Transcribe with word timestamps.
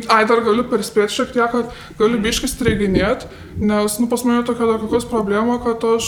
Ai, 0.00 0.22
dar 0.24 0.40
galiu 0.40 0.62
perspėti 0.64 1.12
šiek 1.12 1.34
tiek, 1.34 1.52
kad 1.52 1.98
galiu 1.98 2.16
biškai 2.24 2.48
streiginėti, 2.48 3.26
nes, 3.60 3.98
nu, 4.00 4.06
pas 4.08 4.22
mane 4.24 4.40
tokia 4.48 4.64
dar 4.64 4.78
kokios 4.80 5.04
problema, 5.04 5.58
kad 5.60 5.84
aš, 5.84 6.06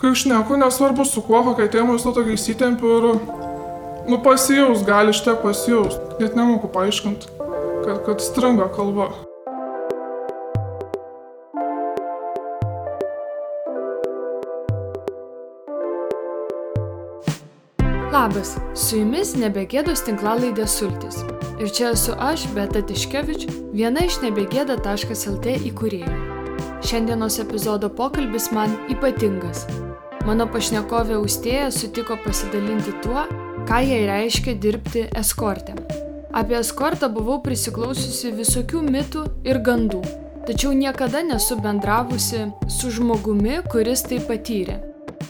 kai 0.00 0.14
išneku, 0.16 0.56
nesvarbu 0.56 1.04
su 1.04 1.20
kuo, 1.26 1.42
kokia 1.44 1.68
tema, 1.74 1.92
vis 1.92 2.06
to 2.06 2.14
tokia 2.16 2.38
įsitempiu 2.38 2.94
ir, 2.96 3.08
nu, 4.08 4.16
pasijaus, 4.24 4.80
gali 4.88 5.12
šiek 5.12 5.28
tiek 5.28 5.44
pasijaus. 5.44 5.98
Net 6.22 6.38
nemoku 6.40 6.72
paaiškinti, 6.72 7.28
kad, 7.84 8.00
kad 8.08 8.24
stringa 8.24 8.70
kalba. 8.72 9.10
Labas, 18.08 18.56
su 18.72 19.02
jumis 19.02 19.36
nebegėdos 19.36 20.08
tinklalaidė 20.08 20.64
Sultis. 20.64 21.20
Ir 21.62 21.70
čia 21.70 21.92
esu 21.94 22.10
aš, 22.18 22.48
Beta 22.56 22.80
Tiškevič, 22.82 23.44
viena 23.70 24.02
iš 24.02 24.16
nebegėda.lt 24.24 25.52
įkūrėjų. 25.68 26.14
Šiandienos 26.82 27.36
epizodo 27.38 27.86
pokalbis 27.86 28.48
man 28.50 28.74
ypatingas. 28.90 29.68
Mano 30.26 30.48
pašnekovė 30.50 31.20
Austėja 31.20 31.68
sutiko 31.70 32.16
pasidalinti 32.24 32.96
tuo, 33.04 33.28
ką 33.70 33.78
jai 33.78 34.00
reiškia 34.10 34.56
dirbti 34.58 35.04
eskortė. 35.22 35.78
Apie 36.34 36.58
eskortą 36.58 37.06
buvau 37.14 37.38
prisiklausiusi 37.46 38.34
visokių 38.42 38.82
mitų 38.82 39.24
ir 39.46 39.62
gandų, 39.62 40.02
tačiau 40.50 40.74
niekada 40.74 41.22
nesu 41.22 41.60
bendravusi 41.62 42.48
su 42.66 42.90
žmogumi, 42.90 43.60
kuris 43.70 44.02
tai 44.10 44.18
patyrė. 44.18 44.80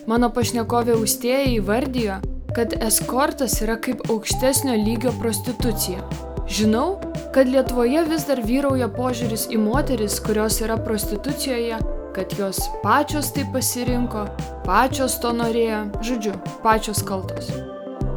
Mano 0.09 0.33
pašnekovė 0.33 0.97
Austėja 0.97 1.45
įvardijo, 1.59 2.23
kad 2.57 2.75
eskortas 2.81 3.61
yra 3.63 3.79
kaip 3.81 4.11
aukštesnio 4.11 4.75
lygio 4.85 5.13
prostitucija. 5.21 6.05
Žinau, 6.49 6.99
kad 7.35 7.49
Lietuvoje 7.49 8.05
vis 8.05 8.27
dar 8.29 8.43
vyrauja 8.45 8.89
požiūris 8.93 9.47
į 9.55 9.61
moteris, 9.63 10.19
kurios 10.21 10.61
yra 10.61 10.77
prostitucijoje, 10.77 11.79
kad 12.13 12.35
jos 12.39 12.61
pačios 12.83 13.33
tai 13.33 13.47
pasirinko, 13.55 14.27
pačios 14.67 15.17
to 15.23 15.33
norėjo, 15.33 15.87
žodžiu, 16.05 16.35
pačios 16.65 17.01
kaltos. 17.09 17.49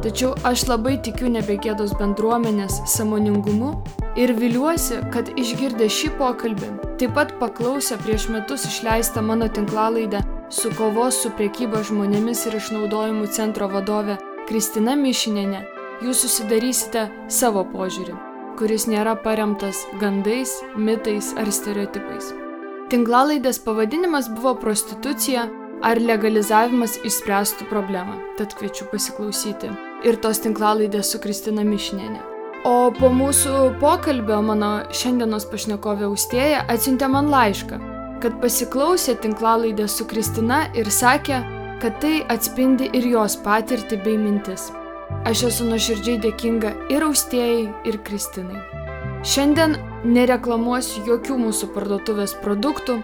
Tačiau 0.04 0.34
aš 0.44 0.66
labai 0.68 0.98
tikiu 1.02 1.30
nebegėdos 1.32 1.96
bendruomenės 1.96 2.82
samoningumu 2.92 3.72
ir 4.20 4.34
viliuosi, 4.36 5.00
kad 5.14 5.32
išgirdę 5.40 5.88
šį 5.88 6.12
pokalbį, 6.20 6.72
taip 7.00 7.16
pat 7.16 7.32
paklausę 7.40 7.96
prieš 8.04 8.28
metus 8.34 8.68
išleistą 8.68 9.24
mano 9.24 9.48
tinklalaidę 9.48 10.20
su 10.50 10.70
kovos 10.78 11.18
su 11.22 11.30
priekyba 11.36 11.82
žmonėmis 11.86 12.46
ir 12.46 12.56
išnaudojimu 12.60 13.26
centro 13.34 13.68
vadove 13.70 14.16
Kristina 14.46 14.94
Mišinėne, 14.98 15.64
jūs 16.04 16.22
susidarysite 16.22 17.08
savo 17.32 17.64
požiūrį, 17.72 18.14
kuris 18.58 18.86
nėra 18.86 19.16
paremtas 19.22 19.82
gandais, 20.00 20.52
mitais 20.76 21.32
ar 21.40 21.50
stereotipais. 21.50 22.30
Tinklalaidės 22.92 23.58
pavadinimas 23.64 24.28
buvo 24.30 24.54
prostitucija 24.62 25.48
ar 25.82 26.00
legalizavimas 26.00 27.00
išspręstų 27.02 27.66
problemą, 27.72 28.20
tad 28.38 28.54
kviečiu 28.54 28.86
pasiklausyti 28.92 29.72
ir 30.06 30.20
tos 30.22 30.40
tinklalaidės 30.44 31.10
su 31.10 31.20
Kristina 31.22 31.66
Mišinėne. 31.66 32.22
O 32.66 32.90
po 32.94 33.10
mūsų 33.14 33.76
pokalbio 33.82 34.38
mano 34.42 34.70
šiandienos 34.94 35.44
pašnekovė 35.50 36.08
Austėja 36.08 36.64
atsiuntė 36.70 37.10
man 37.10 37.28
laišką, 37.30 37.78
kad 38.26 38.40
pasiklausė 38.42 39.12
tinklalaidę 39.22 39.84
su 39.86 40.02
Kristina 40.10 40.64
ir 40.74 40.88
sakė, 40.90 41.36
kad 41.78 42.00
tai 42.02 42.24
atspindi 42.32 42.88
ir 42.98 43.04
jos 43.06 43.36
patirtį 43.44 44.00
bei 44.02 44.16
mintis. 44.18 44.64
Aš 45.30 45.44
esu 45.46 45.66
nuoširdžiai 45.68 46.18
dėkinga 46.24 46.72
ir 46.90 47.04
Austėjai, 47.06 47.68
ir 47.86 48.00
Kristinai. 48.08 48.58
Šiandien 49.22 49.76
nereklamuosiu 50.16 51.04
jokių 51.06 51.36
mūsų 51.44 51.68
parduotuvės 51.76 52.34
produktų, 52.42 52.96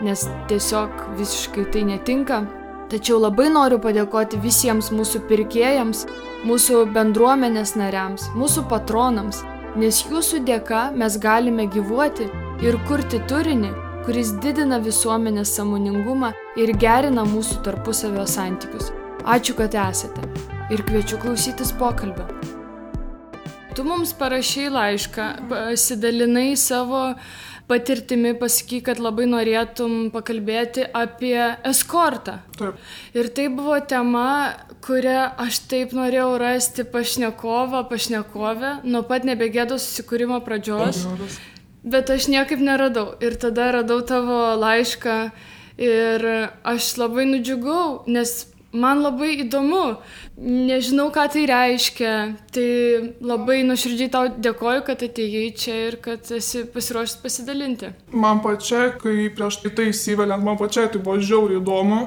nes 0.00 0.24
tiesiog 0.48 1.04
visiškai 1.18 1.66
tai 1.76 1.84
netinka. 1.90 2.40
Tačiau 2.88 3.20
labai 3.20 3.50
noriu 3.52 3.82
padėkoti 3.84 4.40
visiems 4.40 4.88
mūsų 4.96 5.26
pirkėjams, 5.28 6.06
mūsų 6.48 6.86
bendruomenės 6.96 7.76
nariams, 7.76 8.30
mūsų 8.32 8.64
patronams, 8.72 9.44
nes 9.76 10.00
jūsų 10.08 10.40
dėka 10.48 10.88
mes 10.96 11.20
galime 11.20 11.68
gyvuoti 11.68 12.32
ir 12.64 12.80
kurti 12.88 13.20
turinį, 13.28 13.76
kuris 14.06 14.32
didina 14.40 14.78
visuomenės 14.80 15.52
samoningumą 15.58 16.30
ir 16.60 16.72
gerina 16.80 17.26
mūsų 17.28 17.60
tarpusavio 17.66 18.24
santykius. 18.28 18.88
Ačiū, 19.28 19.54
kad 19.58 19.76
esate. 19.76 20.24
Ir 20.72 20.80
kviečiu 20.88 21.18
klausytis 21.20 21.74
pokalbio. 21.76 22.24
Tu 23.76 23.84
mums 23.86 24.14
parašai 24.16 24.70
laišką, 24.72 25.26
pasidalinai 25.50 26.54
savo 26.58 27.02
patirtimi, 27.70 28.32
pasaky, 28.40 28.80
kad 28.88 28.98
labai 29.02 29.28
norėtum 29.30 30.08
pakalbėti 30.14 30.88
apie 30.96 31.36
eskortą. 31.68 32.40
Taip. 32.58 32.80
Ir 33.14 33.30
tai 33.36 33.46
buvo 33.52 33.76
tema, 33.92 34.56
kurią 34.82 35.28
aš 35.44 35.62
taip 35.70 35.94
norėjau 35.94 36.32
rasti 36.40 36.88
pašnekovą, 36.88 37.84
pašnekovę 37.92 38.74
nuo 38.88 39.04
pat 39.06 39.28
nebegėdos 39.28 39.86
susikūrimo 39.86 40.40
pradžios. 40.46 41.04
Geras. 41.06 41.40
Bet 41.82 42.10
aš 42.12 42.28
niekaip 42.28 42.60
neradau. 42.60 43.14
Ir 43.24 43.38
tada 43.40 43.70
radau 43.78 44.00
tavo 44.04 44.38
laišką 44.60 45.18
ir 45.80 46.26
aš 46.68 46.96
labai 47.00 47.24
nudžiugau, 47.30 48.02
nes 48.06 48.50
man 48.72 49.00
labai 49.02 49.32
įdomu. 49.44 49.96
Nežinau, 50.40 51.08
ką 51.14 51.26
tai 51.32 51.44
reiškia. 51.50 52.14
Tai 52.54 52.68
labai 53.24 53.60
nuoširdžiai 53.68 54.12
tau 54.12 54.28
dėkoju, 54.36 54.84
kad 54.86 55.04
atėjai 55.06 55.46
čia 55.56 55.76
ir 55.88 55.98
kad 56.04 56.30
esi 56.36 56.66
pasiruošęs 56.70 57.20
pasidalinti. 57.24 57.94
Man 58.12 58.42
pačiai, 58.44 58.94
kai 59.00 59.30
prieš 59.34 59.62
tai 59.64 59.90
įsiveliant, 59.94 60.44
man 60.44 60.60
pačiai 60.60 60.92
tai 60.92 61.02
buvo 61.02 61.18
žiauriai 61.20 61.62
įdomu 61.62 62.06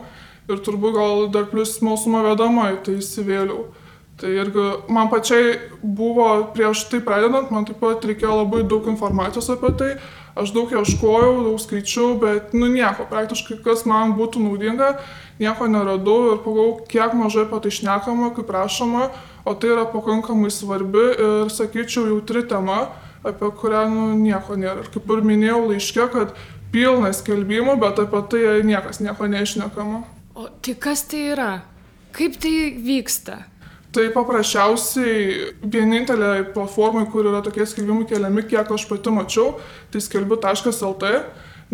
ir 0.52 0.60
turbūt 0.64 0.98
gal 0.98 1.30
dar 1.34 1.48
plus 1.52 1.78
smalsumo 1.78 2.24
vedama 2.26 2.72
į 2.76 2.84
tai 2.86 3.00
įsivėliau. 3.02 3.68
Tai 4.24 4.30
irgi 4.32 4.66
man 4.88 5.10
pačiai 5.12 5.58
buvo 5.84 6.28
prieš 6.56 6.86
tai 6.88 7.02
pradedant, 7.04 7.50
man 7.52 7.66
taip 7.68 7.82
pat 7.84 8.06
reikėjo 8.08 8.38
labai 8.38 8.62
daug 8.64 8.86
informacijos 8.88 9.50
apie 9.52 9.72
tai. 9.82 9.90
Aš 10.40 10.54
daug 10.56 10.72
ieškojau, 10.72 11.42
daug 11.44 11.60
skaičiau, 11.60 12.14
bet 12.22 12.54
nu 12.56 12.70
nieko, 12.72 13.04
praktiškai 13.10 13.58
kas 13.66 13.84
man 13.84 14.16
būtų 14.16 14.46
naudinga, 14.46 14.94
nieko 15.44 15.68
neradau 15.68 16.32
ir 16.32 16.40
pagalvojau, 16.46 16.88
kiek 16.88 17.18
mažai 17.20 17.44
apie 17.50 17.60
tai 17.66 17.74
šnekama, 17.76 18.32
kaip 18.38 18.56
rašoma, 18.56 19.10
o 19.44 19.54
tai 19.60 19.76
yra 19.76 19.84
pakankamai 19.92 20.54
svarbi 20.56 21.04
ir, 21.12 21.52
sakyčiau, 21.52 22.08
jautri 22.14 22.48
tema, 22.48 22.80
apie 23.28 23.52
kurią 23.60 23.86
nu, 23.92 24.10
nieko 24.24 24.56
nėra. 24.56 24.88
Ir 24.88 24.92
kaip 24.96 25.12
ir 25.18 25.28
minėjau 25.28 25.62
laiške, 25.68 26.08
kad 26.16 26.32
pilnas 26.72 27.20
skelbimų, 27.20 27.76
bet 27.84 28.00
apie 28.08 28.24
tai 28.32 28.58
niekas 28.72 29.04
nieko 29.04 29.28
neišnekama. 29.36 30.06
O 30.40 30.48
tai 30.64 30.80
kas 30.80 31.04
tai 31.12 31.28
yra? 31.36 31.52
Kaip 32.16 32.40
tai 32.40 32.72
vyksta? 32.80 33.44
Tai 33.94 34.08
paprasčiausiai 34.10 35.52
vienintelė 35.70 36.48
platforma, 36.56 37.04
kur 37.14 37.28
yra 37.30 37.44
tokie 37.46 37.66
skelbimai 37.70 38.08
keliami, 38.10 38.42
kiek 38.50 38.72
aš 38.74 38.88
pati 38.90 39.14
mačiau, 39.14 39.60
tai 39.94 40.02
skelbiu.lt, 40.02 41.12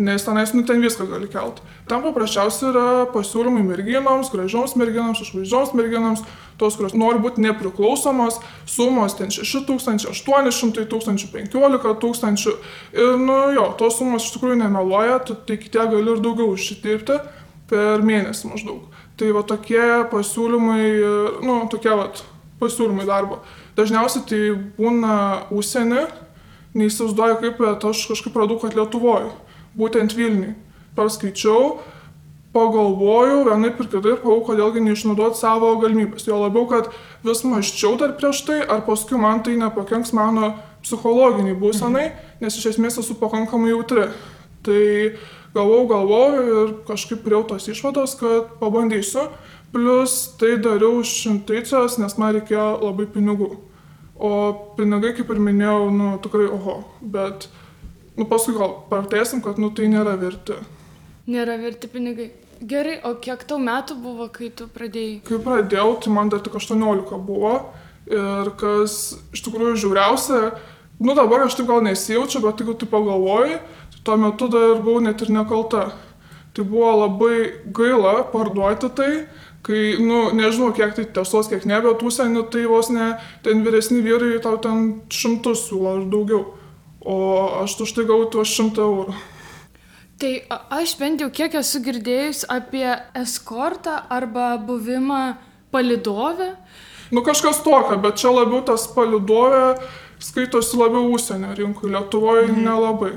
nes 0.00 0.26
tenais, 0.26 0.52
nu, 0.52 0.64
ten 0.68 0.84
viską 0.84 1.06
gali 1.08 1.30
kelt. 1.32 1.62
Ten 1.88 2.04
paprasčiausiai 2.04 2.68
yra 2.74 2.84
pasiūlymai 3.14 3.64
merginoms, 3.64 4.28
gražioms 4.34 4.76
merginoms, 4.76 5.24
išvaizdžioms 5.24 5.72
merginoms, 5.76 6.22
tos, 6.60 6.76
kurios 6.76 6.92
nori 6.92 7.22
būti 7.24 7.40
nepriklausomos, 7.44 8.36
sumos 8.68 9.16
ten 9.16 9.32
6 9.32 9.64
tūkstančių, 9.68 10.12
800 10.12 10.88
tūkstančių, 10.92 11.32
15 11.38 11.96
tūkstančių. 12.04 12.56
Ir, 13.00 13.12
nu, 13.20 13.42
jo, 13.56 13.70
tos 13.80 13.96
sumos 13.96 14.28
iš 14.28 14.36
tikrųjų 14.36 14.60
nemeluoja, 14.60 15.22
tu 15.24 15.40
tik 15.48 15.70
tie 15.72 15.88
gali 15.88 16.04
ir 16.04 16.20
daugiau 16.20 16.52
užsidirbti 16.52 17.20
per 17.70 18.02
mėnesį 18.06 18.50
maždaug. 18.50 18.88
Tai 19.20 19.30
va 19.36 19.44
tokie 19.46 19.84
pasiūlymai, 20.10 20.82
nu, 21.44 21.60
tokie 21.70 21.92
va 21.94 22.08
pasiūlymai 22.60 23.06
darbo. 23.08 23.40
Dažniausiai 23.78 24.26
tai 24.28 24.40
būna 24.78 25.14
užsienį, 25.54 26.02
neįsivaizduoju 26.76 27.38
kaip, 27.44 27.62
aš 27.90 28.02
kažkaip 28.10 28.36
radau, 28.40 28.58
kad 28.62 28.76
Lietuvoje, 28.78 29.30
būtent 29.78 30.14
Vilniui. 30.16 30.56
Perskaičiau, 30.96 31.78
pagalvojau 32.54 33.44
vienaip 33.46 33.78
ir 33.78 33.86
kitaip, 33.86 34.22
pagalvojau, 34.22 34.46
kodėlgi 34.48 34.82
neišnaudoti 34.84 35.38
savo 35.38 35.76
galimybės. 35.82 36.26
Jo 36.26 36.42
labiau, 36.42 36.66
kad 36.70 36.90
vis 37.26 37.44
maščiau 37.46 37.94
dar 38.00 38.16
prieš 38.18 38.42
tai, 38.48 38.60
ar 38.66 38.82
paskui 38.86 39.20
man 39.20 39.44
tai 39.46 39.54
nepakenks 39.60 40.12
mano 40.16 40.56
psichologiniai 40.82 41.58
būsenai, 41.60 42.08
nes 42.42 42.56
iš 42.58 42.72
esmės 42.74 42.98
esu 43.02 43.16
pakankamai 43.20 43.70
jautri. 43.70 44.08
Tai 44.66 44.80
galvau, 45.54 45.86
galvau 45.90 46.26
ir 46.40 46.74
kažkaip 46.88 47.24
prieu 47.24 47.42
tos 47.48 47.68
išvados, 47.70 48.16
kad 48.20 48.54
pabandysiu. 48.60 49.28
Plus 49.70 50.34
tai 50.40 50.56
dariau 50.58 50.98
iš 51.04 51.14
intuicijos, 51.30 51.98
nes 52.02 52.16
man 52.18 52.34
reikėjo 52.34 52.80
labai 52.82 53.06
pinigų. 53.06 53.52
O 54.20 54.30
pinigai, 54.76 55.14
kaip 55.16 55.30
ir 55.30 55.38
minėjau, 55.40 55.90
nu 55.94 56.12
tikrai 56.22 56.48
oho. 56.50 56.80
Bet, 57.00 57.46
nu 58.18 58.26
paskui 58.28 58.56
gal 58.58 58.80
partėsim, 58.90 59.40
kad 59.44 59.60
nu 59.62 59.70
tai 59.70 59.86
nėra 59.92 60.16
verti. 60.20 60.58
Nėra 61.30 61.54
verti 61.62 61.88
pinigai. 61.92 62.32
Gerai, 62.60 62.98
o 63.08 63.14
kiek 63.16 63.46
tau 63.48 63.56
metų 63.62 63.96
buvo, 64.02 64.26
kai 64.34 64.50
tu 64.52 64.66
pradėjai? 64.68 65.22
Kai 65.24 65.38
pradėjau, 65.40 65.94
tai 66.04 66.12
man 66.12 66.28
dar 66.32 66.42
tik 66.44 66.58
18 66.58 67.22
buvo. 67.24 67.54
Ir 68.10 68.50
kas 68.60 68.98
iš 69.32 69.44
tikrųjų 69.46 69.78
žiauriausia, 69.84 70.40
nu 71.00 71.14
dabar 71.16 71.46
aš 71.46 71.56
taip 71.56 71.70
gal 71.70 71.80
nesijaučiu, 71.86 72.42
bet 72.44 72.60
jeigu 72.60 72.74
tu 72.76 72.88
pagalvoji, 72.90 73.60
tuo 74.04 74.16
metu 74.16 74.48
dar 74.52 74.80
buvau 74.82 75.00
net 75.04 75.22
ir 75.22 75.32
nekalta. 75.34 75.90
Tai 76.54 76.64
buvo 76.66 76.90
labai 77.04 77.62
gaila 77.72 78.24
parduoti 78.32 78.90
tai, 78.96 79.10
kai, 79.62 79.96
nu, 80.02 80.30
nežinau, 80.34 80.72
kiek 80.74 80.96
tai 80.96 81.04
tiesos, 81.06 81.48
kiek 81.50 81.66
ne, 81.68 81.78
bet 81.84 82.02
užsienio 82.02 82.42
tai 82.50 82.64
vos 82.66 82.90
ne, 82.90 83.12
ten 83.44 83.62
vyresni 83.64 84.02
vyrai 84.02 84.40
tau 84.42 84.58
ten 84.58 84.88
šimtus 85.14 85.68
siūlo 85.68 86.00
ir 86.00 86.08
daugiau. 86.10 86.46
O 87.00 87.16
aš 87.62 87.78
už 87.86 87.94
tai 87.96 88.04
gauti 88.08 88.34
tuos 88.34 88.50
šimtą 88.50 88.84
eurų. 88.84 89.14
Tai 90.20 90.32
aš 90.76 90.98
bent 91.00 91.22
jau 91.22 91.30
kiek 91.32 91.54
esu 91.56 91.80
girdėjus 91.80 92.42
apie 92.52 92.88
eskortą 93.16 93.94
arba 94.12 94.58
buvimą 94.60 95.22
palidovę. 95.72 96.50
Nu 97.10 97.22
kažkas 97.24 97.62
tokio, 97.64 97.96
bet 98.02 98.20
čia 98.20 98.34
labiau 98.34 98.60
tas 98.66 98.84
palidovė 98.92 99.78
skaitosi 100.20 100.76
labiau 100.76 101.08
užsienio 101.14 101.54
rinkui, 101.56 101.88
Lietuvoje 101.94 102.50
mhm. 102.50 102.64
nelabai. 102.66 103.14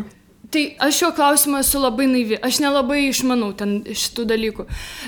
Tai 0.54 0.64
aš 0.86 1.00
šio 1.02 1.10
klausimo 1.18 1.58
esu 1.64 1.80
labai 1.82 2.06
naivi, 2.12 2.38
aš 2.38 2.60
nelabai 2.62 3.08
išmanau 3.08 3.50
ten 3.58 3.80
šitų 3.90 4.28
dalykų. 4.30 4.66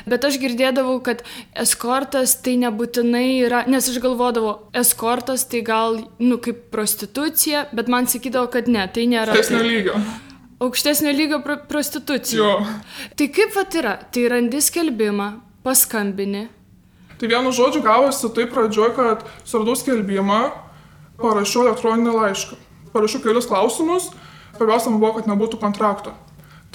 Bet 0.09 0.25
aš 0.25 0.39
girdėdavau, 0.41 0.97
kad 1.05 1.21
eskortas 1.61 2.33
tai 2.41 2.55
nebūtinai 2.63 3.43
yra, 3.43 3.61
nes 3.69 3.85
aš 3.91 4.01
galvodavau, 4.01 4.55
eskortas 4.73 5.45
tai 5.51 5.61
gal, 5.67 5.99
nu, 6.17 6.39
kaip 6.41 6.65
prostitucija, 6.73 7.67
bet 7.77 7.91
man 7.93 8.09
sakydavo, 8.09 8.49
kad 8.57 8.71
ne, 8.71 8.87
tai 8.89 9.05
nėra. 9.11 9.37
Aukštesnio 9.37 9.61
lygio. 9.69 10.01
Aukštesnio 10.65 11.13
lygio 11.13 11.41
pr 11.45 11.61
prostitucija. 11.69 12.41
Jo. 12.41 12.57
Tai 13.13 13.31
kaip 13.37 13.53
vat 13.53 13.77
yra, 13.77 13.97
tai 14.09 14.25
randi 14.33 14.65
skelbimą, 14.65 15.29
paskambini, 15.67 16.47
Tai 17.15 17.27
vienu 17.31 17.51
žodžiu 17.55 17.79
gavosi 17.83 18.27
taip 18.35 18.51
pradžioje, 18.51 18.91
kad 18.97 19.23
suradau 19.47 19.75
skelbimą, 19.79 20.49
parašiau 21.21 21.63
elektroninį 21.63 22.11
laišką. 22.11 22.57
Parašiau 22.91 23.21
kelius 23.23 23.47
klausimus, 23.47 24.09
svarbiausia 24.55 24.93
buvo, 24.95 25.13
kad 25.17 25.29
nebūtų 25.29 25.59
kontrakto. 25.61 26.15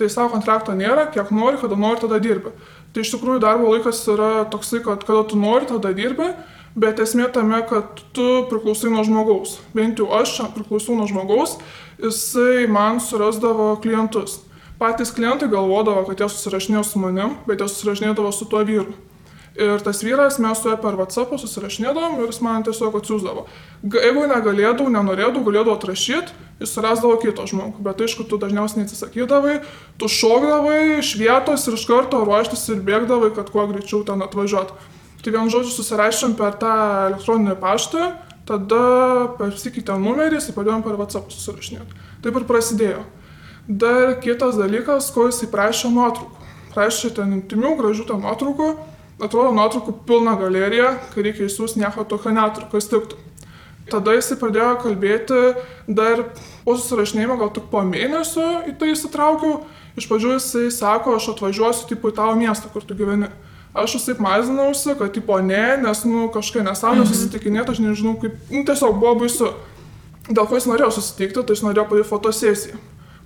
Tai 0.00 0.09
savo 0.09 0.31
kontrakto 0.32 0.73
nėra, 0.73 1.11
kiek 1.12 1.29
nori, 1.35 1.59
kada 1.61 1.77
nori, 1.77 2.00
tada 2.00 2.21
dirbi. 2.23 2.55
Tai 2.94 3.03
iš 3.05 3.12
tikrųjų 3.12 3.43
darbo 3.43 3.73
laikas 3.75 4.00
yra 4.09 4.47
toksai, 4.50 4.81
kad 4.87 5.05
kada 5.05 5.27
tu 5.29 5.37
nori, 5.37 5.69
tada 5.69 5.93
dirbi, 5.97 6.31
bet 6.79 7.03
esmė 7.03 7.29
tame, 7.35 7.61
kad 7.69 8.00
tu 8.17 8.29
priklausai 8.50 8.93
nuo 8.94 9.05
žmogaus. 9.06 9.59
Bent 9.77 10.00
jau 10.00 10.09
aš 10.17 10.38
priklausau 10.55 10.97
nuo 10.97 11.09
žmogaus, 11.11 11.59
jisai 12.00 12.65
man 12.71 13.03
surasdavo 13.05 13.75
klientus. 13.85 14.41
Patys 14.81 15.12
klientai 15.12 15.50
galvodavo, 15.53 16.06
kad 16.09 16.23
jie 16.23 16.31
susirašinėjo 16.32 16.85
su 16.88 17.00
manim, 17.03 17.37
bet 17.44 17.61
jie 17.61 17.69
susirašinėdavo 17.69 18.32
su 18.32 18.49
tuo 18.49 18.65
vyru. 18.65 18.94
Ir 19.61 19.82
tas 19.85 20.00
vyras, 20.06 20.38
mes 20.41 20.62
su 20.62 20.71
juo 20.71 20.77
per 20.81 20.97
WhatsApp 20.97 21.35
susirašinėdavom 21.43 22.21
ir 22.23 22.31
jis 22.31 22.38
man 22.41 22.62
tiesiog 22.65 22.94
atsiūsdavo. 23.00 23.44
Jeigu 23.82 24.23
negalėdavau, 24.31 24.87
nenorėdavau, 24.94 25.43
galėdavau 25.44 25.75
atrašyti, 25.77 26.32
jis 26.61 26.73
surasdavo 26.77 27.17
kito 27.23 27.47
žmogų. 27.49 27.83
Bet 27.85 28.03
aišku, 28.05 28.27
tu 28.29 28.39
dažniausiai 28.41 28.83
neatsisakydavai, 28.83 29.61
tu 30.01 30.09
šokdavai 30.12 31.01
iš 31.01 31.15
vietos 31.21 31.67
ir 31.67 31.77
iš 31.79 31.87
karto 31.89 32.23
ruoštis 32.27 32.67
ir 32.75 32.83
bėgdavai, 32.87 33.33
kad 33.37 33.53
kuo 33.53 33.67
greičiau 33.71 34.03
ten 34.07 34.23
atvažiuot. 34.27 34.75
Tai 35.21 35.33
vien 35.35 35.49
žodžiu 35.53 35.73
susirašėm 35.75 36.37
per 36.39 36.57
tą 36.61 36.75
elektroninį 37.11 37.57
paštą, 37.61 38.11
tada 38.49 38.85
pasikeitė 39.39 39.97
numeris 40.01 40.49
ir 40.49 40.57
pradėjom 40.57 40.85
per 40.85 41.01
WhatsApp 41.01 41.33
susirašinėti. 41.33 42.07
Taip 42.25 42.39
ir 42.41 42.47
prasidėjo. 42.49 43.03
Dar 43.69 44.17
kitas 44.23 44.56
dalykas, 44.59 45.11
ko 45.15 45.29
jisai 45.29 45.51
prašė 45.53 45.93
nuotraukų. 45.93 46.49
Prašė 46.71 47.11
ten 47.19 47.37
intimių, 47.37 47.75
gražių 47.79 48.06
ten 48.09 48.25
nuotraukų 48.25 48.71
atrodo 49.21 49.53
nuotraukų 49.55 49.95
pilna 50.09 50.35
galerija, 50.41 50.95
kai 51.13 51.25
reikia 51.27 51.47
įsiūsti 51.49 51.83
nieko 51.83 52.06
tokio 52.09 52.33
netraukas 52.35 52.89
tiktų. 52.91 53.19
Tada 53.91 54.15
jisai 54.17 54.39
pradėjo 54.41 54.73
kalbėti 54.85 55.41
dar 55.89 56.25
po 56.65 56.77
susirašinėjimo, 56.79 57.39
gal 57.41 57.53
tik 57.55 57.69
po 57.73 57.83
mėnesio 57.87 58.47
į 58.71 58.77
tai 58.81 58.93
įsitraukiau. 58.95 59.63
Iš 59.99 60.07
pradžių 60.07 60.35
jisai 60.37 60.67
sako, 60.75 61.17
aš 61.19 61.33
atvažiuosiu 61.35 61.89
tipo 61.91 62.13
į 62.13 62.17
tavo 62.19 62.37
miestą, 62.39 62.71
kur 62.73 62.87
tu 62.87 62.95
gyveni. 62.99 63.31
Aš 63.75 63.99
visai 63.99 64.17
mazinausi, 64.19 64.95
kad 64.99 65.13
tipo 65.15 65.37
ne, 65.43 65.77
nes, 65.83 66.05
nu, 66.07 66.27
kažkaip 66.35 66.65
nesąmonė 66.67 67.05
mhm. 67.05 67.11
susitikinėti, 67.11 67.75
aš 67.75 67.83
nežinau 67.85 68.17
kaip, 68.23 68.39
nu, 68.51 68.65
tiesiog 68.67 68.99
buvo 68.99 69.21
baisu. 69.23 69.53
Dėl 70.31 70.47
ko 70.47 70.59
jis 70.59 70.67
norėjo 70.71 70.91
susitikti, 70.95 71.43
tai 71.43 71.57
jis 71.57 71.63
norėjo 71.67 71.87
padaryti 71.91 72.11
fotosesiją, 72.11 72.81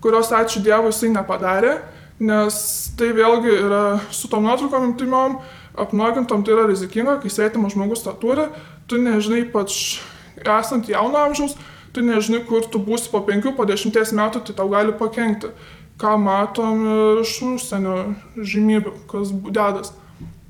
kurios 0.04 0.32
ačiū 0.36 0.62
Dievui 0.64 0.92
jisai 0.92 1.10
nepadarė, 1.12 1.78
nes 2.24 2.56
tai 2.98 3.10
vėlgi 3.16 3.56
yra 3.56 3.82
su 4.14 4.28
tom 4.32 4.44
nuotraukom 4.46 4.90
intimiom, 4.90 5.38
apnuogintom 5.80 6.44
tai 6.44 6.54
yra 6.54 6.68
rizikinga, 6.70 7.18
kai 7.22 7.32
svetimas 7.32 7.74
žmogus 7.74 8.04
tą 8.04 8.14
turi, 8.20 8.46
tu 8.88 9.00
nežinai 9.00 9.42
ypač 9.46 9.98
esant 10.42 10.88
jauno 10.88 11.20
amžiaus, 11.20 11.56
tu 11.94 12.02
nežinai, 12.04 12.42
kur 12.48 12.66
tu 12.66 12.80
būsi 12.82 13.10
po 13.12 13.22
5, 13.24 13.52
po 13.56 13.66
10 13.68 14.14
metų, 14.18 14.42
tai 14.46 14.56
tau 14.58 14.68
gali 14.72 14.94
pakengti. 14.98 15.52
Ką 16.00 16.16
matom 16.18 16.80
iš 17.22 17.36
užsienio 17.46 17.98
žymybių, 18.34 18.94
kas 19.10 19.30
dedas. 19.30 19.92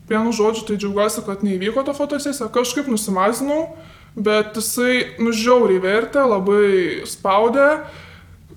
Vienu 0.09 0.33
žodžiu, 0.37 0.65
tai 0.69 0.79
džiaugiuosi, 0.81 1.25
kad 1.27 1.45
neįvyko 1.45 1.85
ta 1.85 1.93
fotosesija, 1.97 2.49
kažkaip 2.53 2.89
nusimazinau, 2.89 3.75
bet 4.17 4.57
jisai 4.57 5.21
nužiauriai 5.21 5.83
vertė, 5.85 6.25
labai 6.29 7.05
spaudė. 7.09 7.85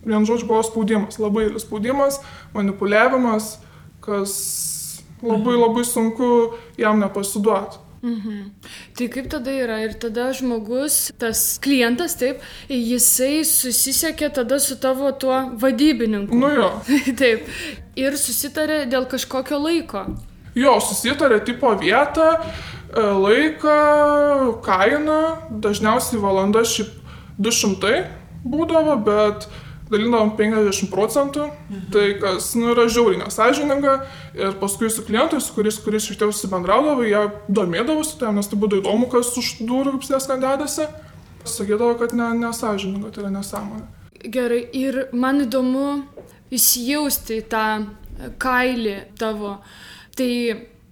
Vienu 0.07 0.23
žodžiu, 0.27 0.47
buvo 0.47 0.63
spaudimas, 0.63 1.19
labai 1.19 1.50
spaudimas, 1.59 2.21
manipuliavimas, 2.56 3.57
kas 4.03 4.35
Labai 5.21 5.57
labai 5.57 5.83
sunku 5.83 6.53
jam 6.77 7.00
nepasiduoti. 7.00 7.77
Mhm. 8.01 8.51
Tai 8.97 9.07
kaip 9.13 9.29
tada 9.31 9.51
yra? 9.51 9.79
Ir 9.85 9.95
tada 9.99 10.29
žmogus, 10.38 11.11
tas 11.19 11.57
klientas, 11.63 12.17
taip, 12.19 12.44
jisai 12.69 13.41
susisiekė 13.47 14.29
tada 14.38 14.59
su 14.61 14.77
tavo 14.81 15.11
tuo 15.11 15.39
vadybininku. 15.61 16.38
Nu 16.38 16.51
jo. 16.53 16.71
taip. 17.21 17.47
Ir 17.97 18.17
susitarė 18.19 18.83
dėl 18.91 19.07
kažkokio 19.09 19.59
laiko. 19.61 20.05
Jo, 20.57 20.77
susitarė 20.81 21.39
tipo 21.45 21.69
vietą, 21.77 22.31
e, 22.38 23.01
laiką, 23.01 23.77
kainą, 24.65 25.21
dažniausiai 25.61 26.21
valanda 26.21 26.63
šiaip 26.65 26.94
200 27.38 27.94
būdavo, 28.47 28.95
bet 29.05 29.45
dalindavom 29.91 30.33
50 30.37 30.91
procentų, 30.91 31.47
mhm. 31.47 31.83
tai 31.93 32.05
kas 32.21 32.51
nu, 32.59 32.71
yra 32.73 32.87
žiauriai 32.91 33.21
nesažininga 33.23 33.95
ir 34.37 34.55
paskui 34.61 34.89
su 34.93 35.05
klientais, 35.07 35.49
kuris, 35.55 35.79
kuris 35.83 36.09
iš 36.11 36.19
tiesų 36.21 36.51
bendraudavo, 36.51 37.05
jie 37.07 37.23
domėdavosi 37.47 38.17
tam, 38.21 38.39
nes 38.39 38.49
tai 38.51 38.59
būtų 38.61 38.81
įdomu, 38.83 39.09
kas 39.11 39.33
už 39.39 39.57
durų 39.67 39.97
kaip 39.97 40.07
slėskan 40.09 40.43
dedasi, 40.43 40.87
sakydavo, 41.47 41.95
kad 42.01 42.15
ne, 42.17 42.33
nesažininga, 42.41 43.13
tai 43.15 43.25
yra 43.25 43.33
nesąmonė. 43.37 43.87
Gerai, 44.33 44.63
ir 44.75 45.06
man 45.13 45.44
įdomu 45.45 46.01
įsijausti 46.53 47.41
į 47.41 47.45
tą 47.51 47.67
kailį 48.41 48.97
tavo. 49.19 49.57
Tai 50.17 50.31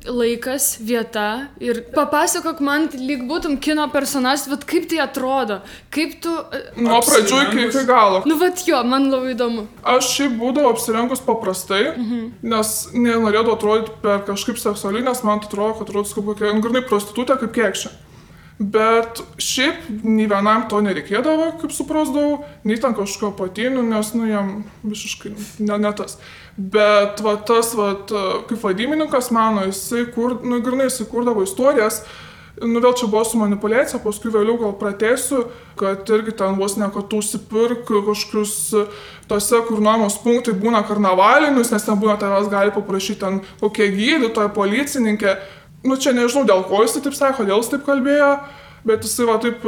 laikas, 0.07 0.75
vieta 0.83 1.47
ir 1.63 1.81
papasakok 1.95 2.61
man, 2.65 2.87
lyg 2.93 3.25
būtum 3.29 3.57
kino 3.61 3.87
personažas, 3.93 4.47
bet 4.51 4.65
kaip 4.69 4.87
tai 4.91 5.01
atrodo, 5.03 5.59
kaip 5.93 6.17
tu... 6.23 6.33
E, 6.53 6.61
Nuo 6.81 7.01
pradžių 7.05 7.41
iki, 7.47 7.67
iki 7.69 7.83
galo. 7.89 8.21
Nu, 8.29 8.37
vat 8.41 8.63
jo, 8.67 8.81
man 8.87 9.09
labai 9.11 9.33
įdomu. 9.35 9.67
Aš 9.95 10.11
šiaip 10.17 10.37
būdavau 10.41 10.73
apsirengus 10.75 11.23
paprastai, 11.25 11.83
mhm. 11.93 12.25
nes 12.53 12.73
nenorėjau 12.95 13.55
atrodyti 13.55 13.99
per 14.03 14.25
kažkaip 14.29 14.61
seksualiai, 14.61 15.05
nes 15.05 15.23
man 15.27 15.43
atrodo, 15.43 15.79
kad 15.79 15.89
atrodo 15.89 16.11
kaip 16.15 16.33
kokia, 16.33 16.55
grinai 16.63 16.85
prostitutė, 16.87 17.39
kaip 17.41 17.55
kiekšė. 17.55 17.93
Bet 18.59 19.19
šiaip 19.35 19.89
nei 20.07 20.29
vienam 20.31 20.61
to 20.71 20.79
nereikėdavo, 20.79 21.49
kaip 21.59 21.73
suprasdavau, 21.75 22.37
nei 22.63 22.77
ten 22.79 22.93
kažko 22.95 23.33
patinių, 23.35 23.81
nes, 23.83 24.13
nu, 24.15 24.29
jam 24.29 24.51
visiškai 24.85 25.33
ne, 25.59 25.79
ne 25.83 25.91
tas. 25.97 26.15
Bet 26.55 27.19
va, 27.25 27.35
tas, 27.35 27.73
va, 27.75 27.89
kaip 28.47 28.61
vadybininkas 28.61 29.27
mano, 29.35 29.65
jisai, 29.67 30.05
kur, 30.15 30.37
nu, 30.39 30.61
grinai, 30.63 30.87
jisai 30.87 31.09
kurdavo 31.11 31.43
istorijas, 31.43 32.05
nu, 32.61 32.79
vėl 32.79 32.95
čia 32.95 33.09
buvo 33.11 33.25
su 33.27 33.41
manipulacija, 33.41 33.99
paskui 33.99 34.31
vėliau 34.31 34.55
gal 34.61 34.71
pratęsiu, 34.79 35.41
kad 35.75 36.07
irgi 36.15 36.37
ten 36.39 36.55
vos 36.55 36.77
ne, 36.79 36.87
kad 36.95 37.09
tu 37.11 37.19
užsipirk 37.19 37.83
kažkokius 37.91 38.55
tose, 39.27 39.59
kur 39.67 39.83
nuomos 39.83 40.15
punktai 40.23 40.55
būna 40.55 40.85
karnavalinius, 40.87 41.73
nes 41.75 41.83
ten 41.83 41.99
būna 41.99 42.15
tavęs 42.21 42.47
gali 42.53 42.71
paprašyti 42.71 43.19
ten 43.25 43.43
kokie 43.59 43.91
gydytoja, 43.99 44.53
policininkė 44.55 45.35
nu 45.85 45.97
čia 46.01 46.15
nežinau 46.17 46.45
dėl 46.47 46.65
ko 46.67 46.83
jis 46.83 46.97
taip 46.97 47.15
sakė, 47.17 47.43
kodėl 47.43 47.61
jis 47.61 47.71
taip 47.73 47.85
kalbėjo, 47.87 48.31
bet 48.87 49.05
jisai 49.05 49.29
va 49.29 49.37
taip 49.43 49.63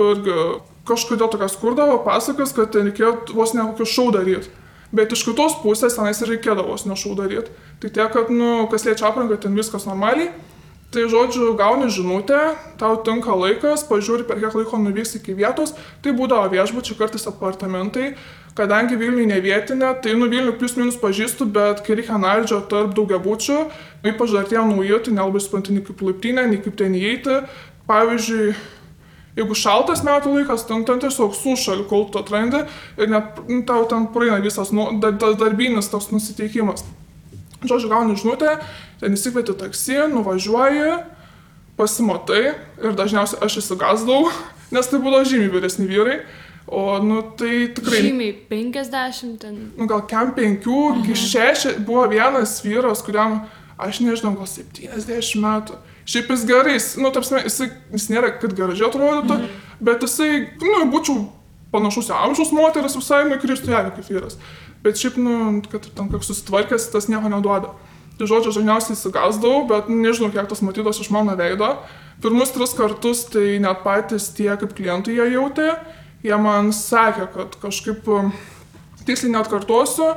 kažkodėl 0.88 1.30
tokias 1.32 1.58
kurdavo 1.60 2.00
pasakas, 2.06 2.54
kad 2.56 2.72
ten 2.74 2.90
reikėjo 2.90 3.36
vos 3.36 3.54
ne 3.56 3.66
kokį 3.70 3.88
šau 3.92 4.10
daryti. 4.16 4.52
Bet 4.96 5.12
iš 5.12 5.26
kitos 5.28 5.58
pusės 5.60 5.98
tenais 5.98 6.22
ir 6.24 6.32
reikėdavo 6.32 6.72
vos 6.72 6.86
ne 6.88 6.96
šau 6.96 7.14
daryti. 7.18 7.52
Tai 7.82 7.90
tiek, 7.92 8.12
kad, 8.14 8.30
nu, 8.32 8.68
kas 8.72 8.88
liečia 8.88 9.10
aprangą, 9.10 9.36
ten 9.42 9.58
viskas 9.58 9.88
normaliai. 9.90 10.32
Tai 10.88 11.04
žodžiu, 11.12 11.50
gauni 11.60 11.90
žinutę, 11.92 12.40
tau 12.80 12.96
tinka 13.04 13.36
laikas, 13.36 13.84
pažiūri, 13.90 14.24
per 14.24 14.40
kiek 14.40 14.54
laiko 14.56 14.80
nuvyks 14.80 15.18
iki 15.20 15.36
vietos, 15.36 15.74
tai 16.00 16.14
būdavo 16.16 16.48
viešbučiai, 16.54 16.96
kartais 16.96 17.28
apartamentai, 17.28 18.14
kadangi 18.58 18.98
Vilniui 19.00 19.28
ne 19.30 19.38
vietinė, 19.44 19.92
tai 20.04 20.16
nu 20.18 20.30
Vilnių 20.32 20.56
plus 20.58 20.74
minus 20.80 20.98
pažįstu, 21.02 21.46
bet 21.54 21.84
kai 21.86 22.00
reikia 22.00 22.16
analizio 22.18 22.60
tarp 22.72 22.96
daugiabučių, 22.98 23.60
ypač 24.10 24.34
dar 24.34 24.50
tie 24.50 24.58
nauji, 24.58 24.98
tai 25.06 25.14
nelabai 25.14 25.44
suprantu 25.44 25.76
nei 25.76 25.86
kaip 25.86 26.02
laiptinė, 26.02 26.48
nei 26.50 26.64
kaip 26.64 26.76
ten 26.80 26.98
įeiti. 26.98 27.44
Pavyzdžiui, 27.88 28.56
Jeigu 29.38 29.54
šaltas 29.54 30.02
metų 30.02 30.32
laikas, 30.34 30.64
ten, 30.66 30.82
ten 30.88 30.98
tiesiog 31.04 31.36
sušali, 31.38 31.84
kol 31.90 32.08
tu 32.10 32.18
atrandi 32.18 32.64
ir 32.98 33.10
net 33.12 33.38
nu, 33.46 33.60
tau 33.70 33.84
ten 33.90 34.08
praeina 34.10 34.40
visas 34.42 34.72
nu, 34.74 34.88
dar, 35.02 35.14
dar, 35.22 35.36
darbinis 35.38 35.92
toks 35.92 36.10
nusiteikimas. 36.10 36.82
Žodžiu, 37.62 37.92
gauni 37.92 38.18
žinutę, 38.18 38.56
ten 39.02 39.14
įsikvieti 39.14 39.54
taksi, 39.60 40.00
nuvažiuoji, 40.10 40.96
pasimatai 41.78 42.42
ir 42.50 42.98
dažniausiai 42.98 43.44
aš 43.46 43.60
įsigazdau, 43.62 44.32
nes 44.74 44.90
tai 44.90 45.02
buvo 45.06 45.22
žymiai 45.22 45.54
vyresni 45.54 45.86
vyrai. 45.90 46.24
O, 46.68 47.00
nu, 47.00 47.22
tai 47.40 47.70
tikrai. 47.72 48.02
Žymiai 48.04 48.34
50 48.50 49.38
ten. 49.40 49.72
Nu, 49.78 49.88
gal 49.88 50.04
kem 50.06 50.34
5, 50.36 50.66
mhm. 50.68 51.04
iki 51.04 51.16
6 51.16 51.80
buvo 51.88 52.08
vienas 52.12 52.60
vyras, 52.64 53.02
kuriam, 53.06 53.46
aš 53.80 54.02
nežinau, 54.04 54.36
gal 54.36 54.50
70 54.52 55.40
metų. 55.44 55.80
Šiaip 56.08 56.30
jis 56.32 56.44
gerai, 56.48 56.76
nu, 57.04 57.12
tapsime, 57.16 57.42
jis, 57.48 57.62
jis 57.92 58.10
nėra, 58.12 58.34
kad 58.40 58.54
gražiai 58.56 58.88
atrodytų, 58.88 59.34
-hmm. 59.36 59.66
bet 59.84 60.04
jisai, 60.04 60.48
nu, 60.64 60.86
būčiau 60.92 61.26
panašus 61.72 62.12
į 62.12 62.16
amžiaus 62.16 62.54
moteris, 62.56 62.96
visai 62.96 63.26
nukristų 63.28 63.74
ją 63.74 63.82
kaip 63.90 64.08
vyras. 64.08 64.38
Bet 64.84 65.00
šiaip, 65.00 65.18
nu, 65.20 65.62
kad 65.72 65.88
tam 65.96 66.10
kaip 66.12 66.24
susitvarkęs, 66.24 66.92
tas 66.94 67.10
nieko 67.12 67.32
neduoda. 67.32 67.74
Tai 68.18 68.26
žodžiu, 68.26 68.54
dažniausiai 68.56 68.96
įsigazdau, 68.96 69.68
bet 69.70 69.92
nežinau, 69.94 70.32
kiek 70.34 70.48
tas 70.50 70.64
matytos 70.66 71.00
iš 71.04 71.12
mano 71.14 71.36
veido. 71.38 71.76
Pirmus 72.24 72.50
tris 72.56 72.74
kartus 72.74 73.28
tai 73.30 73.60
net 73.62 73.84
patys 73.84 74.32
tie 74.34 74.50
kaip 74.58 74.74
klientai 74.74 75.14
jie 75.20 75.28
jautė, 75.36 75.76
jie 76.26 76.38
man 76.42 76.72
sakė, 76.76 77.28
kad 77.34 77.58
kažkaip, 77.62 78.08
tiksliai 79.08 79.34
net 79.36 79.50
kartuosiu, 79.52 80.14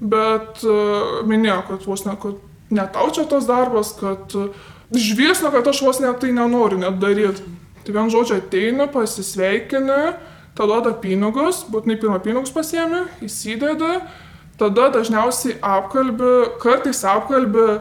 bet 0.00 0.62
uh, 0.64 1.20
minėjo, 1.28 1.60
kad 1.68 1.86
vos 1.88 2.06
ne, 2.06 2.16
kad 2.20 2.38
netaučia 2.72 3.26
tas 3.28 3.48
darbas, 3.48 3.92
kad 3.98 4.36
uh, 4.38 4.52
žvilgsnio, 4.96 5.52
kad 5.52 5.68
aš 5.68 5.82
vos 5.84 6.00
net 6.00 6.20
tai 6.22 6.32
nenoriu 6.36 6.80
net 6.80 6.98
daryti. 7.02 7.44
Tai 7.84 7.96
vien 7.96 8.10
žodžio 8.12 8.40
ateina, 8.40 8.86
pasisveikina, 8.92 10.16
tada 10.56 10.68
duoda 10.68 10.92
pinigus, 11.00 11.62
būtinai 11.70 11.96
pirmą 12.00 12.18
pinigus 12.24 12.52
pasiemi, 12.52 13.06
įsideda, 13.24 14.02
tada 14.60 14.90
dažniausiai 14.92 15.56
apkalbi, 15.64 16.32
kartais 16.60 17.00
apkalbi, 17.08 17.80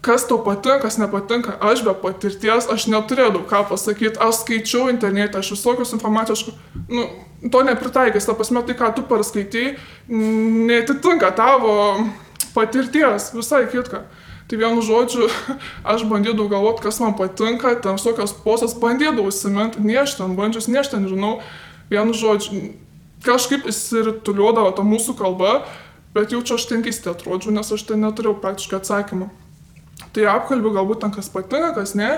kas 0.00 0.24
tau 0.24 0.38
patinka, 0.44 0.80
kas 0.80 0.98
nepatinka. 0.98 1.56
Aš 1.60 1.84
be 1.84 1.94
patirties, 2.02 2.68
aš 2.72 2.86
neturėjau 2.92 3.44
ką 3.48 3.64
pasakyti, 3.68 4.20
aš 4.20 4.42
skaičiau 4.44 4.88
internete, 4.92 5.38
aš 5.38 5.52
visokios 5.56 5.92
informacijos, 5.96 6.46
nu, 6.88 7.04
to 7.52 7.62
nepritaikys, 7.66 8.28
ta 8.28 8.36
prasme, 8.36 8.64
tai 8.64 8.76
ką 8.78 8.94
tu 8.96 9.04
parskaitai, 9.08 9.76
netitinka 10.08 11.30
tavo 11.36 11.74
patirties, 12.56 13.30
visai 13.36 13.66
kitka. 13.70 14.06
Tai 14.50 14.58
vienu 14.58 14.82
žodžiu, 14.82 15.28
aš 15.92 16.06
bandydavau 16.10 16.48
galvoti, 16.50 16.82
kas 16.88 16.98
man 17.02 17.14
patinka, 17.18 17.76
ten 17.78 18.00
visokios 18.00 18.32
posas, 18.44 18.74
bandydavau 18.74 19.28
įsiminti, 19.30 19.84
nešti 19.84 20.24
ant 20.24 20.34
bandžius, 20.38 20.66
nešti, 20.72 20.98
nežinau, 21.04 21.36
vienu 21.92 22.16
žodžiu, 22.16 22.72
kažkaip 23.22 23.68
įsirituliuodavo 23.68 24.72
ta 24.74 24.82
mūsų 24.86 25.14
kalba, 25.20 25.60
bet 26.16 26.32
jaučiu 26.32 26.56
aš 26.56 26.66
ten 26.72 26.82
keistai 26.82 27.12
atrodžiau, 27.12 27.52
nes 27.54 27.68
aš 27.68 27.84
ten 27.86 28.02
neturėjau 28.02 28.40
praktiškai 28.42 28.80
atsakymą. 28.80 29.28
Tai 30.14 30.28
apkalbiu 30.32 30.72
galbūt 30.74 31.02
ten 31.04 31.12
kas 31.14 31.30
patinka, 31.32 31.74
kas 31.78 31.94
ne. 31.98 32.10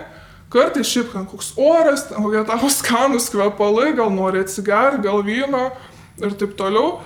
Kartais 0.53 0.89
šiaip 0.89 1.15
ten 1.15 1.25
koks 1.29 1.55
oras, 1.61 2.07
ten 2.11 2.21
kokie 2.25 2.43
tavo 2.49 2.69
skanus 2.73 3.31
kvepalai, 3.33 3.93
gal 3.97 4.13
nori 4.13 4.43
atsigerti, 4.45 5.01
gal 5.07 5.23
vyno 5.25 5.71
ir 6.21 6.35
taip 6.41 6.57
toliau. 6.59 7.01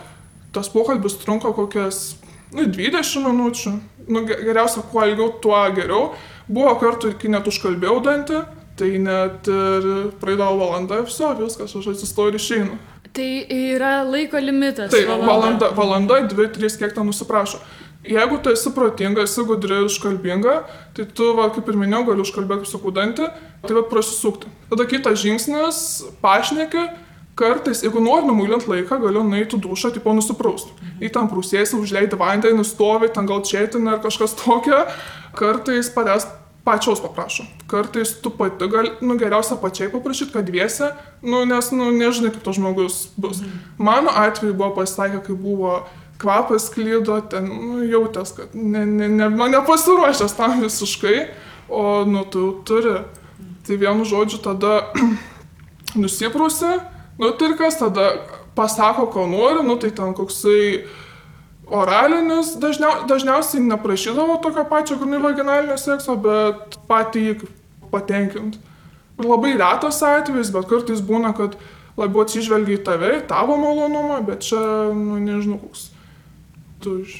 Tas 0.54 0.70
pokalbis 0.72 1.18
trunka 1.22 1.52
kokias 1.54 2.16
nu, 2.54 2.66
20 2.66 3.22
minučių. 3.26 3.74
Nu, 4.06 4.22
geriausia, 4.26 4.82
kuo 4.90 5.02
ilgiau, 5.06 5.32
tuo 5.42 5.58
geriau. 5.74 6.10
Buvo 6.46 6.74
kartų, 6.78 7.12
kai 7.18 7.30
net 7.34 7.46
užkalbėjau 7.50 7.96
dantį, 8.06 8.42
tai 8.78 8.90
net 9.02 9.48
ir 9.50 9.88
praeidavo 10.20 10.60
valanda, 10.60 11.00
viso, 11.06 11.32
viskas, 11.40 11.74
aš 11.74 11.88
atsistoju 11.94 12.34
ir 12.34 12.38
išeinu. 12.38 12.78
Tai 13.16 13.30
yra 13.48 13.94
laiko 14.04 14.38
limitas. 14.42 14.92
Taip, 14.92 15.08
valanda, 15.24 15.72
valanda, 15.74 16.20
dvi, 16.28 16.50
trys, 16.54 16.76
kiek 16.78 16.94
ten 16.94 17.08
nusiprašo. 17.08 17.62
Jeigu 18.06 18.38
tu 18.42 18.52
esi 18.54 18.70
protinga, 18.74 19.24
esi 19.26 19.42
gudri 19.46 19.80
ir 19.80 19.88
užkalbinga, 19.88 20.60
tai 20.96 21.08
tu, 21.08 21.32
va, 21.38 21.48
kaip 21.54 21.66
ir 21.70 21.80
minėjau, 21.80 22.04
gali 22.12 22.24
užkalbėti, 22.26 22.64
kaip 22.64 22.70
sakau, 22.70 22.92
dantį, 22.94 23.32
tai 23.66 23.78
va 23.78 23.82
prasisukti. 23.90 24.52
Tada 24.70 24.86
kitas 24.90 25.18
žingsnis, 25.24 25.82
pašneki, 26.22 26.86
Kartais, 27.36 27.82
jeigu 27.84 28.00
nori 28.00 28.24
numuilint 28.24 28.64
laiką, 28.64 28.96
galiu 29.02 29.20
nueiti 29.28 29.58
dušą, 29.60 29.90
tipo 29.92 30.14
nusiprausti. 30.16 30.72
Į 31.04 31.10
tam 31.12 31.26
prūsėsi, 31.28 31.76
užleidai 31.76 32.16
vandenį, 32.16 32.62
nustovi, 32.62 33.10
ten 33.12 33.28
gal 33.28 33.42
čėtina 33.44 33.92
ar 33.92 34.00
kažkas 34.00 34.32
tokio. 34.40 34.78
Kartais 35.36 35.90
padės 35.92 36.24
pačios 36.64 37.02
paprašo. 37.04 37.44
Kartais 37.68 38.14
tu 38.24 38.32
pati 38.32 38.70
gali, 38.72 38.94
nu 39.04 39.18
geriausia 39.20 39.58
pačiai 39.60 39.92
paprašyti, 39.92 40.32
kad 40.32 40.48
dviese, 40.48 40.94
nu 41.20 41.44
nes, 41.44 41.68
nu 41.76 41.90
nežinai, 41.92 42.32
kaip 42.32 42.42
to 42.48 42.56
žmogus 42.56 43.02
bus. 43.20 43.44
Mano 43.76 44.16
atveju 44.16 44.56
buvo 44.56 44.72
pasitaikę, 44.80 45.20
kai 45.28 45.36
buvo 45.36 45.76
kvapas 46.20 46.70
klydo, 46.72 47.20
ten, 47.30 47.48
nu 47.50 47.84
jautęs, 47.84 48.32
kad 48.36 48.54
ne, 48.56 48.86
ne, 48.86 49.08
ne, 49.08 49.30
nu, 49.30 49.48
nepasiruošęs 49.52 50.36
tam 50.38 50.60
visiškai, 50.64 51.26
o, 51.68 52.04
nu, 52.08 52.24
tu 52.24 52.48
turi. 52.66 52.98
Tai 53.66 53.76
vienu 53.80 54.04
žodžiu 54.06 54.38
tada 54.44 54.92
nusiprūsi 56.00 56.76
Nu 57.18 57.30
tai 57.30 57.48
ir 57.48 57.56
kas 57.56 57.78
tada 57.80 58.10
pasako, 58.54 59.06
ko 59.06 59.26
nori, 59.26 59.64
nu 59.64 59.76
tai 59.80 59.90
ten 59.90 60.12
koksai 60.14 60.84
oralinis, 61.66 62.54
dažniau, 62.60 63.06
dažniausiai 63.08 63.64
neprašydavo 63.64 64.36
tokio 64.44 64.66
pačio 64.68 64.98
grinai 65.00 65.22
vaginalinio 65.24 65.78
sekso, 65.80 66.16
bet 66.20 66.76
patį 66.88 67.24
jį 67.24 67.34
patenkinti. 67.90 68.60
Ir 69.16 69.28
labai 69.30 69.54
retas 69.56 70.02
atvejis, 70.04 70.52
bet 70.52 70.68
kartais 70.68 71.00
būna, 71.00 71.32
kad 71.36 71.56
labiau 71.96 72.26
atsižvelgia 72.26 72.76
į 72.76 72.84
tave, 72.84 73.12
į 73.16 73.24
tavo 73.30 73.56
malonumą, 73.56 74.20
bet 74.28 74.44
čia, 74.44 74.60
nu 74.92 75.16
nežinau, 75.16 75.56
koks 75.64 75.88
tu 76.86 76.96
iš 77.02 77.18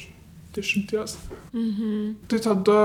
dešimties. 0.55 1.19
Mhm. 1.51 2.23
Tai 2.31 2.41
tada, 2.47 2.81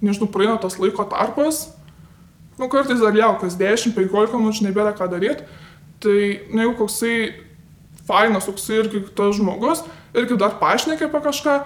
nežinau, 0.00 0.32
praeina 0.32 0.56
tas 0.58 0.80
laiko 0.80 1.04
tarpas, 1.12 1.68
nu 2.58 2.66
kartais 2.72 2.98
dar 3.04 3.14
jau 3.14 3.36
kas 3.38 3.60
10-15 3.60 4.34
minučių 4.40 4.70
nebėra 4.70 4.96
ką 4.96 5.12
daryti 5.12 5.46
Tai, 5.98 6.40
na, 6.54 6.62
jeigu 6.62 6.76
koksai 6.78 7.14
fainas, 8.06 8.46
toksai 8.46 8.82
irgi 8.84 9.02
tas 9.18 9.34
žmogus, 9.36 9.82
irgi 10.14 10.36
dar 10.38 10.54
pašnekė 10.60 11.08
apie 11.08 11.20
kažką, 11.24 11.56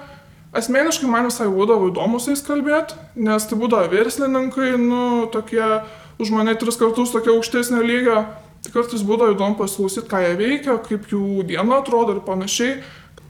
asmeniškai 0.56 1.10
man 1.10 1.28
visai 1.28 1.50
būdavo 1.52 1.90
įdomu 1.90 2.20
su 2.20 2.32
jais 2.32 2.44
kalbėti, 2.46 2.96
nes 3.20 3.44
tai 3.48 3.58
būdavo 3.60 3.92
verslininkai, 3.92 4.70
nu, 4.80 5.02
tokie 5.32 5.66
už 6.22 6.32
mane 6.32 6.56
tris 6.56 6.80
kartus 6.80 7.12
tokie 7.12 7.32
aukštesnio 7.34 7.82
lygio, 7.84 8.22
tai 8.64 8.72
kartais 8.72 9.04
būdavo 9.04 9.36
įdomu 9.36 9.58
pasiklausyti, 9.60 10.08
ką 10.08 10.24
jie 10.24 10.34
veikia, 10.40 10.78
kaip 10.88 11.12
jų 11.12 11.44
diena 11.52 11.82
atrodo 11.82 12.16
ir 12.16 12.24
panašiai. 12.24 12.80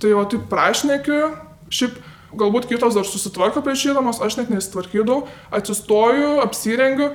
Tai 0.03 0.15
o 0.19 0.25
taip 0.27 0.49
prašnekiu, 0.51 1.29
šiaip 1.71 2.01
galbūt 2.39 2.67
kitos 2.71 2.97
dar 2.97 3.07
susitvarko 3.07 3.63
prieš 3.63 3.93
įdamas, 3.93 4.19
aš 4.25 4.41
net 4.41 4.51
nesitvarkydavau, 4.51 5.29
atsistoju, 5.55 6.41
apsirengiu, 6.43 7.13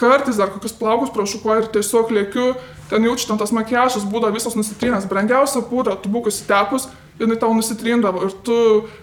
kartais 0.00 0.38
dar 0.40 0.48
kokius 0.54 0.76
plaukus 0.78 1.12
prašukuoju 1.12 1.64
ir 1.64 1.70
tiesiog 1.74 2.12
lėkiu, 2.16 2.52
ten 2.88 3.04
jaučiu, 3.04 3.28
ten 3.28 3.40
tas 3.40 3.52
makiažas 3.52 4.06
būdavo 4.08 4.38
visas 4.38 4.56
nusitrynęs, 4.56 5.08
brangiausia 5.10 5.64
pūda, 5.68 5.98
tu 6.00 6.12
būk 6.12 6.30
įsitepus, 6.30 6.88
jinai 7.20 7.36
tau 7.40 7.52
nusitrindavo 7.54 8.24
ir 8.26 8.36
tu 8.46 8.56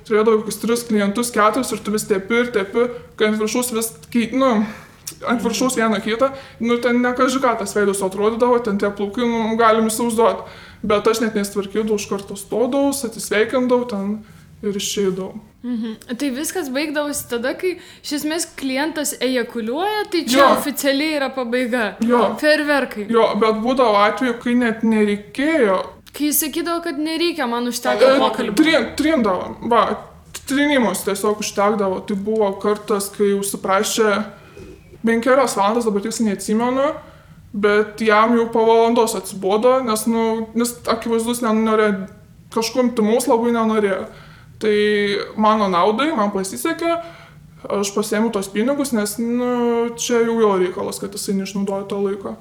turėdavai 0.07 0.41
kokius 0.41 0.61
tris 0.63 0.85
klientus, 0.87 1.29
keturis 1.35 1.71
ir 1.75 1.83
tu 1.83 1.93
vis 1.93 2.07
tepi 2.09 2.41
ir 2.41 2.49
tepi, 2.55 2.87
kai 3.19 3.29
ant 3.29 3.39
viršus 3.43 3.71
vis, 3.75 3.91
nu, 4.33 4.55
ant 5.27 5.45
viršaus 5.45 5.77
vieną 5.77 6.01
kitą, 6.03 6.31
nu 6.63 6.79
ten 6.81 7.03
nekaži 7.03 7.43
ką 7.43 7.53
tas 7.59 7.75
veidas 7.77 8.01
atrodydavo, 8.01 8.57
ten 8.65 8.81
tie 8.81 8.89
plaukai, 8.89 9.27
nu, 9.27 9.55
galim 9.59 9.91
įsivaizduoti, 9.91 10.49
bet 10.83 11.07
aš 11.07 11.21
net 11.23 11.37
nesitvarkydavau, 11.37 11.99
iš 11.99 12.09
karto 12.09 12.37
stodavau, 12.39 12.91
atsisveikindavau 12.91 13.87
ten 13.89 14.19
ir 14.61 14.77
išeidavau. 14.77 15.33
Mhm. 15.63 16.17
Tai 16.17 16.29
viskas 16.33 16.69
baigdavosi 16.73 17.27
tada, 17.29 17.53
kai 17.57 17.75
iš 18.01 18.13
esmės 18.17 18.47
klientas 18.57 19.13
ejakuliuoja, 19.21 20.07
tai 20.13 20.23
čia 20.25 20.39
jo. 20.39 20.47
oficialiai 20.57 21.17
yra 21.19 21.29
pabaiga. 21.35 21.83
Jo. 22.05 22.21
Ferverkai. 22.41 23.05
Jo, 23.13 23.27
bet 23.41 23.59
būdavo 23.61 23.99
atveju, 24.07 24.39
kai 24.41 24.55
net 24.57 24.81
nereikėjo. 24.85 25.77
Kai 26.11 26.31
jis 26.31 26.41
sakydavo, 26.43 26.81
kad 26.83 26.97
nereikia, 26.99 27.45
man 27.47 27.69
užteko 27.69 28.09
e, 28.09 28.17
pokalbio. 28.19 28.57
Trin, 28.57 28.89
trindavo, 28.97 29.53
va, 29.71 29.83
trinimus 30.49 31.05
tiesiog 31.05 31.45
užtekdavo. 31.45 32.01
Tai 32.09 32.17
buvo 32.25 32.49
kartas, 32.61 33.11
kai 33.13 33.31
užsiprašė 33.37 34.09
penkerios 35.05 35.55
valandas, 35.57 35.85
dabar 35.87 36.03
tiksliai 36.03 36.31
neatsimenu, 36.31 36.89
bet 37.53 38.01
jam 38.01 38.35
jau 38.37 38.47
po 38.51 38.65
valandos 38.67 39.15
atsibodo, 39.15 39.79
nes, 39.83 40.05
nu, 40.07 40.25
nes 40.55 40.73
akivaizdus 40.91 41.43
nenorėjo, 41.43 42.05
kažkuom 42.55 42.93
timaus 42.95 43.27
labai 43.27 43.55
nenorėjo. 43.55 44.05
Tai 44.61 44.75
mano 45.41 45.67
naudai, 45.71 46.11
man 46.15 46.31
pasisekė, 46.35 46.93
aš 47.79 47.91
pasiėmiau 47.95 48.31
tos 48.33 48.51
pinigus, 48.53 48.93
nes 48.95 49.17
nu, 49.21 49.51
čia 49.99 50.21
jau 50.21 50.37
jo 50.39 50.53
reikalas, 50.61 51.01
kad 51.01 51.17
jisai 51.17 51.39
neišnaudoja 51.39 51.87
to 51.89 51.99
laiko. 52.03 52.35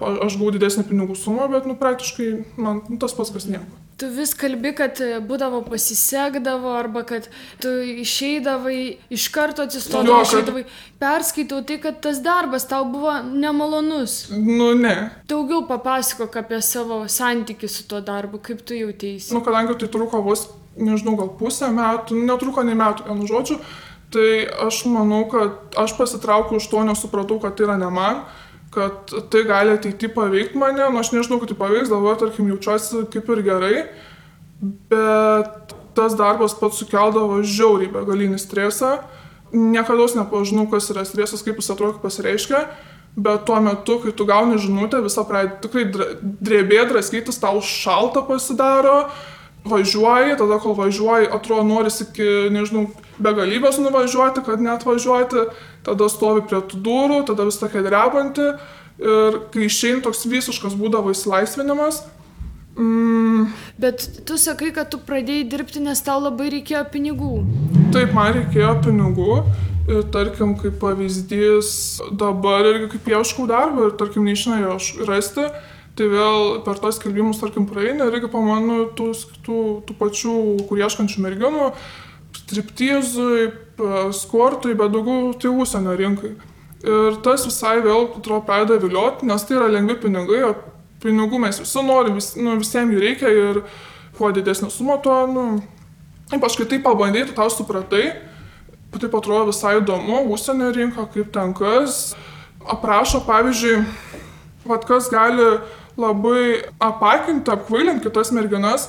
Aš 0.00 0.34
gavau 0.40 0.50
didesnį 0.50 0.88
pinigų 0.88 1.14
sumą, 1.14 1.46
bet 1.52 1.66
nu, 1.70 1.76
praktiškai 1.78 2.28
man 2.58 2.80
nu, 2.90 2.96
tas 2.98 3.12
pats 3.14 3.30
kas 3.30 3.44
nieko. 3.46 3.64
Tu 3.94 4.08
vis 4.10 4.32
kalbi, 4.34 4.72
kad 4.74 4.98
būdavo 5.22 5.60
pasisekdavo 5.68 6.72
arba 6.74 7.04
kad 7.06 7.28
tu 7.62 7.70
išeidavai, 8.02 8.96
iš 9.14 9.28
karto 9.30 9.62
atsistodavai, 9.62 10.08
Jo, 10.10 10.16
kad- 10.24 10.32
išeidavai. 10.32 10.64
Perskaitau 10.98 11.60
tai, 11.62 11.78
kad 11.78 12.00
tas 12.02 12.18
darbas 12.24 12.66
tau 12.66 12.82
buvo 12.90 13.12
nemalonus. 13.22 14.30
Nu, 14.34 14.72
ne. 14.74 15.10
Daugiau 15.30 15.62
papasakok 15.68 16.36
apie 16.42 16.58
savo 16.62 17.04
santykių 17.06 17.68
su 17.70 17.86
tuo 17.86 18.00
darbu, 18.02 18.42
kaip 18.42 18.64
tu 18.66 18.74
jautėsi. 18.74 19.30
Nu, 19.32 19.40
kadangi 19.46 19.78
tai 19.78 19.88
truko 19.94 20.22
vos, 20.26 20.48
nežinau, 20.76 21.14
gal 21.16 21.30
pusę 21.38 21.70
metų, 21.70 22.18
netruko 22.26 22.66
nei 22.66 22.74
metų, 22.74 23.06
vienu 23.06 23.30
žodžiu, 23.30 23.60
tai 24.10 24.46
aš 24.66 24.84
manau, 24.90 25.22
kad 25.30 25.78
aš 25.78 25.94
pasitraukiau 25.98 26.58
iš 26.58 26.66
to, 26.66 26.82
nesupratau, 26.82 27.38
kad 27.42 27.54
tai 27.54 27.68
yra 27.70 27.78
ne 27.78 27.90
man, 27.94 28.24
kad 28.74 29.14
tai 29.30 29.44
gali 29.48 29.76
ateity 29.78 30.10
paveikti 30.12 30.58
mane, 30.60 30.82
nu 30.90 31.00
aš 31.00 31.12
nežinau, 31.14 31.40
kad 31.42 31.52
tai 31.52 31.58
paveiks, 31.60 31.92
galvoju, 31.92 32.20
tarkim, 32.24 32.50
jaučiuosi 32.52 33.06
kaip 33.12 33.30
ir 33.34 33.42
gerai, 33.46 33.76
bet 34.90 35.74
tas 35.94 36.16
darbas 36.18 36.56
pats 36.58 36.80
sukeldavo 36.82 37.40
žiauriai 37.46 37.92
begalinį 37.94 38.40
stresą. 38.42 38.96
Niekada 39.54 40.08
nepažinau, 40.18 40.66
kas 40.70 40.90
yra 40.90 41.04
stresas, 41.06 41.44
kaip 41.46 41.60
jis 41.60 41.70
atrodo, 41.70 41.94
kaip 41.94 42.08
pasireiškia, 42.08 42.64
bet 43.14 43.44
tuo 43.46 43.60
metu, 43.62 44.00
kai 44.02 44.10
tu 44.16 44.26
gauni 44.26 44.58
žinutę, 44.58 44.98
visą 45.04 45.22
pradedi 45.28 45.60
tikrai 45.62 45.84
drebė, 46.42 46.80
draskytis, 46.90 47.38
tau 47.38 47.62
šalta 47.62 48.24
pasidaro, 48.26 49.04
važiuoji, 49.64 50.36
tada 50.40 50.58
kol 50.60 50.76
važiuoji, 50.78 51.30
atrodo, 51.32 51.64
norisi 51.68 52.04
iki, 52.04 52.30
nežinau, 52.54 52.86
begalybės 53.22 53.78
nuvažiuoti, 53.80 54.44
kad 54.44 54.62
net 54.62 54.84
važiuoti, 54.86 55.46
tada 55.86 56.08
stovi 56.12 56.44
prie 56.48 56.60
tų 56.68 56.80
durų, 56.84 57.20
tada 57.30 57.46
vis 57.48 57.60
tokia 57.60 57.84
drebanti 57.86 58.50
ir 59.00 59.38
kai 59.54 59.64
išeini 59.66 60.04
toks 60.04 60.26
visiškas 60.30 60.76
būdavo 60.78 61.14
įsilaisvinimas, 61.14 62.04
mm, 62.76 63.24
Bet 63.78 64.08
tu 64.26 64.38
sakai, 64.38 64.70
kad 64.74 64.90
tu 64.92 65.00
pradėjai 65.02 65.48
dirbti, 65.50 65.80
nes 65.82 66.00
tau 66.04 66.20
labai 66.22 66.46
reikėjo 66.54 66.84
pinigų. 66.92 67.32
Taip, 67.94 68.12
man 68.14 68.36
reikėjo 68.36 68.70
pinigų 68.84 69.38
ir 69.90 70.04
tarkim, 70.14 70.54
kaip 70.60 70.78
pavyzdys, 70.80 71.70
dabar 72.14 72.68
irgi 72.70 72.92
kaip 72.94 73.10
ieškau 73.16 73.48
darbo 73.50 73.88
ir 73.88 73.96
tarkim, 73.98 74.24
neišina 74.28 74.60
jo 74.62 74.76
rasti, 75.08 75.48
tai 75.98 76.08
vėl 76.10 76.58
per 76.66 76.80
tos 76.82 76.98
skelbimus, 76.98 77.40
tarkim, 77.42 77.68
praeina 77.70 78.08
ir 78.08 78.16
irgi 78.18 78.30
pamanu 78.32 78.88
tų, 78.98 79.12
tų, 79.46 79.60
tų 79.86 79.96
pačių, 80.00 80.34
kur 80.68 80.82
ieškančių 80.82 81.22
merginų, 81.24 81.68
striptizui, 82.40 83.52
skortui, 84.14 84.74
bet 84.78 84.94
daugiau 84.94 85.32
tai 85.38 85.52
užsienio 85.54 85.96
rinkai. 85.98 86.34
Ir 86.84 87.18
tas 87.24 87.46
visai 87.46 87.78
vėl, 87.84 88.10
atrodo, 88.18 88.42
pradeda 88.44 88.80
vilioti, 88.82 89.28
nes 89.28 89.46
tai 89.46 89.56
yra 89.56 89.70
lengvi 89.72 89.96
pinigai, 90.02 90.42
o 90.50 90.54
pinigų 91.04 91.40
mes 91.40 91.62
visi 91.62 91.84
norim, 91.86 92.18
vis, 92.18 92.34
nu, 92.36 92.58
visiems 92.60 92.92
jų 92.92 93.00
reikia 93.00 93.30
ir 93.32 93.62
kuo 94.18 94.28
didesnė 94.34 94.68
suma, 94.72 94.98
tuo, 95.02 95.22
nu, 95.30 95.46
Ypač 96.32 96.56
kai 96.56 96.64
tai 96.64 96.78
pabandai, 96.80 97.26
tu 97.28 97.34
tau 97.36 97.50
supratai, 97.52 98.14
taip 98.96 99.12
atrodo 99.12 99.50
visai 99.50 99.76
įdomu, 99.76 100.22
užsienio 100.32 100.70
rinka, 100.72 101.04
kaip 101.12 101.28
ten 101.34 101.52
kas. 101.52 102.14
Aprašo, 102.64 103.20
pavyzdžiui, 103.26 103.82
vad 104.64 104.86
kas 104.88 105.10
gali 105.12 105.44
labai 106.00 106.64
apakinti, 106.82 107.50
apkvailinti 107.50 108.08
kitas 108.08 108.32
merginas. 108.34 108.88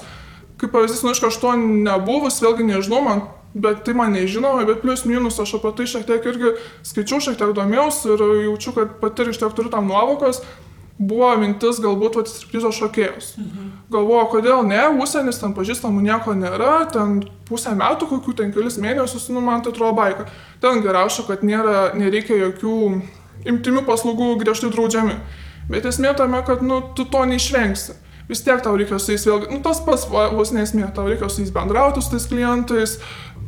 Kaip 0.59 0.71
pavyzdys, 0.71 1.03
nu, 1.03 1.11
iš 1.11 1.19
kažko 1.23 1.55
nebuvus, 1.59 2.39
vėlgi 2.43 2.63
nežinau, 2.63 3.01
man, 3.03 3.25
bet 3.55 3.83
tai 3.87 3.95
man 3.95 4.13
nežinoma, 4.15 4.65
bet 4.67 4.83
plus 4.83 5.03
minus 5.07 5.39
aš 5.39 5.57
apie 5.57 5.73
tai 5.75 5.87
šiek 5.91 6.05
tiek 6.07 6.29
irgi 6.31 6.53
skaičiau, 6.87 7.23
šiek 7.23 7.39
tiek 7.39 7.51
domėjausi 7.55 8.13
ir 8.13 8.23
jaučiu, 8.45 8.75
kad 8.75 8.95
pati 9.01 9.25
ir 9.25 9.33
iš 9.33 9.41
tiek 9.41 9.57
turiu 9.57 9.73
tam 9.73 9.91
nuovokos. 9.91 10.43
Buvo 10.95 11.33
mintis 11.35 11.81
galbūt 11.83 12.15
vat 12.15 12.29
striptizo 12.31 12.69
šokėjus. 12.71 13.33
Mhm. 13.35 13.71
Galvoju, 13.91 14.27
kodėl 14.31 14.61
ne, 14.63 14.79
užsienis 15.03 15.41
ten 15.41 15.51
pažįstamų 15.57 16.05
nieko 16.05 16.31
nėra, 16.39 16.85
ten 16.87 17.17
pusę 17.49 17.73
metų, 17.75 18.07
kokių 18.13 18.35
ten 18.39 18.53
kelis 18.55 18.79
mėnesius, 18.79 19.27
nu 19.35 19.43
man 19.43 19.59
tai 19.59 19.73
atrodo 19.73 19.91
baika. 19.97 20.29
Ten 20.63 20.79
geriausia, 20.85 21.27
kad 21.27 21.43
nėra, 21.43 21.89
nereikia 21.99 22.39
jokių 22.39 22.77
imtimių 23.43 23.83
paslaugų 23.83 24.37
griežtai 24.39 24.71
draudžiami. 24.71 25.19
Bet 25.71 25.85
esmė 25.89 26.13
tame, 26.17 26.41
kad 26.45 26.61
nu, 26.65 26.81
tu 26.97 27.07
to 27.09 27.23
neišvengsi. 27.29 27.95
Vis 28.29 28.41
tiek 28.41 28.61
tau 28.65 28.73
reikia 28.77 28.97
su 28.97 29.13
jais 29.13 29.25
vėlgi, 29.27 29.51
nu 29.53 29.61
tas 29.65 29.79
pats 29.85 30.07
vos 30.09 30.51
nesmė, 30.53 30.87
tau 30.95 31.05
reikia 31.09 31.29
su 31.29 31.43
jais 31.43 31.53
bendrauti, 31.53 32.01
su 32.01 32.13
tais 32.13 32.25
klientais, 32.29 32.95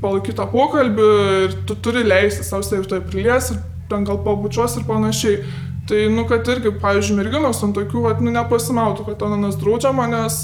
palaikyti 0.01 0.37
tą 0.37 0.45
pokalbį 0.51 1.07
ir 1.45 1.55
tu 1.69 1.77
turi 1.81 2.03
leisti 2.05 2.45
savo 2.45 2.83
tai 2.85 3.01
prilies 3.01 3.51
ir 3.53 3.63
ten 3.89 4.05
gal 4.05 4.21
pabučios 4.21 4.77
ir 4.77 4.85
panašiai. 4.85 5.41
Tai, 5.87 6.01
nu, 6.11 6.25
kad 6.27 6.47
irgi, 6.51 6.73
pavyzdžiui, 6.81 7.15
merginos 7.15 7.61
ant 7.63 7.77
tokių, 7.77 8.01
vat, 8.03 8.19
nu, 8.19 8.33
nepasimautų, 8.35 9.05
kad 9.07 9.21
ananas 9.23 9.55
draudžiama, 9.61 10.09
nes 10.11 10.41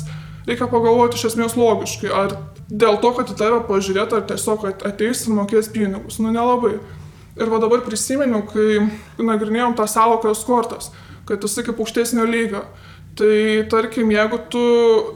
reikia 0.48 0.70
pagalvoti 0.72 1.20
iš 1.20 1.34
esmės 1.34 1.58
logiškai, 1.60 2.08
ar 2.16 2.38
dėl 2.72 2.96
to, 3.04 3.12
kad 3.18 3.28
į 3.28 3.36
tave 3.42 3.60
pažiūrėtų, 3.68 4.22
ar 4.22 4.24
tiesiog 4.30 4.64
ateis 4.88 5.26
ir 5.26 5.36
mokės 5.36 5.68
pinigus, 5.74 6.22
nu, 6.24 6.32
nelabai. 6.32 6.78
Ir 7.36 7.52
va 7.52 7.60
dabar 7.60 7.84
prisiminiau, 7.84 8.46
kai 8.48 8.86
nagrinėjom 9.20 9.76
tą 9.76 9.90
savoką 9.90 10.32
skortas, 10.38 10.94
kad 11.30 11.44
jisai 11.44 11.66
kaip 11.68 11.80
aukštesnio 11.80 12.26
lygio. 12.30 12.66
Tai 13.14 13.66
tarkim, 13.70 14.10
jeigu 14.10 14.40
tu, 14.50 14.62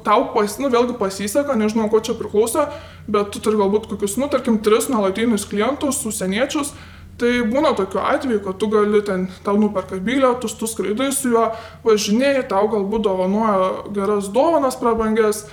tau 0.06 0.28
pas, 0.36 0.58
nu, 0.62 0.70
vėlgi 0.70 1.00
pasiseka, 1.00 1.56
nežinau, 1.58 1.88
ko 1.90 1.98
čia 2.06 2.14
priklauso, 2.18 2.68
bet 3.10 3.32
tu 3.34 3.42
turi 3.42 3.58
galbūt 3.58 3.88
kokius, 3.90 4.20
nu, 4.22 4.28
tarkim, 4.30 4.60
tris 4.62 4.86
nuolatinius 4.92 5.48
klientus, 5.50 6.04
užsieniečius, 6.06 6.76
tai 7.18 7.32
būna 7.50 7.74
tokiu 7.74 8.04
atveju, 8.06 8.44
kad 8.46 8.60
tu 8.62 8.70
gali 8.70 9.02
ten, 9.02 9.26
tau 9.42 9.58
nuperka 9.58 9.98
bilietus, 9.98 10.54
tu 10.60 10.70
skraidai 10.70 11.10
su 11.16 11.34
juo, 11.34 11.48
važinėjai, 11.88 12.46
tau 12.52 12.70
galbūt 12.70 13.08
dovanoja 13.10 13.72
geras 13.98 14.30
dovanas 14.30 14.78
prabangės, 14.78 15.48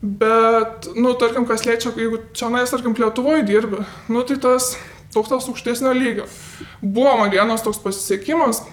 bet, 0.00 0.88
nu, 0.96 1.12
tarkim, 1.20 1.44
kas 1.44 1.68
liečia, 1.68 1.92
jeigu 1.92 2.24
čia 2.32 2.48
nais, 2.48 2.72
tarkim, 2.72 2.96
Lietuvoje 2.96 3.44
dirbi, 3.52 3.84
nu, 4.08 4.24
tai 4.24 4.40
tas 4.40 4.72
toks 5.12 5.28
tas 5.28 5.48
aukštesnio 5.48 5.92
lygio. 5.92 6.24
Buvo 6.80 7.18
man 7.20 7.28
vienas 7.30 7.60
toks 7.60 7.84
pasisekimas, 7.84 8.64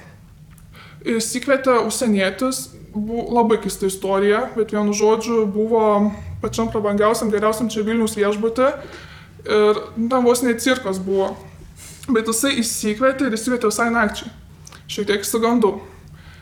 Įsikvietė 1.07 1.77
užsienietis, 1.87 2.65
buvo 2.91 3.27
labai 3.37 3.59
keista 3.63 3.87
istorija, 3.87 4.49
bet 4.55 4.73
vienu 4.73 4.93
žodžiu 4.95 5.45
buvo 5.47 5.83
pačiam 6.41 6.71
prabangiausiam, 6.71 7.31
geriausiam 7.31 7.69
čia 7.71 7.85
Vilnius 7.87 8.17
viešbutė 8.19 8.73
ir 9.45 9.79
ten 9.95 10.25
vos 10.25 10.43
net 10.43 10.59
cirkas 10.63 10.99
buvo. 10.99 11.31
Bet 12.09 12.27
jisai 12.27 12.57
įsikvietė 12.59 13.29
ir 13.29 13.37
įsikvietė 13.37 13.69
visai 13.69 13.87
nakčiai. 13.93 14.31
Šiek 14.89 15.07
tiek 15.07 15.23
įsigandau. 15.23 15.77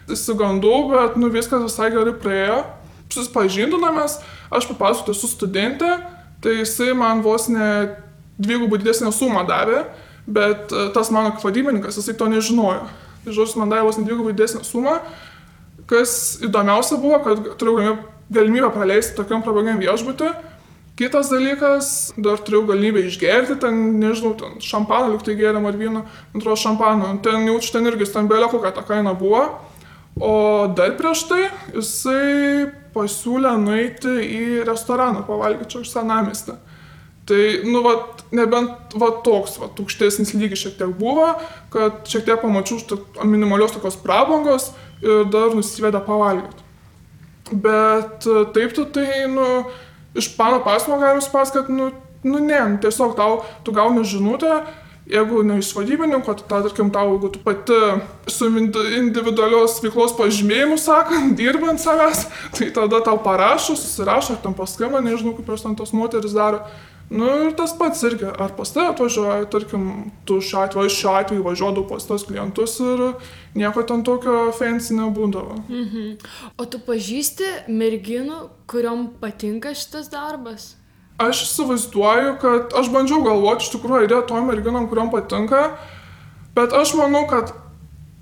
Įsigandau, 0.07 0.87
bet 0.93 1.17
nu 1.19 1.29
viskas 1.33 1.65
visai 1.65 1.91
gerai 1.91 2.15
praėjo. 2.15 2.61
Susipažindinamės, 3.11 4.19
aš 4.51 4.67
papasakosiu, 4.71 5.15
esu 5.15 5.29
studentė, 5.31 5.89
tai 6.43 6.61
jisai 6.61 6.93
man 6.95 7.21
vos 7.25 7.47
ne 7.51 7.67
dvigubai 8.39 8.79
didesnę 8.81 9.11
sumą 9.15 9.43
davė, 9.47 9.83
bet 10.27 10.71
e, 10.71 10.87
tas 10.95 11.11
mano 11.11 11.33
vadybininkas, 11.41 11.99
jisai 11.99 12.15
to 12.19 12.27
nežinojo. 12.31 12.87
Tai 13.27 13.33
žodžiu, 13.35 13.59
man 13.59 13.73
davė 13.73 13.83
vos 13.83 13.97
ne 13.99 14.05
dvigubai 14.07 14.31
didesnę 14.31 14.61
sumą. 14.63 15.01
Kas 15.91 16.37
įdomiausia 16.47 16.95
buvo, 16.95 17.17
kad 17.25 17.41
turėjau 17.59 17.97
galimybę- 18.31 18.69
praleisti 18.71 19.17
tokiam 19.17 19.41
prabangiam 19.43 19.81
viešbutį. 19.81 20.29
Kitas 20.95 21.27
dalykas, 21.27 22.13
dar 22.15 22.39
turėjau 22.39 22.69
galimybę 22.71 23.03
išgerti, 23.03 23.59
ten, 23.59 23.99
nežinau, 23.99 24.31
ten 24.39 24.55
šampaną, 24.63 25.11
liuk 25.11 25.25
tai 25.27 25.35
gėrėm 25.35 25.67
ar 25.67 25.75
vyną, 25.75 26.05
man 26.07 26.39
atrodo 26.39 26.55
šampaną, 26.55 27.21
ten 27.21 27.43
jaučiu, 27.51 27.73
ten 27.75 27.85
irgi 27.91 28.07
stambelė 28.07 28.47
kokia 28.49 28.71
ta 28.71 28.81
kaina 28.87 29.13
buvo. 29.13 29.43
O 30.15 30.71
dar 30.71 30.95
prieš 30.95 31.27
tai 31.27 31.49
jisai 31.75 32.71
pasiūlė 32.95 33.57
nueiti 33.59 34.15
į 34.23 34.63
restoraną 34.63 35.27
pavalgyti 35.27 35.75
čia 35.75 35.83
už 35.83 35.91
senamestį. 35.91 36.55
Tai, 37.27 37.43
nu, 37.67 37.81
va, 37.83 37.93
nebent, 38.31 38.93
va, 38.95 39.09
toks, 39.19 39.57
va, 39.59 39.67
aukštesnis 39.67 40.31
lygis 40.31 40.61
šiek 40.63 40.77
tiek 40.79 40.93
buvo, 40.95 41.33
kad 41.77 42.01
šiek 42.09 42.25
tiek 42.25 42.41
pamačiau 42.41 42.99
minimalios 43.23 43.75
tokios 43.75 43.99
prabangos 44.01 44.71
ir 45.05 45.27
dar 45.29 45.53
nusivedė 45.53 46.01
pavalgyti. 46.05 46.65
Bet 47.51 48.25
e, 48.27 48.43
taip 48.55 48.73
tu 48.75 48.83
tai, 48.91 49.27
nu, 49.31 49.45
iš 50.17 50.33
mano 50.39 50.59
pasmo 50.65 50.97
galim 50.99 51.21
suprast, 51.23 51.55
kad, 51.55 51.69
nu, 51.71 51.91
nu, 52.23 52.41
ne, 52.43 52.59
nu, 52.73 52.81
tiesiog 52.83 53.15
tau, 53.15 53.39
tu 53.63 53.71
gauni 53.75 54.03
žinutę, 54.03 54.63
jeigu 55.07 55.43
ne 55.47 55.59
iš 55.61 55.71
vadybininko, 55.77 56.35
tai, 56.41 56.47
ta, 56.49 56.59
tarkim, 56.65 56.89
tau, 56.91 57.13
jeigu 57.13 57.31
tu 57.31 57.43
pati 57.45 57.77
su 58.27 58.49
indi- 58.51 58.97
individualios 58.97 59.77
veiklos 59.83 60.17
pažymėjimu, 60.17 60.75
sakant, 60.81 61.37
dirbant 61.39 61.79
savęs, 61.79 62.25
tai 62.57 62.69
tada 62.75 62.99
tau 63.05 63.21
parašo, 63.23 63.77
susirašo, 63.79 64.35
ar 64.35 64.43
tam 64.43 64.57
paskambina, 64.57 65.05
nežinau, 65.07 65.37
kaip 65.37 65.53
jos 65.53 65.63
ten 65.63 65.79
tos 65.79 65.95
moteris 65.95 66.35
daro. 66.35 66.65
Nu 67.09 67.27
ir 67.45 67.53
tas 67.55 67.71
pats 67.71 68.01
irgi, 68.03 68.27
ar 68.27 68.51
pas 68.57 68.71
tave 68.75 68.89
atvažiuoja, 68.91 69.45
tarkim, 69.51 69.83
tu 70.27 70.41
šiuo 70.43 70.63
atveju, 70.65 70.91
šiuo 70.91 71.13
atveju 71.15 71.45
važiuodavau 71.45 71.87
pas 71.87 72.03
tos 72.03 72.25
klientus 72.27 72.73
ir 72.83 73.03
nieko 73.55 73.83
ten 73.87 74.03
tokio 74.03 74.49
fancy 74.57 74.97
nebūdavo. 74.97 75.55
Mhm. 75.69 76.09
O 76.59 76.65
tu 76.67 76.81
pažįsti 76.83 77.69
merginų, 77.71 78.41
kuriuom 78.67 79.07
patinka 79.21 79.71
šitas 79.71 80.11
darbas? 80.11 80.73
Aš 81.17 81.45
įsivaizduoju, 81.47 82.33
kad 82.43 82.75
aš 82.77 82.91
bandžiau 82.93 83.23
galvoti 83.25 83.65
iš 83.65 83.71
tikrųjų 83.77 84.09
idėją 84.09 84.25
tom 84.27 84.51
merginom, 84.51 84.89
kuriuom 84.91 85.07
patinka, 85.15 85.63
bet 86.59 86.75
aš 86.75 86.91
manau, 86.99 87.23
kad 87.31 87.55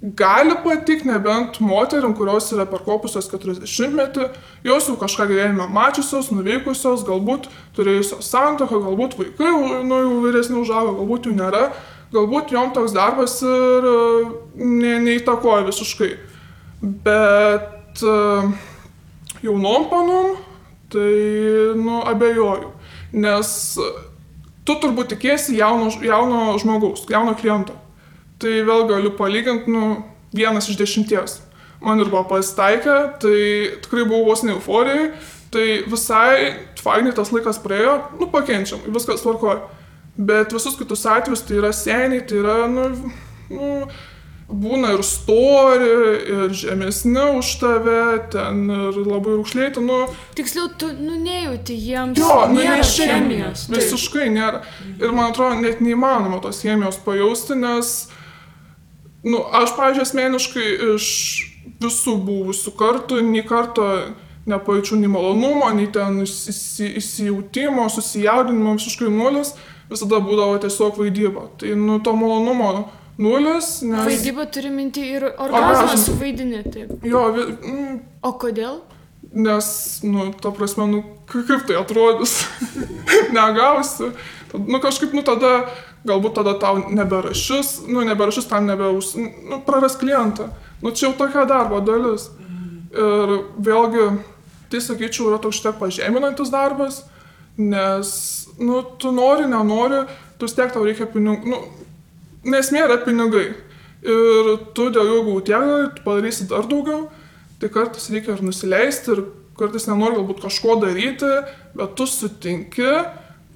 gali 0.01 0.55
patikti 0.63 1.07
nebent 1.07 1.59
moterim, 1.59 2.13
kurios 2.15 2.51
yra 2.53 2.65
perkopusios 2.69 3.29
40 3.31 3.95
metį, 3.95 4.27
jos 4.67 4.89
jau 4.89 4.95
kažką 4.99 5.27
gyvenime 5.29 5.67
mačiusios, 5.71 6.31
nuveikusios, 6.35 7.05
galbūt 7.07 7.47
turėjusios 7.77 8.27
santoką, 8.27 8.81
galbūt 8.83 9.15
vaikai 9.19 9.51
nu, 9.87 9.99
jau 10.03 10.17
vyresni 10.25 10.59
užaugo, 10.59 10.97
galbūt 10.99 11.29
jų 11.29 11.35
nėra, 11.39 11.69
galbūt 12.13 12.51
jom 12.53 12.73
toks 12.75 12.95
darbas 12.95 13.39
ir 13.45 13.87
ne, 14.59 14.97
neįtakoja 15.07 15.65
visiškai. 15.69 16.11
Bet 16.81 18.03
jaunom 19.45 19.87
panom, 19.89 20.35
tai 20.91 21.07
nu, 21.79 22.03
abejoju, 22.05 22.75
nes 23.15 23.55
tu 24.67 24.77
turbūt 24.83 25.15
tikėsi 25.15 25.55
jauno, 25.57 25.87
jauno 26.03 26.59
žmogaus, 26.61 27.07
jauno 27.09 27.33
kliento 27.39 27.79
Tai 28.41 28.53
vėl 28.67 28.87
galiu 28.89 29.13
palyginti, 29.15 29.71
nu, 29.71 30.03
vienas 30.35 30.67
iš 30.69 30.79
dešimties. 30.79 31.39
Man 31.83 32.01
ir 32.01 32.09
buvo 32.11 32.25
pasitaikę, 32.29 32.95
tai 33.21 33.37
tikrai 33.83 34.05
buvau 34.07 34.31
vos 34.31 34.43
ne 34.43 34.55
euforijai, 34.55 35.11
tai 35.53 35.67
visai 35.87 36.55
fainai 36.81 37.13
tas 37.15 37.31
laikas 37.33 37.61
praėjo, 37.63 37.99
nu, 38.19 38.29
pakenčiam, 38.31 38.81
viskas 38.95 39.23
tvarkoja. 39.23 39.61
Bet 40.15 40.53
visus 40.55 40.77
kitus 40.79 41.03
atvejus 41.11 41.43
tai 41.47 41.59
yra 41.59 41.71
seniai, 41.75 42.23
tai 42.27 42.39
yra, 42.39 42.57
nu, 42.71 42.89
nu 43.51 43.69
būna 44.45 44.93
ir 44.95 45.03
stori, 45.03 45.89
ir 46.31 46.53
žemesni 46.55 47.23
už 47.39 47.51
tave, 47.59 48.01
ten 48.31 48.61
ir 48.69 48.99
labai 49.01 49.35
rūkšlėti, 49.39 49.83
nu. 49.83 50.03
Tiksliau, 50.37 50.69
tu, 50.79 50.91
nu, 50.95 51.17
nejauti 51.19 51.75
jiems. 51.75 52.19
Jo, 52.21 52.45
nu, 52.51 52.61
nėra 52.61 52.85
chemijos. 52.87 53.65
Visiškai 53.73 54.29
nėra. 54.33 54.61
Ir 55.01 55.15
man 55.15 55.33
atrodo, 55.33 55.59
net 55.63 55.81
neįmanoma 55.83 56.39
tos 56.43 56.61
chemijos 56.63 57.01
pajausti, 57.03 57.57
nes 57.59 57.95
nu, 59.25 59.41
aš, 59.49 59.73
pažiūrėjau, 59.77 60.05
asmeniškai 60.05 60.69
iš 60.95 61.07
visų 61.81 62.15
buvusių 62.25 62.73
kartų, 62.77 63.19
nei 63.25 63.43
karto 63.45 63.87
nepajaučiu 64.45 64.99
nei 65.01 65.09
malonumo, 65.09 65.69
nei 65.73 65.87
ten 65.91 66.21
įsi, 66.23 66.91
įsijautimo, 67.01 67.87
susijaudinimo, 67.89 68.75
visiškai 68.77 69.09
nulis, 69.09 69.55
visada 69.89 70.21
būdavo 70.21 70.59
tiesiog 70.61 70.99
vaidyba. 71.01 71.47
Tai, 71.59 71.73
nu, 71.79 71.97
to 72.05 72.13
malonumo 72.17 72.69
nulis, 73.21 73.79
nes... 73.85 74.05
Vaidyba 74.05 74.45
turi 74.53 74.69
minti 74.73 75.05
ir 75.15 75.25
orgasmą 75.31 75.97
suvaidinti, 76.01 76.75
taip. 76.75 77.07
Jo, 77.07 77.25
vi, 77.35 77.47
mm, 77.55 77.97
o 78.25 78.33
kodėl? 78.41 78.83
Nes, 79.35 79.67
nu, 80.05 80.29
ta 80.39 80.53
prasme, 80.55 80.85
nu, 80.91 81.01
kaip 81.31 81.65
tai 81.67 81.79
atrodys, 81.81 82.43
negausi. 83.35 84.13
Nu, 84.53 84.79
kažkaip, 84.83 85.15
nu, 85.17 85.25
tada 85.25 85.65
galbūt 86.05 86.37
tada 86.37 86.55
tau 86.61 86.79
neberašys, 86.93 87.85
nu, 87.89 88.03
neberašys 88.07 88.47
tam 88.49 88.67
nebeus, 88.69 89.13
nu, 89.17 89.59
praras 89.65 89.97
klientą. 89.99 90.49
Nu, 90.83 90.91
čia 90.91 91.07
jau 91.09 91.15
tokia 91.17 91.45
darbo 91.49 91.81
dalis. 91.83 92.29
Ir 92.95 93.33
vėlgi, 93.65 94.05
tai 94.71 94.81
sakyčiau, 94.83 95.31
yra 95.31 95.39
toks 95.43 95.59
šiek 95.59 95.79
pažeminantis 95.81 96.51
darbas, 96.53 97.01
nes, 97.59 98.09
nu, 98.59 98.81
tu 99.01 99.11
nori, 99.15 99.49
nenori, 99.51 100.05
tu 100.39 100.47
tiek 100.47 100.71
tau 100.71 100.85
reikia 100.85 101.07
pinigų, 101.11 101.51
nu, 101.51 101.61
nesmė 102.47 102.85
yra 102.85 102.99
pinigai. 103.03 103.49
Ir 104.05 104.51
tu 104.77 104.91
dėl 104.93 105.09
jų 105.09 105.21
gautiek, 105.31 105.95
tu 105.97 106.05
padarysi 106.05 106.45
dar 106.51 106.67
daugiau, 106.69 107.07
tai 107.59 107.71
kartais 107.73 108.05
reikia 108.13 108.35
ir 108.35 108.43
nusileisti, 108.45 109.15
ir 109.15 109.23
kartais 109.57 109.87
nenori 109.89 110.19
galbūt 110.19 110.43
kažko 110.45 110.77
daryti, 110.83 111.31
bet 111.75 111.95
tu 111.97 112.05
sutinki, 112.09 112.91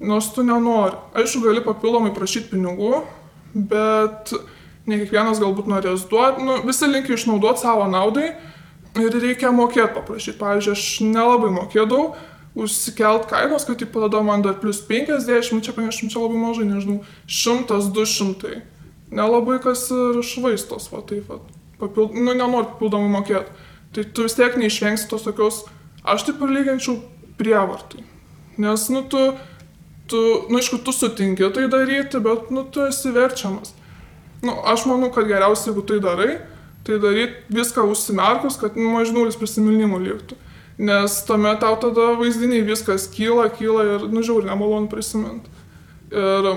nors 0.00 0.30
tu 0.34 0.44
nenori. 0.46 0.96
Aišku, 1.14 1.42
gali 1.44 1.62
papildomai 1.64 2.14
prašyti 2.16 2.54
pinigų, 2.54 3.02
bet 3.54 4.32
ne 4.88 4.98
kiekvienas 5.02 5.40
galbūt 5.42 5.68
norės 5.70 6.06
duoti, 6.10 6.44
nu, 6.46 6.60
visi 6.66 6.88
linkia 6.88 7.16
išnaudoti 7.18 7.62
savo 7.62 7.86
naudai 7.90 8.32
ir 8.98 9.14
reikia 9.22 9.52
mokėti 9.54 9.94
paprašyti. 9.94 10.38
Pavyzdžiui, 10.40 10.74
aš 10.74 10.86
nelabai 11.04 11.52
mokėdavau 11.54 12.14
užsikelt 12.58 13.28
kainos, 13.30 13.64
kad 13.64 13.78
tai 13.78 13.86
padeda 13.86 14.22
man 14.26 14.42
dar 14.42 14.56
plus 14.58 14.80
50, 14.86 15.62
čia 15.62 15.74
50, 15.76 16.10
čia 16.10 16.18
labai 16.18 16.40
mažai, 16.40 16.66
nežinau, 16.66 17.04
100, 17.28 17.78
200. 17.94 18.62
Nelabai 19.14 19.58
kas 19.62 19.86
ir 19.94 20.20
švaistos, 20.26 20.88
va 20.90 21.02
taip, 21.06 21.30
va. 21.30 21.40
Papild... 21.80 22.14
Nu, 22.14 22.34
nenori 22.34 22.68
papildomai 22.72 23.10
mokėti. 23.12 23.68
Tai 23.94 24.04
tu 24.14 24.26
vis 24.26 24.36
tiek 24.38 24.58
neišvengsi 24.58 25.08
tos 25.10 25.24
tokios, 25.26 25.64
aš 26.06 26.26
taip 26.26 26.42
palyginčiau 26.42 26.98
prievartai. 27.38 28.04
Nes, 28.60 28.86
nu, 28.92 29.02
tu 29.06 29.22
tu, 30.10 30.20
nu, 30.50 30.58
aišku, 30.58 30.80
tu 30.84 30.92
sutinki 30.92 31.48
tai 31.54 31.68
daryti, 31.70 32.20
bet, 32.22 32.50
nu, 32.50 32.64
tu 32.66 32.82
esi 32.86 33.12
verčiamas. 33.14 33.74
Nu, 34.42 34.56
aš 34.66 34.86
manau, 34.88 35.10
kad 35.14 35.28
geriausia, 35.28 35.70
jeigu 35.70 35.84
tai 35.86 36.00
darai, 36.02 36.30
tai 36.86 36.98
daryti 37.02 37.54
viską 37.54 37.84
užsimerkus, 37.92 38.58
kad 38.60 38.78
nu, 38.78 38.90
mažnulis 38.96 39.38
prisiminimų 39.38 40.00
liktų. 40.06 40.38
Nes 40.80 41.18
tuomet 41.28 41.60
tau 41.60 41.76
tada 41.76 42.14
vaizdiniai 42.16 42.64
viskas 42.64 43.04
kyla, 43.12 43.50
kyla 43.52 43.84
ir, 43.86 44.06
nu, 44.10 44.24
žiūri, 44.24 44.48
nemalonu 44.48 44.88
prisiminti. 44.90 45.52
Ir 46.10 46.48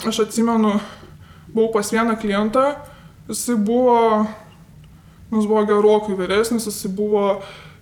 aš 0.00 0.22
atsimenu, 0.24 0.76
buvau 1.50 1.72
pas 1.74 1.90
vieną 1.92 2.14
klientą, 2.20 2.68
jisai 3.28 3.58
buvo, 3.58 3.98
nu, 5.30 5.40
jis 5.40 5.50
buvo 5.50 5.64
gerokai 5.68 6.16
vyresnis, 6.18 6.68
jisai 6.70 6.92
buvo 6.94 7.26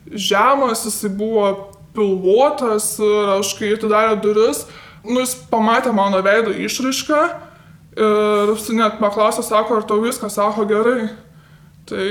žemas, 0.08 0.86
jisai 0.88 1.12
buvo 1.12 1.71
pilvotas 1.96 2.94
ir 3.02 3.32
aš 3.38 3.54
kai 3.58 3.72
atidarė 3.76 4.18
duris, 4.24 4.64
nu 5.04 5.20
jis 5.20 5.34
pamatė 5.50 5.92
mano 5.94 6.22
veido 6.24 6.54
išraišką 6.54 7.22
ir 7.96 8.52
net 8.78 9.00
paklausė, 9.00 9.44
sako, 9.44 9.80
ar 9.80 9.88
tau 9.88 10.00
viskas, 10.02 10.36
sako, 10.38 10.64
gerai. 10.68 11.10
Tai 11.88 12.04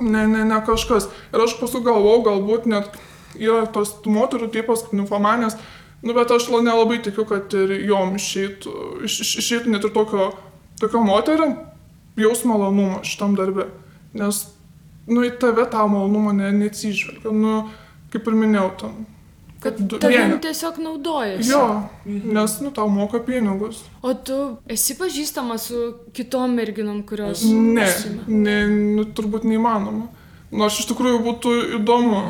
ne, 0.00 0.26
ne, 0.26 0.44
ne 0.48 0.60
kažkas. 0.66 1.08
Ir 1.32 1.44
aš 1.44 1.58
paskui 1.60 1.84
galvau, 1.86 2.18
galbūt 2.26 2.66
net 2.70 2.98
yra 3.38 3.66
tos 3.70 3.94
moterų 4.08 4.50
tipas, 4.54 4.86
ninfomanės, 4.92 5.58
nu 6.02 6.14
bet 6.16 6.32
aš 6.34 6.48
nelabai 6.50 7.00
tikiu, 7.04 7.26
kad 7.28 7.52
ir 7.54 7.74
jom 7.86 8.16
išeitų, 8.18 8.74
iš, 9.06 9.20
iš, 9.24 9.34
išeitų 9.44 9.74
net 9.74 9.86
ir 9.86 9.94
tokio, 9.94 10.32
tokio 10.80 11.02
moterio 11.06 11.52
jaus 12.18 12.44
malonumą 12.48 13.02
šitam 13.06 13.36
darbe. 13.38 13.68
Nes, 14.16 14.46
nu, 15.06 15.22
į 15.26 15.36
tave 15.38 15.68
tą 15.70 15.84
malonumą 15.90 16.32
ne, 16.34 16.50
neatsižvelgia. 16.64 17.34
Nu, 17.34 17.68
kaip 18.12 18.28
ir 18.28 18.36
minėjau, 18.38 18.72
tam. 18.82 18.98
Kad 19.58 19.80
tavim 19.98 20.36
tiesiog 20.38 20.76
naudojasi. 20.78 21.50
Jo, 21.50 21.62
nes, 22.06 22.52
nu, 22.62 22.70
tau 22.74 22.86
moka 22.92 23.18
pinigus. 23.26 23.80
O 24.06 24.12
tu 24.14 24.36
esi 24.70 24.94
pažįstama 24.98 25.56
su 25.58 25.88
kitom 26.14 26.54
merginom, 26.54 27.00
kurios... 27.06 27.42
Ne, 27.50 27.88
ne 28.30 28.54
nu, 28.70 29.06
turbūt 29.18 29.48
neįmanoma. 29.50 30.06
Nors 30.54 30.78
iš 30.78 30.86
tikrųjų 30.92 31.18
būtų 31.26 31.56
įdomu. 31.80 32.22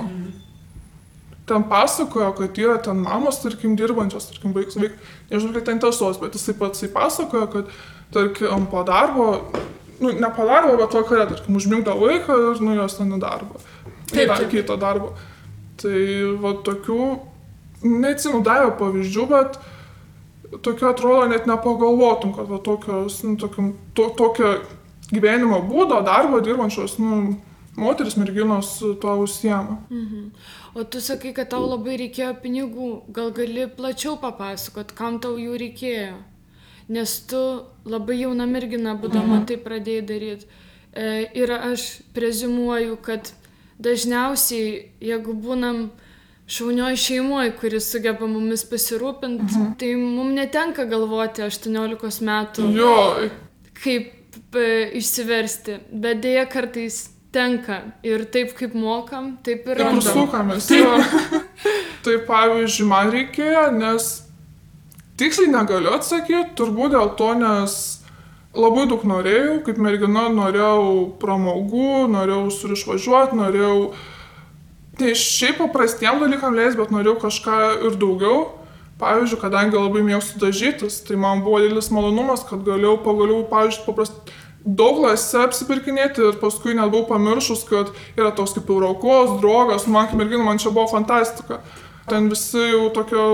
Ten 1.49 1.69
pasakojo, 1.69 2.33
kad 2.41 2.59
yra 2.61 2.79
ten 2.85 3.05
mamos, 3.05 3.43
tarkim, 3.45 3.77
dirbančios, 3.77 4.31
tarkim, 4.33 4.57
vaiks, 4.57 4.77
vaik, 4.81 4.97
nežinau, 5.29 5.53
kaip 5.57 5.69
ten 5.69 5.85
tiesos, 5.85 6.19
bet 6.21 6.37
jisai 6.37 6.57
pats 6.57 6.85
pasakojo, 6.93 7.47
kad, 7.53 7.71
tarkim, 8.13 8.67
po 8.73 8.83
darbo, 8.89 9.31
nu, 10.01 10.13
ne 10.17 10.33
po 10.33 10.49
darbo, 10.49 10.77
bet 10.81 10.97
vakarė, 10.97 11.29
tarkim, 11.35 11.57
užmigdo 11.61 11.97
vaiką 12.01 12.37
ir 12.51 12.63
nu 12.65 12.77
jos 12.77 12.97
ten 13.01 13.17
į 13.17 13.21
darbą. 13.23 13.61
Taip, 14.09 14.33
taip. 14.33 14.49
Kito 14.53 14.77
darbo. 14.81 15.13
Tai 15.79 15.99
va 16.43 16.55
tokių, 16.67 17.03
neatsimenu 17.87 18.43
davė 18.47 18.73
pavyzdžių, 18.81 19.27
bet 19.31 19.59
tokio 20.65 20.89
atrodo 20.91 21.29
net 21.31 21.47
nepagalvotum, 21.47 22.33
kad 22.35 22.49
va 22.51 22.59
tokios, 22.65 23.21
nu, 23.27 23.37
tokiam, 23.41 23.73
to, 23.95 24.09
tokio 24.19 24.57
gyvenimo 25.13 25.61
būdo, 25.69 26.01
darbo 26.07 26.41
dirbančios, 26.45 26.97
nu, 27.03 27.37
moteris, 27.79 28.17
merginos 28.17 28.79
to 29.01 29.17
užsiema. 29.23 29.79
Mhm. 29.91 30.31
O 30.75 30.85
tu 30.85 31.01
sakai, 31.01 31.33
kad 31.35 31.51
tau 31.51 31.65
labai 31.67 31.97
reikėjo 31.99 32.35
pinigų, 32.43 32.89
gal 33.15 33.33
gali 33.35 33.67
plačiau 33.67 34.19
papasakot, 34.21 34.93
kam 34.95 35.19
tau 35.23 35.39
jų 35.41 35.57
reikėjo? 35.59 36.19
Nes 36.89 37.19
tu 37.29 37.41
labai 37.85 38.21
jauna 38.23 38.47
mergina, 38.47 38.95
būdama 38.97 39.41
mhm. 39.41 39.47
tai 39.49 39.57
pradėjai 39.61 40.05
daryti. 40.09 40.49
E, 40.93 41.29
ir 41.37 41.53
aš 41.53 42.01
prezimuoju, 42.17 42.97
kad 43.05 43.33
dažniausiai, 43.83 44.71
jeigu 45.05 45.35
būnam 45.39 45.89
šaunioj 46.49 46.97
šeimoje, 46.97 47.53
kuris 47.61 47.91
sugeba 47.93 48.27
mumis 48.27 48.65
pasirūpinti, 48.69 49.51
mhm. 49.53 49.75
tai 49.81 49.93
mums 50.01 50.35
netenka 50.37 50.89
galvoti 50.89 51.45
18 51.45 52.25
metų, 52.29 52.71
jo. 52.77 52.97
kaip 53.83 54.57
e, 54.57 54.67
išsiversti, 54.99 55.83
bet 55.93 56.23
dėja 56.25 56.49
kartais 56.51 57.07
tenka 57.35 57.83
ir 58.07 58.25
taip 58.33 58.55
kaip 58.57 58.75
mokam, 58.75 59.37
taip 59.45 59.69
ir. 59.69 59.83
Taip 59.83 60.01
ir 60.01 60.07
sukamės. 60.07 60.71
Tai, 60.71 61.43
tai 62.07 62.17
pavyzdžiui, 62.29 62.89
man 62.89 63.13
reikėjo, 63.13 63.69
nes 63.77 64.09
tiksliai 65.21 65.53
negaliu 65.53 65.93
atsakyti, 65.99 66.55
turbūt 66.57 66.97
dėl 66.97 67.13
to, 67.21 67.35
nes 67.37 67.98
labai 68.59 68.87
daug 68.91 69.05
norėjau, 69.07 69.59
kaip 69.67 69.81
mergina 69.83 70.27
norėjau 70.33 71.15
pramogų, 71.23 72.09
norėjau 72.13 72.49
surišvažiuoti, 72.57 73.39
norėjau 73.39 73.77
ne 74.99 75.15
šiaip 75.15 75.61
paprastiem 75.63 76.19
dalykam 76.23 76.57
leis, 76.59 76.77
bet 76.79 76.93
norėjau 76.95 77.19
kažką 77.29 77.59
ir 77.87 77.99
daugiau. 78.01 78.47
Pavyzdžiui, 78.99 79.39
kadangi 79.39 79.79
labai 79.79 80.03
mėgstu 80.03 80.41
dažytis, 80.43 80.97
tai 81.07 81.15
man 81.23 81.45
buvo 81.47 81.61
didelis 81.63 81.93
malonumas, 81.95 82.43
kad 82.43 82.65
galėjau 82.67 82.97
pagaliau, 83.05 83.45
pavyzdžiui, 83.47 83.85
paprast, 83.87 84.33
daug 84.67 84.99
lase 85.05 85.39
apsipirkinėti 85.45 86.25
ir 86.27 86.41
paskui 86.41 86.75
net 86.75 86.91
buvau 86.91 87.07
pamiršus, 87.13 87.63
kad 87.69 87.93
yra 88.19 88.33
toks 88.35 88.57
kaip 88.57 88.73
Eurokos, 88.75 89.37
drogas, 89.39 89.87
man 89.87 90.11
kaip 90.11 90.19
merginų, 90.19 90.43
man 90.49 90.59
čia 90.59 90.75
buvo 90.75 90.89
fantastika. 90.91 91.61
Ten 92.11 92.27
visi 92.33 92.59
jau 92.73 92.89
tokio 92.97 93.29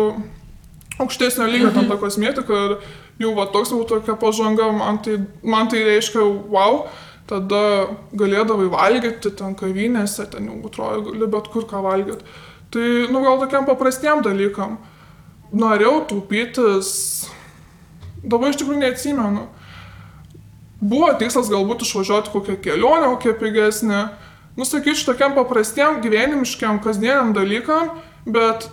aukštesnio 1.01 1.49
lygio 1.49 1.73
tam 1.75 1.89
ta 1.89 1.97
kosmetika 1.99 2.61
ir 2.67 2.77
jau 3.21 3.35
va 3.37 3.47
toks 3.53 3.73
jau 3.75 3.83
tokia 3.89 4.17
pažanga, 4.19 4.71
man 4.75 4.99
tai, 5.05 5.19
man 5.43 5.69
tai 5.71 5.85
reiškia 5.87 6.25
wow, 6.51 6.85
tada 7.31 7.63
galėdavai 8.17 8.67
valgyti 8.73 9.33
ten 9.39 9.55
kavinėse, 9.59 10.27
ten 10.33 10.51
jau 10.51 10.59
atrodo, 10.69 11.11
gali 11.11 11.31
bet 11.31 11.49
kur 11.53 11.69
ką 11.71 11.83
valgyti. 11.85 12.27
Tai, 12.75 12.85
nu, 13.13 13.23
gal 13.23 13.39
tokiam 13.39 13.69
paprastiem 13.69 14.23
dalykam. 14.25 14.79
Norėjau 15.55 16.01
taupytis, 16.11 16.89
dabar 18.25 18.51
iš 18.51 18.59
tikrųjų 18.59 18.81
neatsimenu. 18.83 19.45
Buvo 20.85 21.13
tikslas 21.21 21.49
galbūt 21.53 21.85
išvažiuoti 21.87 22.33
kokią 22.33 22.59
kelionę, 22.65 23.13
kokią 23.15 23.37
pigesnę. 23.41 24.01
Nusakyčiau, 24.59 25.13
tokiam 25.13 25.37
paprastiem, 25.39 26.01
gyvenimiškiam, 26.03 26.81
kasdieniam 26.83 27.33
dalykam, 27.35 27.95
bet 28.27 28.67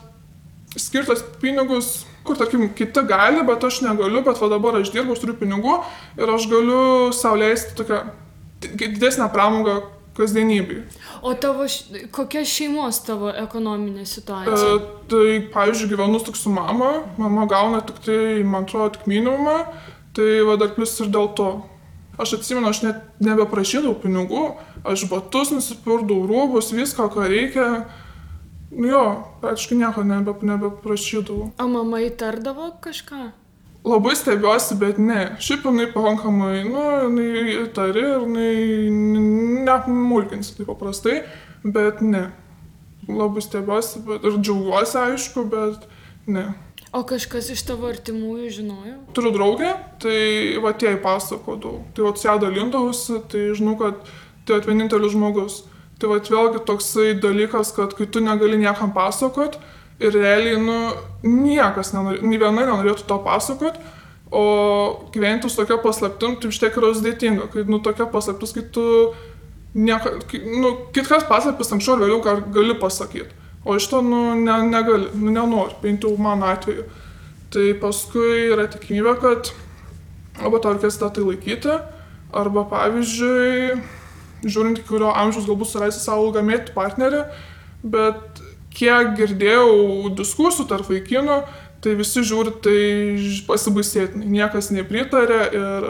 skirtas 0.77 1.23
pinigus 1.41 2.01
kur, 2.23 2.37
tarkim, 2.37 2.67
kiti 2.77 3.05
gali, 3.09 3.43
bet 3.47 3.63
aš 3.63 3.81
negaliu, 3.85 4.21
bet 4.25 4.41
va 4.41 4.51
dabar 4.51 4.81
aš 4.81 4.91
dirbu, 4.93 5.15
aš 5.15 5.23
turiu 5.23 5.37
pinigų 5.39 5.79
ir 6.19 6.35
aš 6.35 6.45
galiu 6.51 6.83
sauliaisti 7.15 7.75
tokią 7.79 8.03
didesnę 8.61 9.29
pramogą 9.33 9.81
kasdienybei. 10.17 10.83
O 11.21 11.33
tavo, 11.33 11.65
kokia 12.11 12.43
šeimos 12.45 13.01
tavo 13.07 13.31
ekonominė 13.31 14.05
situacija? 14.05 14.75
E, 14.75 14.79
tai, 15.11 15.25
pavyzdžiui, 15.53 15.89
gyvenu 15.93 16.19
tik 16.25 16.37
su 16.37 16.51
mama, 16.53 16.91
mama 17.21 17.47
gauna 17.49 17.81
tik 17.85 18.01
tai, 18.05 18.21
man 18.43 18.67
atrodo, 18.67 18.97
tik 18.97 19.07
minimumą, 19.09 19.61
tai 20.17 20.41
va 20.47 20.57
dar 20.61 20.73
plus 20.75 20.97
ir 20.99 21.11
dėl 21.13 21.31
to. 21.37 21.51
Aš 22.21 22.35
atsimenu, 22.37 22.67
aš 22.69 22.83
net 22.83 23.23
nebeprašydavau 23.23 23.95
pinigų, 24.03 24.43
aš 24.85 25.07
batus 25.09 25.53
nusipirkdavau, 25.55 26.27
rūbus, 26.29 26.73
viską, 26.75 27.07
ką 27.13 27.29
reikia 27.31 27.67
jo, 28.71 29.03
praktiškai 29.41 29.77
nieko 29.77 30.03
nebe, 30.07 30.33
nebeprašydavau. 30.41 31.51
O 31.59 31.67
mama 31.67 32.01
įtardavo 32.05 32.71
kažką? 32.83 33.31
Labai 33.81 34.13
stebiuosi, 34.15 34.75
bet 34.77 34.99
ne. 35.01 35.21
Šiaip 35.41 35.63
jinai 35.65 35.87
pakankamai, 35.89 36.61
nu, 36.67 36.81
jinai 37.07 37.55
įtari 37.63 38.03
ir 38.05 38.25
jinai 38.27 39.63
neapmulkins 39.65 40.53
taip 40.53 40.69
paprastai, 40.69 41.23
bet 41.65 42.03
ne. 42.05 42.27
Labai 43.09 43.41
stebiuosi, 43.41 44.03
bet 44.05 44.27
ir 44.29 44.37
džiaugiuosi, 44.37 44.99
aišku, 45.01 45.47
bet 45.49 45.87
ne. 46.29 46.51
O 46.91 47.01
kažkas 47.07 47.47
iš 47.53 47.63
tavo 47.65 47.87
artimųjų 47.87 48.49
žinojo? 48.51 48.97
Turiu 49.15 49.31
draugę, 49.33 49.71
tai 50.03 50.59
va 50.61 50.73
tie 50.75 50.91
pasakodavau. 51.01 51.85
Tai 51.95 52.05
va 52.05 52.11
su 52.19 52.27
ją 52.27 52.35
dalindavausi, 52.43 53.21
tai 53.31 53.45
žinau, 53.55 53.77
kad 53.79 54.01
tai 54.45 54.59
vienintelis 54.65 55.15
žmogus. 55.15 55.61
Tai 56.01 56.09
va 56.09 56.17
vėlgi 56.17 56.63
toksai 56.65 57.11
dalykas, 57.21 57.75
kad 57.77 57.93
kai 57.93 58.07
tu 58.09 58.23
negali 58.25 58.57
niekam 58.57 58.89
pasakot 58.95 59.59
ir 60.01 60.15
realiai, 60.17 60.57
nu, 60.57 60.77
niekas, 61.21 61.91
nenori, 61.93 62.23
nei 62.25 62.39
viena 62.41 62.63
nenorėtų 62.63 63.05
to 63.05 63.17
pasakot, 63.21 63.77
o 64.33 64.45
gyventi 65.13 65.51
su 65.51 65.59
tokia 65.59 65.77
paslaptim, 65.83 66.39
tai 66.41 66.49
vis 66.49 66.57
tiek 66.61 66.79
yra 66.79 66.89
sudėtinga, 66.95 67.51
kai, 67.53 67.67
nu, 67.69 67.77
tokia 67.85 68.07
paslaptis, 68.09 68.55
kai 68.55 68.65
tu, 68.73 68.85
nieka, 69.77 70.15
kai, 70.31 70.41
nu, 70.63 70.73
kitkas 70.95 71.27
paslaptis 71.29 71.69
anksčiau 71.75 71.99
ar 71.99 72.03
vėliau 72.07 72.41
gali 72.55 72.79
pasakyti, 72.81 73.29
o 73.61 73.77
iš 73.77 73.91
to, 73.93 74.01
nu, 74.01 74.23
ne, 74.41 74.57
negali, 74.71 75.11
nu, 75.13 75.29
nenori, 75.37 75.77
bent 75.83 76.07
jau 76.07 76.15
mano 76.17 76.49
atveju. 76.49 76.89
Tai 77.51 77.63
paskui 77.83 78.47
yra 78.47 78.65
tikimybė, 78.71 79.17
kad 79.21 79.53
arba 80.41 80.61
tą 80.63 80.77
tai 80.79 81.25
laikyti, 81.27 81.77
arba 82.33 82.63
pavyzdžiui, 82.71 83.81
žiūrint, 84.43 84.81
kurio 84.87 85.11
amžiaus 85.13 85.47
galbūt 85.49 85.71
surasti 85.71 86.03
savo 86.03 86.29
ilgamėtį 86.29 86.73
partnerį, 86.75 87.25
bet 87.83 88.41
kiek 88.71 89.15
girdėjau 89.19 90.11
diskursų 90.17 90.67
tarp 90.69 90.89
vaikinų, 90.89 91.41
tai 91.81 91.95
visi 91.97 92.23
žiūri 92.25 92.53
tai 92.63 92.81
pasibaisėtinai. 93.47 94.29
Niekas 94.31 94.69
nepritarė 94.73 95.39
ir 95.57 95.87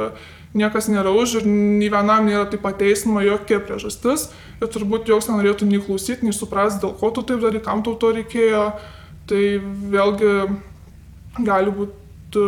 niekas 0.58 0.90
nėra 0.92 1.12
už 1.16 1.42
ir 1.42 1.48
nei 1.48 1.90
vienam 1.92 2.28
nėra 2.28 2.48
tai 2.52 2.60
pateisinama 2.64 3.24
jokia 3.28 3.62
priežastis. 3.64 4.30
Ir 4.62 4.72
turbūt 4.72 5.10
joks 5.12 5.30
nenorėtų 5.30 5.68
nei 5.68 5.82
klausyti, 5.84 6.28
nei 6.28 6.36
suprasti, 6.36 6.82
dėl 6.84 6.96
ko 7.00 7.12
tu 7.16 7.24
taip 7.28 7.42
darai, 7.44 7.64
kam 7.64 7.84
tau 7.86 7.96
to 8.00 8.12
reikėjo. 8.18 8.66
Tai 9.30 9.42
vėlgi 9.94 10.34
gali 11.48 11.76
būti 11.76 12.46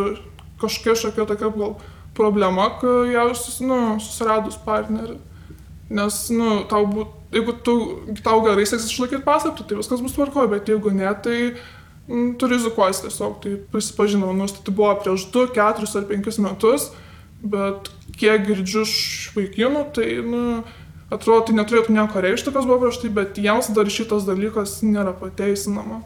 kažkokia 0.61 0.95
šiokia 0.99 1.27
tokia 1.27 1.51
gal 1.53 1.77
problema, 2.15 2.69
kai 2.79 3.13
jau 3.13 3.29
nu, 3.67 3.79
susiradus 4.03 4.59
partnerį. 4.65 5.17
Nes, 5.93 6.15
nu, 6.33 6.63
tau 6.69 6.87
būt, 6.89 7.09
jeigu 7.35 7.53
tu, 7.65 7.73
tau 8.25 8.39
gerai 8.45 8.65
seksis 8.65 8.89
išlaikyti 8.89 9.25
paslaptį, 9.25 9.65
tai 9.69 9.77
viskas 9.77 10.01
bus 10.01 10.15
tvarkoje, 10.15 10.49
bet 10.49 10.69
jeigu 10.71 10.93
ne, 10.95 11.09
tai 11.25 11.37
mm, 12.07 12.31
tu 12.41 12.49
rizikuosi 12.49 13.05
tiesiog. 13.05 13.35
Tai 13.43 13.57
prisipažinau, 13.73 14.31
nors 14.37 14.55
tai 14.57 14.73
buvo 14.73 14.93
prieš 15.03 15.27
2, 15.35 15.51
4 15.53 15.91
ar 15.99 16.07
5 16.09 16.39
metus, 16.47 16.87
bet 17.43 17.91
kiek 18.17 18.47
girdžiu 18.47 18.87
iš 18.87 18.95
vaikinų, 19.35 19.83
tai, 19.93 20.07
nu, 20.25 20.63
atrodo, 21.13 21.43
tai 21.49 21.59
neturėtų 21.59 21.93
nieko 21.93 22.23
reikšti, 22.25 22.55
kas 22.55 22.65
buvo 22.65 22.87
prieš 22.87 23.03
tai, 23.03 23.11
bet 23.13 23.37
jiems 23.37 23.69
dar 23.77 23.91
šitas 23.93 24.25
dalykas 24.25 24.79
nėra 24.87 25.13
pateisinama. 25.19 26.01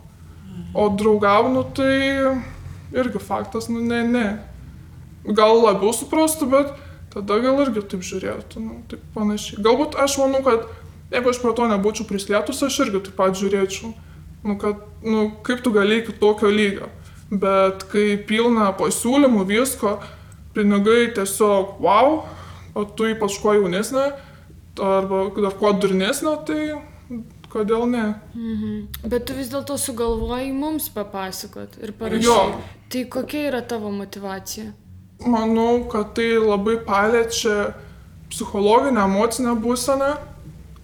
O 0.75 0.89
draugavnu, 0.91 1.63
tai 1.77 1.93
irgi 2.91 3.23
faktas, 3.23 3.69
nu, 3.71 3.79
ne, 3.87 4.03
ne. 4.03 4.27
Gal 5.27 5.61
labiau 5.63 5.95
suprastų, 5.95 6.51
bet 6.51 6.75
tada 7.17 7.39
gal 7.41 7.63
irgi 7.63 7.81
taip 7.89 8.03
žiūrėtų, 8.05 8.61
nu, 8.61 8.81
taip 8.91 9.01
panašiai. 9.15 9.61
Galbūt 9.65 9.97
aš 9.97 10.19
manau, 10.21 10.43
kad 10.45 10.67
jeigu 11.13 11.31
aš 11.31 11.39
prie 11.41 11.53
to 11.57 11.69
nebūčiau 11.71 12.05
prislėtus, 12.09 12.61
aš 12.67 12.83
irgi 12.85 13.01
taip 13.07 13.17
pat 13.17 13.37
žiūrėčiau, 13.39 13.93
nu, 14.45 14.57
kad, 14.61 14.83
nu, 15.01 15.29
kaip 15.47 15.63
tu 15.65 15.73
gali 15.75 16.01
iki 16.03 16.15
tokio 16.21 16.51
lygio. 16.53 16.91
Bet 17.27 17.87
kai 17.91 18.13
pilna 18.29 18.69
pasiūlymų 18.77 19.43
visko, 19.49 19.97
pinigai 20.55 21.09
tiesiog 21.17 21.81
wow, 21.83 22.21
o 22.77 22.85
tu 22.85 23.09
ypač 23.09 23.41
kuo 23.41 23.57
jaunesnė, 23.57 24.05
arba 24.77 25.25
dar 25.35 25.57
kuo 25.57 25.73
durnesnė, 25.81 26.37
tai 26.47 26.61
kodėl 27.51 27.87
ne. 27.89 28.05
Mhm. 28.35 28.79
Bet 29.09 29.27
tu 29.27 29.35
vis 29.37 29.49
dėlto 29.51 29.77
sugalvojai 29.81 30.51
mums 30.55 30.91
papasakot 30.93 31.79
ir 31.81 31.95
parašyti. 31.97 32.65
Tai 32.87 33.05
kokia 33.11 33.47
yra 33.49 33.63
tavo 33.65 33.91
motivacija? 33.91 34.71
Manau, 35.25 35.87
kad 35.89 36.13
tai 36.17 36.37
labai 36.37 36.77
paliečia 36.85 37.73
psichologinę, 38.29 39.01
emocinę 39.07 39.55
būseną, 39.57 40.13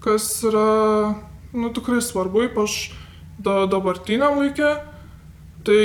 kas 0.03 0.27
yra, 0.47 1.15
nu, 1.53 1.69
tikrai 1.75 2.01
svarbu, 2.01 2.47
ypač 2.49 2.93
da, 3.39 3.63
dabartiniam 3.69 4.39
laikė. 4.41 4.75
Tai 5.63 5.83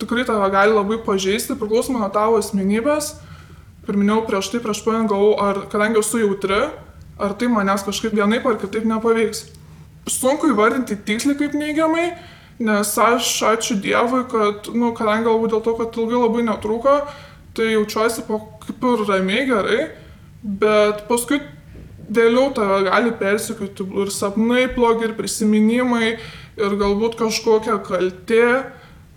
tikrai 0.00 0.24
tave 0.28 0.48
gali 0.52 0.74
labai 0.74 0.98
pažeisti, 1.04 1.56
priklausomai 1.58 2.02
nuo 2.02 2.10
tavo 2.12 2.40
asmenybės. 2.40 3.14
Pirminėjau 3.84 4.22
prieš 4.28 4.52
tai, 4.52 4.62
prieš 4.64 4.80
pajangau, 4.86 5.34
ar 5.40 5.66
kadangi 5.72 6.00
esu 6.00 6.22
jautri, 6.22 6.62
ar 7.20 7.34
tai 7.36 7.50
manęs 7.52 7.84
kažkaip 7.84 8.14
vienaip 8.16 8.46
ar 8.48 8.56
kitaip 8.60 8.86
nepaveiks. 8.88 9.44
Sunku 10.08 10.48
įvardinti 10.52 10.96
tiksliai 11.04 11.36
kaip 11.40 11.54
neigiamai, 11.56 12.06
nes 12.64 12.90
aš 13.00 13.28
ačiū 13.50 13.76
Dievui, 13.80 14.24
kad, 14.30 14.68
nu, 14.72 14.92
kadangi 14.96 15.28
galbūt 15.28 15.52
dėl 15.52 15.62
to, 15.64 15.76
kad 15.80 16.00
ilgai 16.00 16.20
labai 16.20 16.44
netruko, 16.48 16.96
tai 17.54 17.72
jaučiuosi 17.72 18.24
po 18.28 18.40
kaip 18.64 18.86
ir 18.90 19.04
ramiai 19.08 19.46
gerai, 19.48 19.82
bet 20.42 21.04
paskui 21.08 21.40
vėliau 22.10 22.52
tave 22.54 22.82
gali 22.88 23.12
persikoti 23.18 23.86
ir 24.02 24.12
sapnai 24.12 24.66
blogi, 24.74 25.08
ir 25.08 25.14
prisiminimai, 25.18 26.16
ir 26.60 26.80
galbūt 26.80 27.18
kažkokia 27.20 27.78
kaltė. 27.86 28.46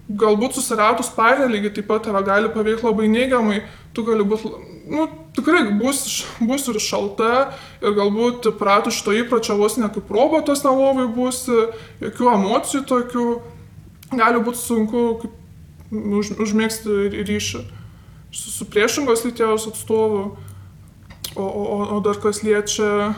Galbūt 0.07 0.55
susiratus 0.55 1.09
partnerį 1.11 1.57
lygiai 1.57 1.73
taip 1.75 1.89
pat 1.89 2.05
tave 2.07 2.21
gali 2.23 2.47
paveikti 2.53 2.85
labai 2.87 3.09
neigiamai, 3.11 3.57
tu 3.91 4.05
gali 4.07 4.23
būti, 4.23 4.53
nu, 4.87 5.09
tikrai 5.35 5.65
bus, 5.81 6.21
bus 6.39 6.69
ir 6.71 6.79
šalta, 6.79 7.49
ir 7.83 7.97
galbūt 7.97 8.47
pratų 8.55 8.93
šito 8.95 9.17
įpročio 9.19 9.57
vos 9.59 9.75
ne 9.75 9.89
kaip 9.91 10.07
robotas 10.15 10.63
nelovai 10.63 11.09
būsi, 11.11 11.57
jokių 12.05 12.31
emocijų 12.37 12.85
tokių, 12.87 13.27
gali 14.13 14.45
būti 14.47 14.61
sunku 14.61 15.03
kaip, 15.25 15.35
už, 15.91 16.31
užmėgsti 16.39 17.27
ryšį 17.27 17.65
su, 18.31 18.51
su 18.51 18.67
priešingos 18.69 19.25
lyties 19.25 19.67
atstovu. 19.71 20.37
O, 21.37 21.43
o, 21.43 21.81
o 21.97 21.99
dar 22.01 22.17
kas 22.21 22.39
liečia 22.41 23.13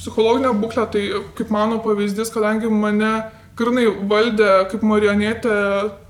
psichologinę 0.00 0.50
būklę, 0.60 0.86
tai 0.92 1.02
kaip 1.38 1.52
mano 1.54 1.78
pavyzdys, 1.84 2.32
kadangi 2.34 2.68
mane 2.68 3.12
grinai 3.56 3.86
valdė 4.10 4.50
kaip 4.72 4.82
marionetė 4.84 5.56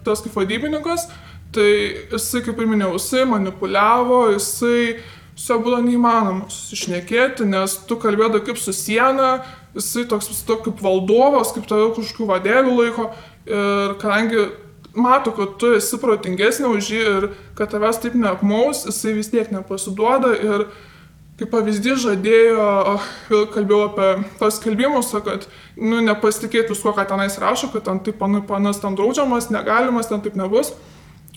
tas 0.07 0.23
kaip 0.25 0.35
vadybininkas, 0.39 1.09
tai 1.53 1.69
jisai, 2.11 2.43
kaip 2.47 2.59
ir 2.59 2.71
minėjau, 2.71 2.97
jisai 2.97 3.27
manipuliavo, 3.29 4.23
jisai 4.33 5.03
su 5.37 5.53
juo 5.53 5.61
buvo 5.65 5.81
neįmanoma 5.85 6.49
susišnekėti, 6.53 7.47
nes 7.49 7.77
tu 7.89 7.99
kalbėdai 8.01 8.43
kaip 8.47 8.59
su 8.61 8.75
siena, 8.77 9.43
jisai 9.77 10.07
toks 10.09 10.31
vis 10.33 10.43
toks 10.49 10.67
kaip 10.69 10.83
valdovas, 10.85 11.53
kaip 11.55 11.69
tave 11.69 11.93
kažkokių 11.97 12.29
vadėlių 12.33 12.75
laiko. 12.79 13.09
Ir 13.49 13.97
kadangi 13.99 14.45
mato, 14.95 15.33
kad 15.37 15.57
tu 15.61 15.73
esi 15.77 15.99
protingesnė 16.01 16.71
už 16.77 16.89
jį 16.93 17.03
ir 17.17 17.29
kad 17.59 17.73
tavęs 17.73 18.01
taip 18.03 18.17
neapmaus, 18.19 18.85
jisai 18.89 19.17
vis 19.17 19.31
tiek 19.33 19.53
nepasiduoda 19.53 20.33
ir 20.37 20.67
kaip 21.41 21.51
pavyzdys 21.51 22.03
žadėjo, 22.05 22.67
vėl 23.31 23.47
kalbėjau 23.51 23.83
apie 23.89 24.09
tos 24.39 24.61
skelbimus, 24.61 25.11
kad, 25.25 25.49
nu, 25.81 26.03
nepasitikėti 26.05 26.75
viskuo, 26.75 26.93
ką 26.95 27.07
tenais 27.09 27.39
rašo, 27.41 27.73
kad 27.73 27.87
ten 27.89 28.01
taip 28.05 28.21
panu, 28.21 28.45
panas 28.47 28.81
ten 28.83 28.97
draudžiamas, 28.99 29.51
negalimas, 29.55 30.11
ten 30.11 30.23
taip 30.23 30.39
nebus. 30.39 30.75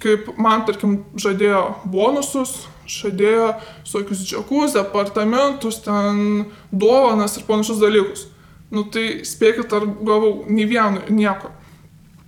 Kaip 0.03 0.27
man, 0.35 0.65
tarkim, 0.67 0.99
žadėjo 1.17 1.61
bonusus, 1.87 2.65
žadėjo 2.91 3.53
visokius 3.85 4.25
džiakus, 4.27 4.75
apartamentus, 4.77 5.79
ten 5.85 6.49
dovanas 6.69 7.39
ir 7.39 7.47
panašus 7.47 7.79
dalykus. 7.81 8.27
Nu 8.75 8.83
tai 8.91 9.23
spėkit, 9.25 9.71
ar 9.73 9.87
gavau 9.87 10.43
nei 10.51 10.67
vieno, 10.67 11.05
nieko. 11.09 11.53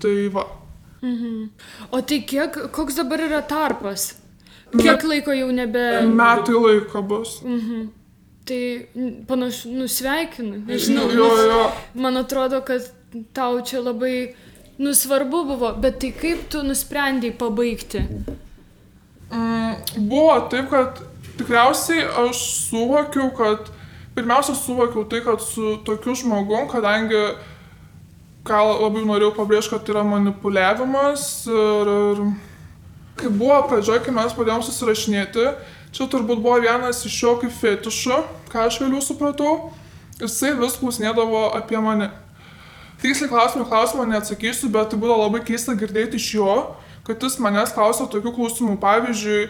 Tai 0.02 0.16
va. 0.34 0.48
Mhm. 1.02 1.50
O 1.92 2.02
tai 2.02 2.22
kiek, 2.26 2.56
koks 2.72 2.96
dabar 2.98 3.20
yra 3.22 3.42
tarpas? 3.48 4.16
Kiek 4.74 5.04
laiko 5.04 5.32
jau 5.32 5.52
nebe... 5.52 5.84
Metai 6.10 6.56
laiko 6.56 7.02
bus. 7.08 7.42
Mhm. 7.46 7.88
Tai 8.48 8.62
panašu, 9.28 9.70
nusveikinu. 9.76 10.64
Nežinau, 10.68 11.10
Jo, 11.12 11.28
jo. 11.52 11.72
man 11.96 12.18
atrodo, 12.18 12.62
kad 12.62 12.82
tau 13.34 13.62
čia 13.62 13.82
labai 13.84 14.34
nusvarbu 14.80 15.44
buvo, 15.50 15.74
bet 15.82 16.00
tai 16.00 16.12
kaip 16.16 16.48
tu 16.50 16.62
nusprendėjai 16.64 17.36
pabaigti? 17.40 18.04
Mm, 19.32 20.08
buvo 20.08 20.38
taip, 20.52 20.70
kad 20.72 21.02
tikriausiai 21.38 22.06
aš 22.24 22.44
suvokiau, 22.70 23.32
kad 23.36 23.68
pirmiausia 24.16 24.56
suvokiau 24.56 25.04
tai, 25.12 25.22
kad 25.26 25.42
su 25.44 25.78
tokiu 25.86 26.16
žmogum, 26.16 26.70
kadangi 26.72 27.20
ką 28.48 28.60
labai 28.70 29.04
norėjau 29.08 29.34
pabrėžti, 29.36 29.74
kad 29.74 29.86
tai 29.86 29.96
yra 29.96 30.04
manipuliavimas 30.08 31.24
ir, 31.52 31.92
ir 31.94 32.22
kai 33.20 33.32
buvo 33.34 33.58
pradžioje, 33.70 34.04
kai 34.06 34.14
mes 34.16 34.36
pradėjom 34.38 34.64
susirašinėti, 34.68 35.50
čia 35.96 36.08
turbūt 36.12 36.42
buvo 36.44 36.60
vienas 36.64 37.04
iš 37.08 37.18
jo 37.24 37.36
kaip 37.42 37.54
fetišų, 37.58 38.22
ką 38.54 38.68
aš 38.70 38.80
vėliau 38.84 39.04
supratau, 39.04 39.54
jisai 40.22 40.54
vis 40.60 40.78
klausinėdavo 40.80 41.48
apie 41.58 41.82
mane. 41.84 42.12
Tiksliai 43.02 43.30
klausimų 43.30 43.68
klausimą 43.70 44.08
neatsakysiu, 44.10 44.72
bet 44.74 44.90
tai 44.92 44.98
buvo 44.98 45.20
labai 45.20 45.44
keista 45.46 45.76
girdėti 45.78 46.18
iš 46.18 46.32
jo, 46.40 46.54
kad 47.06 47.22
jis 47.22 47.38
manęs 47.44 47.74
klausė 47.76 48.08
tokių 48.10 48.34
klausimų, 48.34 48.78
pavyzdžiui, 48.82 49.42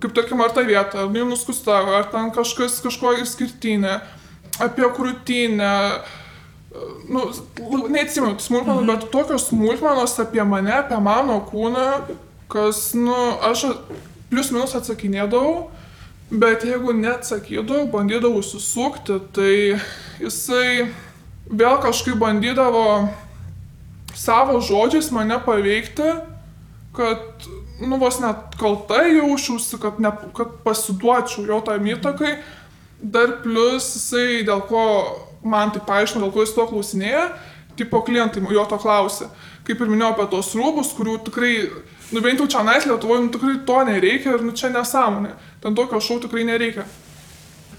kaip 0.00 0.16
tarkim, 0.16 0.42
ar 0.44 0.52
ta 0.56 0.64
vieta, 0.64 1.04
ar 1.04 1.08
jinai 1.08 1.30
nuskusta, 1.32 1.78
ar 1.96 2.08
ten 2.12 2.28
kažkas 2.34 2.78
kažko 2.84 3.14
išskirtinė, 3.22 3.98
apie 4.60 4.88
krūtinę, 4.96 5.72
nu, 7.10 7.24
neatsimenu 7.90 8.38
smulkmenų, 8.38 8.84
mhm. 8.84 8.90
bet 8.92 9.10
tokios 9.12 9.48
smulkmenos 9.50 10.18
apie 10.22 10.42
mane, 10.46 10.72
apie 10.78 10.98
mano 11.02 11.40
kūną, 11.50 11.86
kas, 12.50 12.90
nu, 12.98 13.16
aš 13.46 13.66
plius 14.30 14.52
minus 14.54 14.76
atsakinėdavau, 14.78 15.70
bet 16.30 16.64
jeigu 16.66 16.94
neatsakydavau, 16.94 17.88
bandydavau 17.90 18.42
susukti, 18.46 19.18
tai 19.34 19.54
jisai 20.22 20.90
vėl 21.50 21.80
kažkaip 21.82 22.18
bandydavo 22.20 22.84
savo 24.14 24.60
žodžiais 24.62 25.10
mane 25.14 25.40
paveikti, 25.42 26.06
kad, 26.94 27.48
nu, 27.82 27.98
vos 27.98 28.20
net 28.22 28.54
kaltai 28.60 29.16
jaučiausi, 29.16 29.78
kad, 29.82 29.98
ne, 30.02 30.12
kad 30.36 30.60
pasiduočiau 30.66 31.46
jo 31.48 31.60
tam 31.66 31.86
įtakai. 31.86 32.36
Dar 33.00 33.38
plus 33.40 33.86
jisai, 33.96 34.42
dėl 34.44 34.60
ko 34.68 34.82
man 35.44 35.72
tai 35.74 35.82
paaiškino, 35.86 36.24
dėl 36.26 36.34
ko 36.34 36.44
jis 36.44 36.54
to 36.56 36.66
klausinėja, 36.70 37.24
tipo 37.78 38.02
klientai 38.06 38.42
jo 38.52 38.64
to 38.68 38.78
klausė. 38.80 39.30
Kaip 39.66 39.80
ir 39.80 39.92
minėjau 39.92 40.14
apie 40.14 40.26
tos 40.32 40.50
rūbus, 40.56 40.94
kurių 40.96 41.20
tikrai, 41.28 41.52
nu 42.10 42.22
bent 42.24 42.40
jau 42.42 42.48
čia 42.50 42.64
nais 42.66 42.88
Lietuvoje, 42.88 43.26
nu 43.26 43.32
tikrai 43.34 43.60
to 43.68 43.78
nereikia 43.88 44.34
ir 44.36 44.44
nu 44.44 44.56
čia 44.56 44.72
nesąmonė. 44.74 45.36
Ten 45.62 45.76
tokio 45.78 46.00
šau 46.02 46.18
tikrai 46.24 46.46
nereikia. 46.48 46.86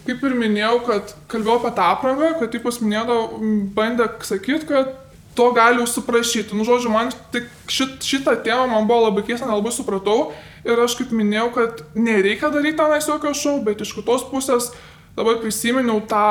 Kaip 0.06 0.24
ir 0.26 0.34
minėjau, 0.38 0.80
kad 0.88 1.13
kalbėjau 1.30 1.60
apie 1.60 1.71
tą 1.78 1.88
aprangą, 1.93 2.34
kad 2.39 2.54
taip 2.54 2.65
minėdavo, 2.82 3.41
bandė 3.76 4.08
sakyti, 4.26 4.69
kad 4.69 4.95
to 5.36 5.52
gali 5.56 5.86
suprašyti. 5.88 6.56
Nu, 6.58 6.65
žodžiu, 6.67 6.91
man 6.91 7.12
tik 7.34 7.47
šit, 7.71 8.02
šitą 8.04 8.36
temą 8.43 8.67
man 8.71 8.88
buvo 8.89 9.08
labai 9.08 9.24
keista, 9.28 9.47
nelabai 9.47 9.71
supratau. 9.74 10.32
Ir 10.67 10.82
aš 10.82 10.97
kaip 11.00 11.13
minėjau, 11.15 11.47
kad 11.56 11.84
nereikia 11.97 12.52
daryti 12.54 12.78
tenais 12.82 13.08
jokio 13.10 13.34
šau, 13.38 13.60
bet 13.65 13.82
iš 13.82 13.93
kitos 13.97 14.26
pusės 14.30 14.71
dabar 15.15 15.39
prisiminiau 15.41 16.02
tą, 16.10 16.26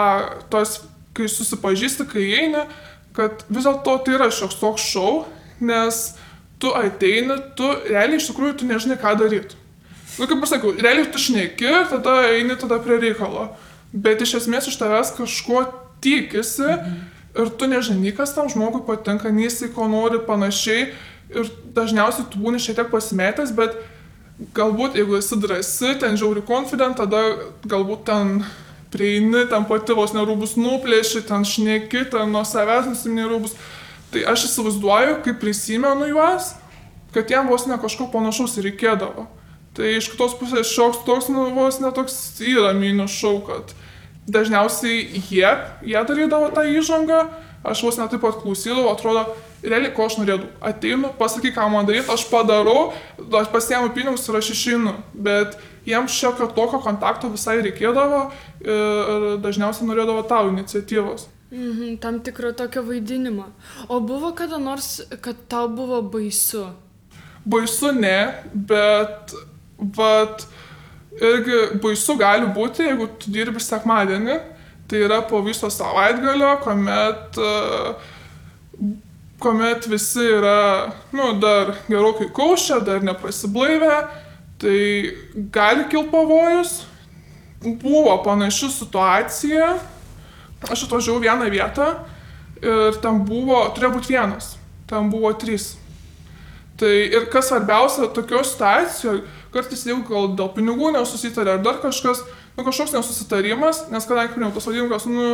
tos, 0.53 0.81
kai 1.17 1.29
susipažįsti, 1.31 2.07
kai 2.11 2.27
eini, 2.43 2.65
kad 3.17 3.45
vis 3.51 3.67
dėlto 3.67 3.97
tai 4.05 4.17
yra 4.19 4.31
šioks 4.33 4.61
toks 4.61 4.87
šau, 4.93 5.25
nes 5.61 6.03
tu 6.61 6.73
ateini, 6.77 7.39
tu 7.57 7.69
realiai 7.89 8.21
iš 8.21 8.31
tikrųjų 8.31 8.61
tu 8.61 8.69
nežinai, 8.69 8.99
ką 9.01 9.17
daryti. 9.21 9.59
Nu, 10.19 10.27
kaip 10.29 10.43
aš 10.45 10.57
sakau, 10.57 10.73
realiai 10.77 11.09
tu 11.09 11.21
šneki, 11.23 11.71
tada 11.91 12.17
eini 12.35 12.57
tada 12.61 12.81
prie 12.83 12.99
reikalo. 13.01 13.49
Bet 13.91 14.23
iš 14.23 14.37
esmės 14.43 14.69
iš 14.71 14.77
tavęs 14.79 15.15
kažko 15.17 15.65
tikisi 16.05 16.67
mhm. 16.67 16.99
ir 17.43 17.55
tu 17.59 17.69
nežinai, 17.71 18.13
kas 18.17 18.35
tam 18.37 18.51
žmogui 18.53 18.85
patinka, 18.87 19.33
nei 19.33 19.49
jisai 19.49 19.71
ko 19.75 19.89
nori 19.91 20.21
panašiai. 20.27 20.91
Ir 21.31 21.49
dažniausiai 21.77 22.27
tu 22.31 22.41
būni 22.43 22.59
šiek 22.59 22.77
tiek 22.81 22.89
pasimetęs, 22.91 23.55
bet 23.55 23.77
galbūt 24.57 24.97
jeigu 24.99 25.19
esi 25.19 25.39
drąsi, 25.39 25.95
ten 26.03 26.19
žiauri 26.19 26.43
confident, 26.47 26.99
tada 26.99 27.21
galbūt 27.71 28.03
ten 28.09 28.41
prieini, 28.91 29.45
ten 29.51 29.67
pati 29.69 29.95
vos 29.97 30.15
nerūbus 30.17 30.57
nuplėši, 30.61 31.25
ten 31.29 31.47
šneki, 31.47 32.07
ten 32.13 32.33
nuo 32.35 32.43
savęs 32.47 32.91
nusimni 32.91 33.27
rūbus. 33.29 33.55
Tai 34.11 34.25
aš 34.33 34.49
įsivaizduoju, 34.49 35.21
kaip 35.27 35.39
prisimenu 35.43 36.09
juos, 36.11 36.55
kad 37.15 37.31
jiem 37.31 37.51
vos 37.51 37.69
ne 37.71 37.79
kažko 37.79 38.09
panašaus 38.11 38.59
reikėdavo. 38.63 39.29
Tai 39.77 39.93
iš 39.95 40.11
kitos 40.11 40.35
pusės 40.39 40.73
šioks 40.73 41.05
toks, 41.07 41.29
nu, 41.31 41.47
vos 41.55 41.79
netoks 41.83 42.17
yra 42.43 42.73
minių 42.75 43.07
šau, 43.11 43.37
kad 43.47 43.71
dažniausiai 44.31 45.23
jie, 45.31 45.47
jie 45.87 46.03
darydavo 46.09 46.51
tą 46.55 46.67
įžangą, 46.67 47.21
aš 47.63 47.85
vos 47.87 48.01
netaip 48.01 48.23
pat 48.25 48.41
klausydavau, 48.43 48.91
atrodo, 48.91 49.29
realiai 49.63 49.95
ko 49.95 50.09
aš 50.11 50.19
norėdavau. 50.19 50.51
Ateinu, 50.73 51.13
pasakyk, 51.19 51.55
ką 51.55 51.69
man 51.71 51.87
daryti, 51.87 52.11
aš 52.11 52.27
padarau, 52.33 52.91
aš 53.17 53.51
pasiemu 53.55 53.93
pinigus 53.95 54.27
ir 54.27 54.41
aš 54.41 54.51
išeinu. 54.57 54.97
Bet 55.15 55.55
jiems 55.87 56.13
šiokio 56.13 56.51
tokio 56.57 56.81
kontakto 56.85 57.31
visai 57.33 57.61
reikėdavo 57.65 58.23
ir 58.65 59.29
dažniausiai 59.45 59.89
norėdavo 59.89 60.25
tau 60.29 60.49
iniciatyvos. 60.53 61.29
Mhm, 61.51 61.97
tam 62.03 62.21
tikro 62.23 62.53
tokio 62.53 62.83
vaidinimo. 62.87 63.49
O 63.89 64.01
buvo 64.01 64.33
kada 64.39 64.59
nors, 64.59 65.01
kad 65.21 65.37
tau 65.49 65.69
buvo 65.69 66.03
baisu? 66.03 66.69
Baisu 67.45 67.93
ne, 67.93 68.35
bet, 68.55 69.35
bet 69.81 70.47
irgi 71.19 71.59
baisu 71.83 72.15
gali 72.21 72.47
būti, 72.55 72.87
jeigu 72.87 73.09
tu 73.19 73.33
dirbi 73.35 73.63
sekmadienį, 73.65 74.39
tai 74.91 75.03
yra 75.07 75.21
po 75.27 75.41
viso 75.43 75.71
savaitgalio, 75.73 76.53
kuomet, 76.63 77.39
kuomet 79.43 79.91
visi 79.91 80.27
yra, 80.37 80.93
nu, 81.17 81.33
dar 81.43 81.75
gerokai 81.89 82.31
kaušia, 82.37 82.79
dar 82.87 83.03
nepasiblaivę, 83.03 83.95
tai 84.61 85.17
gali 85.53 85.89
kilti 85.91 86.13
pavojus. 86.13 86.85
Buvo 87.61 88.15
panaši 88.25 88.71
situacija, 88.73 89.75
aš 90.65 90.87
atvažiavau 90.87 91.21
vieną 91.21 91.51
vietą 91.53 91.91
ir 92.65 92.97
ten 93.05 93.21
buvo, 93.29 93.67
turėjo 93.77 93.93
būti 93.99 94.15
vienas, 94.15 94.55
ten 94.89 95.11
buvo 95.13 95.33
trys. 95.37 95.75
Tai 96.81 96.89
ir 96.89 97.27
kas 97.33 97.51
svarbiausia, 97.51 98.09
tokio 98.17 98.41
situacijoje, 98.45 99.27
kartais 99.53 99.85
jeigu 99.85 100.07
gal 100.09 100.31
dėl 100.39 100.49
pinigų 100.55 100.95
nesusitarė 100.95 101.59
ar 101.59 101.65
dar 101.65 101.81
kažkas, 101.83 102.23
nu 102.57 102.65
kažkoks 102.65 102.95
nesusitarimas, 102.97 103.83
nes 103.93 104.09
kadangi 104.09 104.39
minėjau, 104.39 104.55
tas 104.57 104.69
vadinimas, 104.71 105.05
nu, 105.05 105.27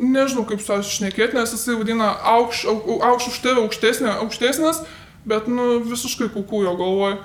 nežinau 0.00 0.46
kaip 0.48 0.62
su 0.64 0.72
aš 0.72 0.94
šnekėti, 0.96 1.36
nes 1.36 1.52
jisai 1.52 1.76
vadina 1.76 2.14
aukš, 2.32 2.64
aukš 2.70 3.28
už 3.34 3.40
tave 3.44 3.64
aukštesnė, 3.66 4.14
aukštesnės, 4.24 4.80
bet, 5.28 5.50
nu, 5.52 5.82
visiškai 5.84 6.30
kukujo 6.32 6.72
galvoj. 6.80 7.18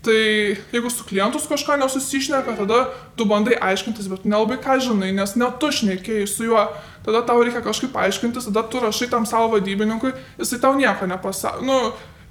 Tai 0.00 0.56
jeigu 0.72 0.90
su 0.90 1.04
klientus 1.04 1.44
kažką 1.44 1.76
nesusišneka, 1.76 2.54
tada 2.56 2.86
tu 3.16 3.26
bandai 3.28 3.58
aiškintis, 3.60 4.06
bet 4.08 4.24
nelabai 4.24 4.56
ką 4.56 4.78
žinai, 4.80 5.10
nes 5.12 5.34
net 5.36 5.58
tu 5.60 5.68
šnekėjai 5.76 6.28
su 6.30 6.46
juo, 6.48 6.62
tada 7.04 7.20
tau 7.28 7.42
reikia 7.44 7.60
kažkaip 7.60 7.98
aiškintis, 8.06 8.48
tada 8.48 8.62
tu 8.64 8.80
rašai 8.80 9.10
tam 9.12 9.28
savo 9.28 9.52
vadybininkui, 9.58 10.14
jisai 10.40 10.60
tau 10.62 10.72
nieko 10.78 11.04
nepasako. 11.10 11.66
Nu, 11.68 11.76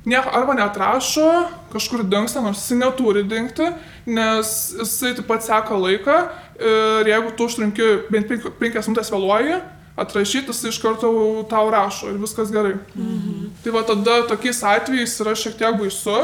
nieko 0.10 0.34
arba 0.34 0.58
netrašo, 0.58 1.28
kažkur 1.70 2.08
dingsta, 2.10 2.42
nors 2.42 2.64
jisai 2.64 2.80
neturi 2.82 3.24
dingti, 3.30 3.70
nes 4.10 4.56
jisai 4.80 5.14
taip 5.20 5.30
pat 5.30 5.46
seka 5.46 5.78
laiką 5.78 6.20
ir 6.58 7.14
jeigu 7.14 7.36
tu 7.38 7.46
užtrunki 7.46 7.94
bent 8.10 8.34
penkias 8.58 8.90
minutės 8.90 9.14
vėluoji, 9.14 9.62
atrašyti, 10.00 10.50
jis 10.50 10.72
iš 10.72 10.82
karto 10.82 11.14
tau 11.52 11.70
rašo 11.70 12.10
ir 12.10 12.18
viskas 12.18 12.50
gerai. 12.50 12.80
Mhm. 12.96 13.50
Tai 13.64 13.78
va 13.78 13.86
tada 13.86 14.22
tokiais 14.26 14.64
atvejais 14.64 15.20
yra 15.22 15.38
šiek 15.38 15.60
tiek 15.60 15.78
baisu 15.78 16.18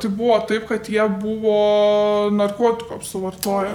Tai 0.00 0.10
buvo 0.10 0.38
taip, 0.48 0.66
kad 0.68 0.88
jie 0.90 1.04
buvo 1.20 2.30
narkotikų 2.34 2.96
apsivartoję. 2.98 3.74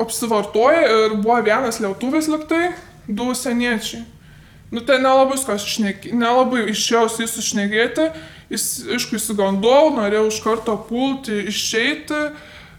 Apsivartoję 0.00 0.80
ir 0.94 1.18
buvo 1.20 1.38
vienas 1.46 1.80
lietuvis 1.80 2.28
liktai, 2.32 2.72
du 3.08 3.30
seniečiai. 3.34 4.02
Nu, 4.70 4.80
tai 4.86 5.00
nelabai 5.02 5.34
viskas 5.34 5.64
išnekė, 5.66 6.12
nelabai 6.14 6.68
išėjau 6.70 7.08
su 7.10 7.24
jais 7.24 7.32
išnekėti, 7.42 8.04
jis, 8.52 8.66
aišku, 8.94 9.18
įsigandau, 9.18 9.90
norėjau 9.96 10.28
iš 10.30 10.38
karto 10.44 10.76
pulti, 10.86 11.40
išeiti 11.50 12.20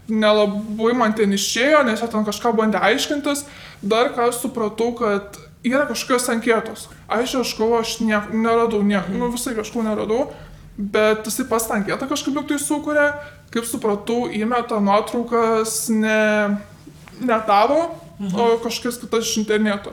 nelabai 0.08 0.94
man 0.96 1.14
ten 1.16 1.32
išėjo, 1.36 1.82
nes 1.86 2.00
jie 2.00 2.08
ten 2.10 2.24
kažką 2.26 2.52
bandė 2.56 2.80
aiškintis. 2.82 3.44
Dar 3.82 4.12
ką 4.16 4.28
supratau, 4.34 4.92
kad 4.98 5.38
yra 5.66 5.84
kažkokios 5.90 6.28
ankėtos. 6.32 6.88
Aš 7.12 7.36
ieškau, 7.42 7.70
aš 7.78 7.98
niek, 8.02 8.32
neradau, 8.34 8.82
niek, 8.86 9.08
nu 9.12 9.30
visai 9.32 9.54
kažko 9.58 9.84
neradau, 9.86 10.30
bet 10.76 11.26
jisai 11.26 11.46
pas 11.48 11.66
tą 11.68 11.78
anketą 11.80 12.08
kažkaip 12.08 12.36
juk 12.40 12.48
tai 12.48 12.58
sukuria, 12.58 13.08
kaip 13.52 13.66
supratau, 13.68 14.26
įmeta 14.32 14.80
nuotraukas 14.80 15.90
ne, 15.92 16.56
ne 17.20 17.38
tavo, 17.46 17.82
mhm. 18.18 18.32
o 18.32 18.48
kažkas 18.64 19.00
kitas 19.02 19.28
iš 19.28 19.42
interneto. 19.44 19.92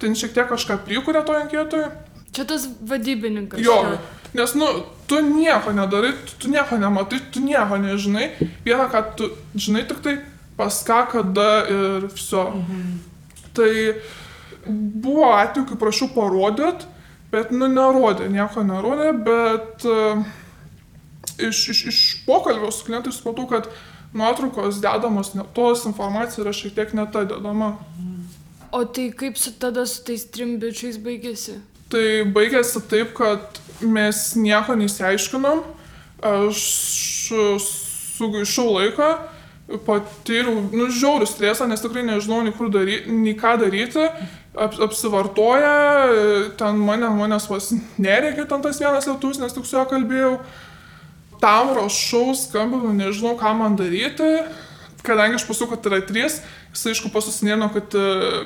Ten 0.00 0.14
šiek 0.16 0.32
tiek 0.36 0.48
kažką 0.48 0.78
prikuria 0.86 1.24
to 1.26 1.34
anketoje. 1.36 1.90
Čia 2.32 2.46
tas 2.46 2.68
vadybininkas. 2.86 3.60
Jo, 3.60 3.98
nes, 4.38 4.54
nu, 4.54 4.68
tu 5.10 5.18
nieko 5.26 5.74
nedarai, 5.74 6.12
tu, 6.28 6.38
tu 6.44 6.52
nieko 6.52 6.78
nematai, 6.78 7.18
tu 7.34 7.42
nieko 7.42 7.80
nežinai. 7.82 8.30
Vieną, 8.64 8.86
ką 8.92 9.02
tu 9.18 9.32
žinai 9.58 9.82
tik 9.88 10.00
tai 10.04 10.20
pas 10.56 10.80
ką, 10.86 11.02
kada 11.10 11.50
ir 11.72 12.06
viso. 12.12 12.46
Mhm. 12.54 12.98
Tai 13.56 13.72
buvo 14.68 15.32
atveju, 15.34 15.66
kai 15.66 15.80
prašau 15.80 16.10
parodyt, 16.14 16.86
bet, 17.32 17.52
nu, 17.54 17.68
nerodė, 17.70 18.28
nieko 18.32 18.64
nerodė, 18.66 19.12
bet 19.26 19.86
uh, 19.88 20.24
iš, 21.48 21.68
iš, 21.74 21.84
iš 21.90 22.00
pokalbio 22.26 22.70
su 22.74 22.84
klientais 22.86 23.18
supratau, 23.18 23.46
kad 23.50 23.70
nuotraukos 24.12 24.80
dedamos 24.82 25.34
ne 25.34 25.44
tos, 25.54 25.84
informacija 25.86 26.44
yra 26.44 26.54
šiek 26.56 26.74
tiek 26.74 26.94
neta 26.98 27.24
dedama. 27.24 27.76
O 28.72 28.84
tai 28.84 29.10
kaip 29.16 29.38
su 29.38 29.52
tada 29.58 29.86
su 29.86 30.04
tais 30.06 30.24
trim 30.30 30.58
bičiais 30.62 30.98
baigėsi? 31.02 31.58
Tai 31.90 32.06
baigėsi 32.34 32.82
taip, 32.90 33.14
kad 33.18 33.58
mes 33.82 34.22
nieko 34.38 34.76
neįsiaiškinom, 34.78 35.62
aš 36.22 36.62
sugaišau 38.20 38.68
laiką, 38.76 39.10
patyriau, 39.86 40.66
nu, 40.74 40.88
žiaurių 40.92 41.26
stresą, 41.30 41.66
nes 41.70 41.82
tikrai 41.82 42.04
nežinau, 42.06 42.42
nei, 42.46 42.54
daryti, 42.74 43.14
nei 43.14 43.34
ką 43.38 43.56
daryti, 43.60 44.06
ap, 44.54 44.74
apsivartoja, 44.86 45.74
ten 46.58 46.80
mane, 46.80 47.10
manęs 47.16 47.48
vas 47.50 47.70
nereikia, 47.98 48.46
ten 48.48 48.64
tas 48.64 48.80
vienas 48.82 49.08
lietus, 49.10 49.40
nes 49.42 49.54
tik 49.54 49.68
su 49.68 49.76
juo 49.76 49.86
kalbėjau, 49.90 50.34
tam 51.40 51.72
rašau, 51.78 52.34
skambinu, 52.36 52.92
nežinau, 52.96 53.36
ką 53.40 53.54
man 53.56 53.78
daryti, 53.78 54.28
kadangi 55.06 55.38
aš 55.38 55.46
pasau, 55.48 55.70
kad 55.70 55.86
yra 55.88 56.02
trys, 56.04 56.40
jis 56.74 56.90
aišku 56.92 57.12
pasusinėno, 57.14 57.70
kad, 57.72 57.96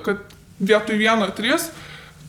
kad 0.06 0.22
vietoj 0.62 1.00
vieno 1.00 1.28
trys, 1.34 1.70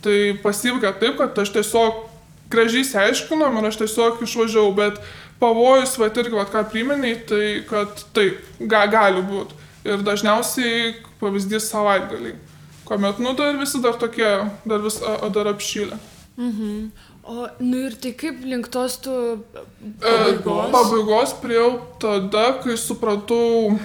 tai 0.06 0.34
pasivykė 0.42 0.96
taip, 1.02 1.20
kad 1.22 1.38
aš 1.42 1.54
tiesiog 1.56 2.04
gražiai 2.52 2.86
įsiaiškinom 2.86 3.60
ir 3.60 3.70
aš 3.70 3.80
tiesiog 3.84 4.24
išvažiavau, 4.26 4.74
bet 4.78 5.00
pavojus, 5.42 5.98
va 6.00 6.10
irgi, 6.10 6.36
va 6.38 6.46
ką 6.50 6.64
primeniai, 6.72 7.20
tai 7.30 7.46
kad 7.70 8.06
taip, 8.16 8.42
ga, 8.60 8.86
gali 8.92 9.24
būti. 9.26 9.62
Ir 9.86 10.02
dažniausiai 10.06 10.96
pavyzdys 11.22 11.68
savaitgaliai, 11.70 12.38
kuomet, 12.86 13.20
nu, 13.20 13.34
dar 13.38 13.58
visi 13.60 13.82
dar 13.82 13.98
tokie, 14.02 14.32
dar 14.64 14.84
vis, 14.84 15.02
a, 15.02 15.30
dar 15.30 15.48
apšylę. 15.52 15.98
Mhm. 16.38 16.92
O, 17.26 17.48
nu 17.58 17.78
ir 17.88 17.96
tai 17.98 18.12
kaip 18.14 18.44
link 18.46 18.68
tos 18.70 19.00
tu 19.02 19.12
pabaigos? 20.02 20.68
E, 20.68 20.72
pabaigos 20.72 21.32
priejau 21.42 21.72
tada, 22.00 22.60
kai 22.62 22.76
supratau, 22.78 23.80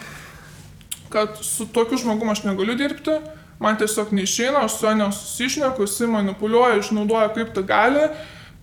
kad 1.08 1.38
su 1.40 1.64
tokiu 1.72 1.96
žmogumu 2.02 2.34
aš 2.34 2.42
negaliu 2.44 2.76
dirbti, 2.76 3.16
man 3.62 3.78
tiesiog 3.80 4.12
neišeina, 4.12 4.66
aš 4.66 4.76
su 4.76 4.86
juo 4.86 4.92
nesusišneku, 4.98 5.86
jis 5.88 6.04
manipuliuoja, 6.12 6.82
išnaudoja 6.82 7.32
kaip 7.32 7.54
tai 7.56 7.64
gali. 7.64 8.04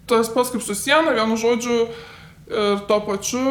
Tas 0.08 0.30
pats 0.32 0.54
kaip 0.54 0.62
su 0.64 0.76
siena, 0.78 1.12
vienu 1.18 1.36
žodžiu, 1.42 1.80
ir 2.48 2.86
tuo 2.88 3.00
pačiu, 3.04 3.44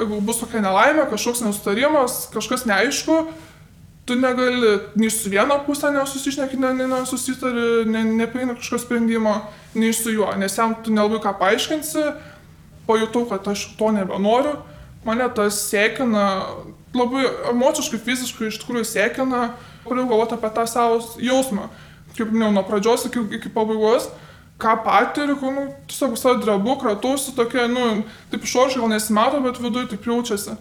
jeigu 0.00 0.22
bus 0.24 0.40
kokia 0.40 0.62
nelaimė, 0.64 1.04
kažkoks 1.10 1.42
nesutarimas, 1.44 2.22
kažkas 2.32 2.64
neaišku, 2.70 3.18
tu 4.08 4.16
negali 4.16 4.78
nei 4.96 5.10
su 5.12 5.28
viena 5.28 5.58
pusė 5.66 5.90
nesusišneki, 5.92 6.56
ne, 6.62 6.72
ne, 6.78 6.86
nesusitari, 6.88 7.84
ne, 7.92 8.02
neprieina 8.22 8.56
kažkokio 8.56 8.80
sprendimo, 8.80 9.34
nei 9.76 9.92
su 9.92 10.14
juo, 10.14 10.30
nes 10.40 10.56
jam 10.56 10.72
tu 10.84 10.94
nelabai 10.94 11.20
ką 11.26 11.34
paaiškinsi, 11.42 12.04
pajutau, 12.88 13.26
kad 13.28 13.50
aš 13.52 13.66
to 13.76 13.90
nebenoriu, 13.92 14.54
mane 15.04 15.26
tas 15.36 15.60
sėkina, 15.68 16.24
labai 16.96 17.26
emociškai, 17.52 18.00
fiziškai 18.06 18.48
iš 18.48 18.62
tikrųjų 18.62 18.88
sėkina, 18.88 19.50
pradėjau 19.84 20.08
galvoti 20.14 20.38
apie 20.38 20.52
tą 20.56 20.64
savo 20.72 21.02
jausmą, 21.20 21.68
kaip 22.16 22.32
minėjau, 22.32 22.54
nuo 22.56 22.64
pradžios 22.70 23.04
iki, 23.10 23.26
iki 23.38 23.52
pabaigos, 23.52 24.08
ką 24.58 24.72
patiriu, 24.88 25.36
nu, 25.52 25.68
tiesiog 25.90 26.16
visą 26.16 26.34
drebu, 26.40 26.78
kratausi 26.80 27.36
tokia, 27.36 27.68
nu, 27.70 28.06
taip 28.32 28.48
išoriškai 28.48 28.82
gal 28.82 28.96
nesimato, 28.96 29.44
bet 29.44 29.60
viduje 29.62 29.92
taip 29.92 30.08
jaučiasi. 30.08 30.56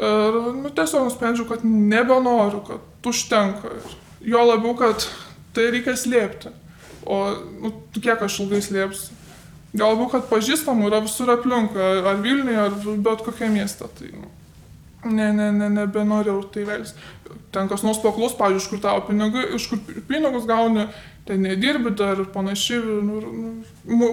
Ir 0.00 0.38
nu, 0.56 0.70
tiesiog 0.72 1.04
nusprendžiau, 1.06 1.46
kad 1.50 1.64
nebenoriu, 1.66 2.62
kad 2.64 3.08
užtenka. 3.10 3.74
Ir 3.76 4.32
jo 4.32 4.44
labiau, 4.48 4.74
kad 4.78 5.04
tai 5.56 5.68
reikia 5.74 5.96
slėpti. 5.98 6.52
O 7.04 7.20
nu, 7.60 7.72
kiek 7.96 8.22
aš 8.24 8.42
ilgai 8.44 8.62
slėpsiu. 8.64 9.16
Galbūt, 9.70 10.10
kad 10.10 10.26
pažįstamų 10.26 10.88
yra 10.88 10.98
visur 11.04 11.30
aplinkui, 11.30 11.78
ar 11.80 12.18
Vilniuje, 12.24 12.58
ar 12.58 12.74
bet 13.04 13.22
kokie 13.22 13.46
mieste. 13.52 13.86
Tai, 13.98 14.08
nu, 14.16 14.30
ne, 15.14 15.28
ne, 15.36 15.50
ne, 15.54 15.68
nebenorėjau 15.76 16.40
tai 16.54 16.64
vėlis. 16.66 16.96
Ten 17.54 17.70
kas 17.70 17.84
nors 17.86 18.00
paklaus, 18.02 18.34
pavyzdžiui, 18.38 18.64
iš 18.64 18.70
kur 18.72 18.82
tavo 18.82 19.04
pinigai, 19.06 19.44
iš 19.54 19.68
kur 19.70 19.78
pinigus 20.08 20.48
gauni, 20.50 20.88
ten 21.30 21.44
nedirbi 21.46 21.92
dar 21.94 22.18
ir 22.18 22.26
panašiai, 22.34 22.80
nu, 23.06 23.20
nu, 23.22 23.50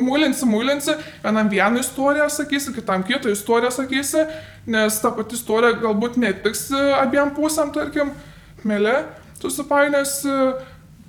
mūlinsi, 0.05 0.45
mūlinsi, 0.45 0.93
vienam 1.23 1.49
vieną 1.49 1.81
istoriją 1.81 2.27
sakysi, 2.29 2.75
kitam 2.75 3.05
kitą 3.07 3.31
istoriją 3.33 3.71
sakysi, 3.73 4.27
nes 4.69 4.99
ta 5.01 5.09
pati 5.15 5.33
istorija 5.33 5.79
galbūt 5.81 6.19
netiks 6.21 6.67
abiem 6.99 7.33
pusėm, 7.33 7.71
tarkim, 7.73 8.11
melė, 8.67 8.99
susipainėsi, 9.41 10.35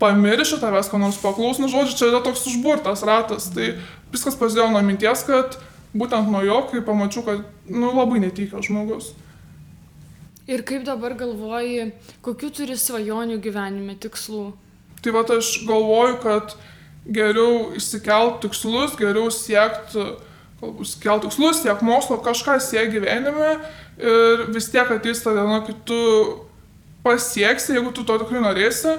pamirši 0.00 0.60
tavęs, 0.62 0.88
ką 0.88 1.00
nors 1.02 1.18
paklaus, 1.20 1.60
nu 1.60 1.68
žodžiu, 1.68 1.98
čia 1.98 2.08
yra 2.08 2.22
toks 2.24 2.46
užburtas 2.48 3.04
ratas, 3.04 3.50
tai 3.52 3.74
viskas 4.14 4.38
prasidėjo 4.40 4.70
nuo 4.72 4.82
minties, 4.86 5.26
kad 5.28 5.58
būtent 5.92 6.30
nuo 6.32 6.40
jo, 6.46 6.62
kai 6.70 6.80
pamačiau, 6.86 7.26
kad, 7.26 7.42
nu, 7.68 7.92
labai 7.92 8.22
netikė 8.24 8.62
žmogus. 8.64 9.12
Ir 10.48 10.64
kaip 10.64 10.88
dabar 10.88 11.12
galvoji, 11.20 11.90
kokiu 12.24 12.48
turi 12.56 12.78
svajonių 12.80 13.36
gyvenime 13.44 13.98
tikslų? 14.00 14.46
Tai 15.02 15.14
va 15.14 15.22
aš 15.36 15.52
galvoju, 15.68 16.16
kad 16.22 16.56
geriau 17.08 17.70
įsikelt 17.78 18.42
tikslus, 18.44 18.96
geriau 18.98 19.30
siekti, 19.32 20.04
galbūt 20.60 20.90
siekelt 20.90 21.24
tikslus, 21.26 21.62
siek 21.62 21.84
mokslo, 21.86 22.18
kažką 22.24 22.58
siek 22.62 22.90
gyvenime 22.92 23.56
ir 23.98 24.44
vis 24.54 24.68
tiek 24.72 24.90
ateis 24.92 25.22
ta 25.24 25.34
diena, 25.36 25.62
kai 25.66 25.76
tu 25.88 26.00
pasieksi, 27.06 27.76
jeigu 27.78 27.94
tu 27.94 28.04
to 28.06 28.18
tikrai 28.20 28.42
norėsi, 28.44 28.98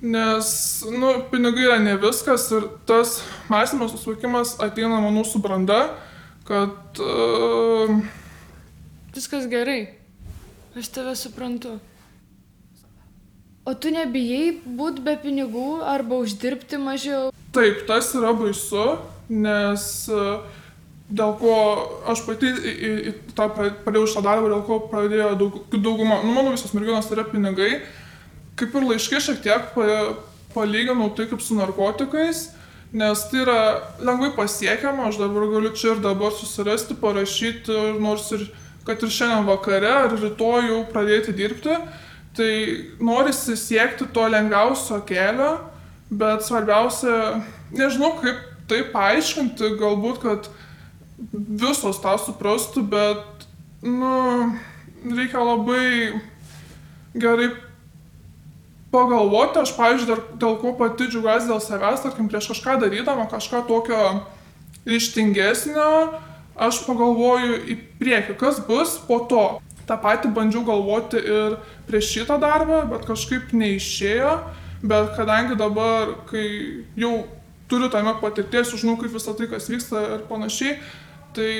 nes, 0.00 0.52
nu, 0.92 1.12
pinigai 1.32 1.66
yra 1.66 1.78
ne 1.82 1.96
viskas 2.00 2.46
ir 2.56 2.68
tas 2.88 3.18
mąstymas, 3.52 3.92
susivokimas 3.96 4.56
ateina, 4.62 5.00
manau, 5.02 5.24
su 5.28 5.42
branda, 5.42 5.82
kad... 6.48 7.00
Uh, 7.00 8.00
Viskas 9.10 9.48
gerai. 9.50 9.96
Aš 10.78 10.92
tave 10.94 11.16
suprantu. 11.18 11.80
O 13.68 13.74
tu 13.76 13.90
nebijai 13.92 14.54
būti 14.64 15.02
be 15.04 15.16
pinigų 15.20 15.82
arba 15.84 16.22
uždirbti 16.24 16.78
mažiau? 16.80 17.28
Taip, 17.52 17.84
tas 17.88 18.08
yra 18.16 18.32
baisu, 18.32 18.86
nes 19.28 19.84
e, 20.08 20.28
dėl 21.12 21.34
ko 21.42 21.56
aš 22.08 22.22
pati 22.24 22.48
į, 22.48 22.72
į, 22.72 22.92
į 23.10 23.12
tą 23.36 23.50
pradėjau 23.52 24.06
šitą 24.08 24.24
darbą, 24.24 24.48
dėl 24.54 24.64
ko 24.64 24.80
pradėjo 24.88 25.28
daug, 25.42 25.60
dauguma, 25.76 26.22
nu, 26.24 26.32
mano 26.38 26.54
visos 26.54 26.72
merginos 26.76 27.10
yra 27.12 27.26
pinigai, 27.28 27.82
kaip 28.56 28.74
ir 28.80 28.88
laiškai 28.94 29.20
šiek 29.28 29.44
tiek 29.44 29.70
pa, 29.76 30.00
palyginau 30.56 31.12
tai 31.12 31.28
kaip 31.28 31.44
su 31.44 31.58
narkotikais, 31.58 32.46
nes 32.96 33.28
tai 33.28 33.44
yra 33.44 33.60
lengvai 34.00 34.32
pasiekiama, 34.40 35.10
aš 35.10 35.20
dabar 35.20 35.50
galiu 35.52 35.76
čia 35.76 35.92
ir 35.94 36.04
dabar 36.06 36.32
susirasti, 36.32 36.96
parašyti, 36.98 37.76
nors 38.00 38.32
ir 38.34 38.48
kad 38.88 39.02
ir 39.04 39.12
šiandien 39.12 39.44
vakare 39.46 39.90
ar 40.06 40.14
rytoj 40.16 40.70
jau 40.72 40.84
pradėti 40.88 41.36
dirbti 41.36 41.76
Tai 42.36 42.52
norisi 43.02 43.56
siekti 43.58 44.06
to 44.14 44.26
lengviausio 44.30 45.00
kelio, 45.06 45.56
bet 46.10 46.44
svarbiausia, 46.46 47.40
nežinau 47.74 48.12
kaip 48.20 48.44
tai 48.70 48.84
paaiškinti, 48.92 49.74
galbūt, 49.80 50.20
kad 50.22 50.46
visos 51.34 51.98
tą 52.02 52.14
suprastų, 52.22 52.84
bet, 52.92 53.48
nu, 53.82 54.12
reikia 55.10 55.42
labai 55.42 56.20
gerai 57.18 57.50
pagalvoti, 58.90 59.62
aš, 59.62 59.74
pavyzdžiui, 59.78 60.10
dar, 60.10 60.22
dėl 60.38 60.56
ko 60.62 60.74
pati 60.78 61.06
džiugiuosi 61.10 61.50
dėl 61.50 61.62
savęs, 61.62 62.02
tarkim, 62.04 62.30
prieš 62.30 62.50
kažką 62.52 62.78
darydama, 62.82 63.28
kažką 63.30 63.62
tokio 63.68 64.00
ryštingesnio, 64.88 65.90
aš 66.60 66.82
pagalvoju 66.86 67.60
į 67.70 67.76
priekį, 68.00 68.36
kas 68.40 68.58
bus 68.66 68.96
po 69.06 69.22
to 69.30 69.44
tą 69.90 69.98
patį 70.00 70.30
bandžiau 70.36 70.62
galvoti 70.68 71.18
ir 71.18 71.58
prieš 71.90 72.14
šitą 72.14 72.38
darbą, 72.42 72.84
bet 72.92 73.06
kažkaip 73.10 73.50
neišėjo. 73.56 74.34
Bet 74.80 75.12
kadangi 75.12 75.58
dabar, 75.60 76.14
kai 76.30 76.46
jau 76.96 77.26
turiu 77.68 77.90
tame 77.92 78.14
patirties, 78.22 78.72
žinau, 78.80 78.96
kaip 79.00 79.12
visą 79.12 79.34
tai, 79.36 79.50
kas 79.50 79.68
vyksta 79.68 80.00
ir 80.16 80.22
panašiai, 80.30 80.78
tai 81.36 81.52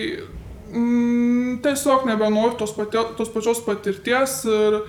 mm, 0.73 1.61
tiesiog 1.65 2.07
nebenoriu 2.09 2.57
tos, 2.59 2.73
pati, 2.75 3.03
tos 3.19 3.31
pačios 3.35 3.61
patirties 3.67 4.41
ir 4.49 4.81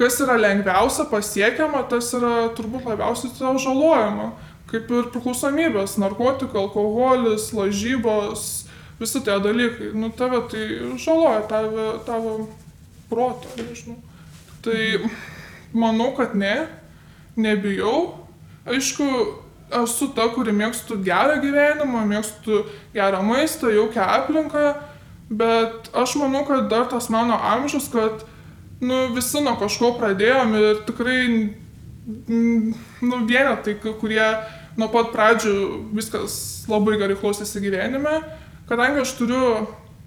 kas 0.00 0.18
yra 0.24 0.38
lengviausia 0.40 1.06
pasiekiama, 1.12 1.84
tas 1.92 2.10
yra 2.18 2.50
turbūt 2.56 2.88
labiausiai 2.90 3.36
tau 3.38 3.54
žalojama. 3.60 4.32
Kaip 4.72 4.88
ir 4.88 5.08
priklausomybės, 5.12 5.98
narkotikai, 6.00 6.56
alkoholis, 6.62 7.50
lažybos, 7.52 8.64
visi 9.00 9.20
tie 9.20 9.36
dalykai. 9.44 9.90
Nu, 9.92 10.08
tave 10.16 10.40
tai 10.48 10.62
žaloja, 10.96 11.42
tave, 11.50 11.88
tavo 12.06 12.36
protą, 13.12 13.52
nežinau. 13.60 14.00
Tai 14.64 14.80
manau, 15.76 16.10
kad 16.16 16.34
ne, 16.38 16.66
nebijau. 17.36 18.26
Aišku, 18.68 19.08
esu 19.82 20.08
ta, 20.16 20.28
kuri 20.34 20.54
mėgstu 20.54 20.98
gerą 21.04 21.38
gyvenimą, 21.42 22.04
mėgstu 22.08 22.64
gerą 22.94 23.22
maistą, 23.26 23.72
jaukę 23.72 24.02
aplinką, 24.04 24.64
bet 25.32 25.90
aš 25.96 26.16
manau, 26.20 26.44
kad 26.48 26.68
dar 26.70 26.86
tas 26.90 27.08
mano 27.12 27.38
amžius, 27.52 27.88
kad 27.92 28.24
nu, 28.82 29.08
visi 29.16 29.42
nuo 29.42 29.56
kažko 29.60 29.94
pradėjom 29.98 30.56
ir 30.60 30.82
tikrai, 30.88 31.20
nu, 32.28 33.22
vienetai, 33.28 33.76
kurie 34.00 34.24
nuo 34.78 34.88
pat 34.92 35.12
pradžių 35.12 35.54
viskas 35.96 36.34
labai 36.70 36.98
gerai 37.00 37.16
klausėsi 37.18 37.62
gyvenime, 37.64 38.20
kadangi 38.70 39.02
aš 39.04 39.14
turiu 39.18 39.44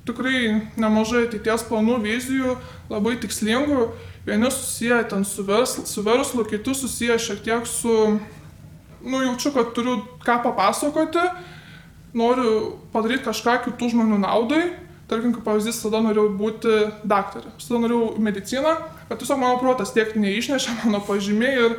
tikrai 0.06 0.62
nemažai 0.80 1.26
ateities 1.26 1.66
planų, 1.70 2.00
vizijų, 2.04 2.56
labai 2.92 3.16
tikslingų, 3.22 3.90
vieni 4.28 4.52
susiję 4.54 5.02
ten 5.10 5.26
su, 5.26 5.46
versl, 5.46 5.86
su 5.90 6.04
verslu, 6.06 6.46
kiti 6.46 6.76
susiję 6.76 7.18
šiek 7.20 7.44
tiek 7.46 7.68
su, 7.68 8.20
nu, 9.06 9.22
jaučiu, 9.26 9.52
kad 9.56 9.74
turiu 9.78 10.00
ką 10.26 10.40
papasakoti, 10.46 11.26
noriu 12.16 12.76
padaryti 12.94 13.26
kažką 13.28 13.60
kitų 13.68 13.94
žmonių 13.94 14.22
naudai. 14.24 14.66
Tarkim, 15.06 15.36
kaip 15.36 15.44
pavyzdys, 15.46 15.84
tada 15.84 16.00
norėjau 16.02 16.32
būti 16.34 16.76
daktarė, 17.06 17.52
tada 17.62 17.82
norėjau 17.84 18.16
mediciną, 18.26 18.72
bet 19.06 19.20
tiesiog 19.22 19.38
mano 19.38 19.60
protas 19.62 19.94
tiek 19.94 20.16
neišnešė 20.18 20.74
mano 20.82 21.02
pažymiai 21.06 21.60
ir 21.62 21.76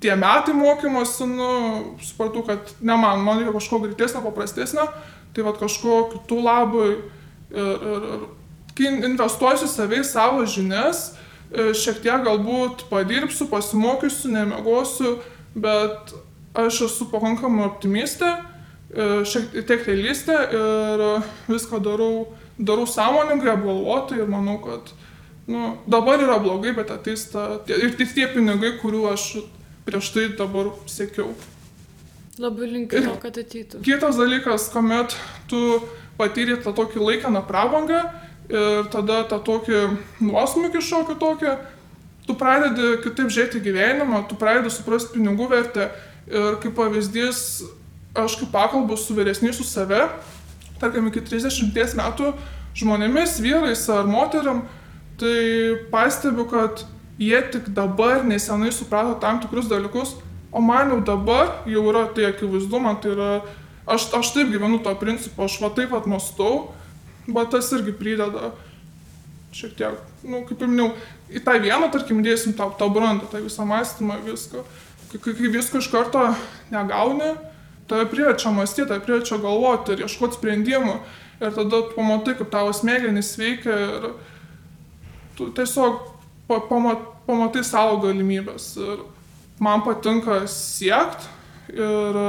tie 0.00 0.14
metai 0.16 0.54
mokymosi, 0.56 1.28
nu, 1.28 1.50
supratau, 2.00 2.40
kad 2.46 2.72
ne 2.80 2.96
man, 2.96 3.20
man 3.26 3.42
reikia 3.42 3.52
kažko 3.58 3.82
greitesnio, 3.84 4.22
paprastesnio, 4.24 4.86
tai 5.36 5.44
vad 5.44 5.60
kažko 5.60 6.06
kitų 6.14 6.38
labui 6.40 6.94
ir, 7.50 7.86
ir, 7.92 8.06
ir 8.14 8.26
kai 8.78 8.92
investuosiu 9.10 9.68
savai 9.68 10.02
savo 10.04 10.46
žinias, 10.46 11.10
e, 11.50 11.70
šiek 11.76 12.02
tiek 12.04 12.26
galbūt 12.26 12.86
padirbsiu, 12.90 13.48
pasimokysiu, 13.50 14.32
nemegosiu, 14.34 15.16
bet 15.54 16.14
aš 16.58 16.84
esu 16.88 17.08
pakankamai 17.10 17.66
optimistė, 17.68 18.34
e, 18.90 19.10
šiek 19.26 19.52
tiek 19.66 19.88
realistė 19.88 20.38
ir 20.50 21.08
viską 21.50 21.82
darau 21.82 22.28
darau 22.60 22.86
sąmoningai, 22.86 23.54
apgalvotai 23.54 24.18
ir 24.20 24.28
manau, 24.28 24.58
kad 24.60 24.92
nu, 25.48 25.76
dabar 25.86 26.20
yra 26.20 26.38
blogai, 26.38 26.74
bet 26.76 26.90
ateis 26.92 27.24
ta, 27.32 27.60
ir 27.68 27.96
tik 27.98 28.12
tie 28.16 28.28
pinigai, 28.32 28.76
kurių 28.82 29.06
aš 29.14 29.30
prieš 29.86 30.12
tai 30.14 30.28
dabar 30.38 30.72
sėkiau. 30.90 31.32
Labai 32.40 32.68
linkiu 32.70 33.16
kad 33.20 33.36
ateitų. 33.36 33.82
Kitas 33.84 34.20
dalykas, 34.20 34.68
kuomet 34.72 35.16
tu 35.50 35.80
patyrė 36.20 36.60
tą 36.60 36.74
tokį 36.76 37.00
laikiną 37.00 37.42
prabangą 37.48 38.04
ir 38.50 38.88
tada 38.92 39.22
tą 39.30 39.40
tokį 39.46 39.82
nuosmukį 40.20 40.82
šokį 40.84 41.16
tokį, 41.20 41.52
tu 42.26 42.36
pradedi 42.38 42.96
kitaip 43.04 43.30
žiūrėti 43.32 43.62
gyvenimą, 43.64 44.24
tu 44.28 44.38
pradedi 44.38 44.72
suprasti 44.74 45.16
pinigų 45.16 45.48
vertę. 45.50 45.90
Ir 46.30 46.60
kaip 46.62 46.76
pavyzdys, 46.76 47.62
aš 48.14 48.36
kaip 48.38 48.52
pakalbu 48.54 48.98
su 48.98 49.16
vyresniais 49.16 49.56
su 49.58 49.64
save, 49.66 50.04
tarkim, 50.78 51.08
iki 51.10 51.22
30 51.26 51.96
metų 51.98 52.34
žmonėmis, 52.78 53.40
vyrais 53.42 53.82
ar 53.90 54.06
moteriam, 54.06 54.62
tai 55.18 55.80
pastebiu, 55.90 56.46
kad 56.50 56.84
jie 57.20 57.40
tik 57.52 57.72
dabar 57.76 58.22
nesenai 58.24 58.70
suprato 58.72 59.18
tam 59.20 59.40
tikrus 59.42 59.68
dalykus, 59.68 60.14
o 60.52 60.62
man 60.64 60.94
jau 60.94 61.00
dabar 61.04 61.60
jau 61.68 61.82
yra 61.90 62.06
tai 62.14 62.30
akivaizdu, 62.30 62.80
man 62.80 63.00
tai 63.02 63.12
yra, 63.16 63.32
aš, 63.90 64.08
aš 64.16 64.32
taip 64.34 64.50
gyvenu 64.52 64.80
to 64.84 64.94
principu, 65.00 65.44
aš 65.46 65.58
va 65.62 65.70
taip 65.74 65.94
atmastau, 65.96 66.70
bet 67.28 67.50
tas 67.54 67.70
irgi 67.76 67.94
prideda 67.96 68.52
šiek 69.54 69.74
tiek, 69.78 69.98
nu, 70.22 70.44
kaip 70.46 70.62
ir 70.62 70.70
minėjau, 70.70 70.90
į 71.34 71.42
tą 71.46 71.56
vieną, 71.62 71.90
tarkim, 71.94 72.22
dėsim 72.22 72.54
tą, 72.58 72.70
tą 72.78 72.86
brandą, 72.92 73.26
tą 73.30 73.40
visą 73.42 73.66
mąstymą, 73.66 74.20
viską. 74.26 74.62
Kai, 75.10 75.34
kai 75.34 75.50
visko 75.50 75.80
iš 75.82 75.88
karto 75.90 76.22
negauni, 76.70 77.32
tave 77.90 78.06
priverčia 78.10 78.52
mąstyti, 78.54 78.86
tave 78.88 79.02
priverčia 79.02 79.40
galvoti 79.42 79.96
ir 79.96 80.04
ieškoti 80.06 80.38
sprendimų. 80.38 80.94
Ir 81.40 81.54
tada 81.56 81.80
pamatai, 81.96 82.36
kaip 82.38 82.50
tavo 82.52 82.74
smegenys 82.76 83.32
veikia 83.40 83.74
ir 83.74 84.06
tu 85.38 85.48
tiesiog 85.56 86.02
pamat, 86.68 87.02
pamatai 87.26 87.64
savo 87.66 87.98
galimybės. 88.04 88.74
Ir 88.78 89.02
man 89.62 89.82
patinka 89.86 90.44
siekti 90.50 91.26
ir 91.74 92.20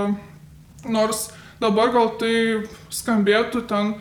nors 0.89 1.27
dabar 1.61 1.91
gal 1.93 2.15
tai 2.19 2.65
skambėtų 2.93 3.65
ten 3.69 3.93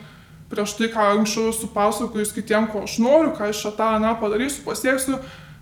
prieš 0.51 0.75
tai, 0.75 0.89
ką 0.91 1.05
anksčiau 1.15 1.51
esu 1.51 1.69
pasakojus 1.71 2.33
kitiem, 2.35 2.67
ko 2.71 2.83
aš 2.87 2.97
noriu, 2.99 3.31
ką 3.37 3.51
aš 3.51 3.63
tą, 3.77 3.93
na, 4.03 4.11
padarysiu, 4.19 4.65
pasieksiu, 4.65 5.19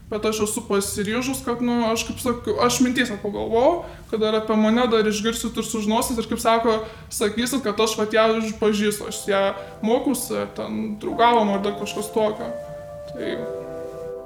bet 0.10 0.26
aš 0.26 0.42
esu 0.48 0.64
pasiryžus, 0.66 1.44
kad, 1.46 1.62
nu, 1.62 1.84
aš 1.92 2.08
kaip 2.08 2.24
sakau, 2.24 2.56
aš 2.66 2.80
mintys 2.82 3.12
pagalvojau, 3.22 3.84
kad 4.10 4.24
dar 4.24 4.40
apie 4.40 4.58
mane 4.58 4.88
dar 4.90 5.06
išgirsit 5.06 5.54
ir 5.54 5.68
sužinosit 5.68 6.18
ir 6.18 6.30
kaip 6.32 6.42
sako, 6.42 6.80
sakysit, 7.14 7.62
kad 7.66 7.78
aš 7.86 7.94
vat 8.00 8.18
ją 8.18 8.26
pažįstu, 8.62 9.12
aš 9.12 9.22
ją 9.30 9.44
mokusi, 9.86 10.42
ten 10.58 10.98
draugavom 11.02 11.54
ar 11.54 11.62
dar 11.66 11.78
kažkas 11.78 12.10
tokio. 12.16 12.50
Tai... 13.12 13.38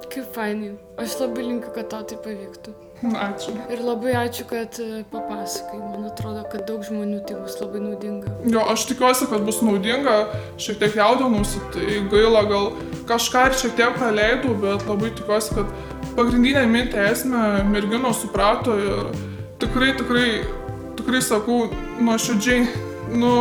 Kaip 0.08 0.32
fainai, 0.32 0.72
aš 1.00 1.20
labai 1.20 1.50
linkiu, 1.50 1.76
kad 1.76 1.92
tau 1.92 2.08
tai 2.08 2.20
pavyktų. 2.24 2.83
Ačiū. 3.02 3.52
Ir 3.68 3.82
labai 3.84 4.14
ačiū, 4.16 4.46
kad 4.48 4.78
e, 4.80 5.02
papasakai. 5.10 5.76
Man 5.76 6.06
atrodo, 6.08 6.44
kad 6.48 6.64
daug 6.68 6.84
žmonių 6.86 7.20
tai 7.28 7.36
bus 7.42 7.58
labai 7.60 7.82
naudinga. 7.82 8.30
Jo, 8.48 8.62
aš 8.72 8.86
tikiuosi, 8.88 9.28
kad 9.28 9.44
bus 9.44 9.60
naudinga. 9.66 10.14
Šiek 10.62 10.78
tiek 10.80 10.96
jaudinausi, 10.96 11.60
tai 11.74 12.00
gaila, 12.12 12.44
gal 12.48 12.70
kažką 13.10 13.48
ir 13.50 13.58
šiek 13.60 13.76
tiek 13.80 13.98
praleidau, 13.98 14.54
bet 14.62 14.86
labai 14.88 15.10
tikiuosi, 15.18 15.58
kad 15.58 15.74
pagrindinę 16.14 16.64
mintį 16.70 17.02
esmę 17.10 17.46
merginos 17.68 18.22
suprato 18.22 18.76
ir 18.80 19.10
tikrai, 19.60 19.92
tikrai, 19.98 20.28
tikrai 20.96 21.22
sakau, 21.24 21.64
nuoširdžiai, 22.00 22.68
nu, 23.20 23.34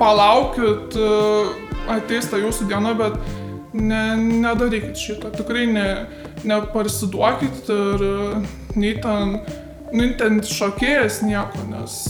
palaukit, 0.00 0.96
e, 0.96 1.12
ateis 1.94 2.32
ta 2.32 2.40
jūsų 2.40 2.66
diena, 2.72 2.96
bet 2.98 3.20
ne, 3.76 4.02
nedarykit 4.16 4.98
šito. 4.98 5.30
Tikrai 5.36 5.68
ne, 5.70 5.86
neparsiduokit 6.48 7.70
ir 7.70 8.04
nei 8.76 8.96
ten, 9.02 9.38
nei 9.92 10.12
ten 10.18 10.40
šokėjas 10.46 11.22
nieko, 11.26 11.64
nes 11.70 12.00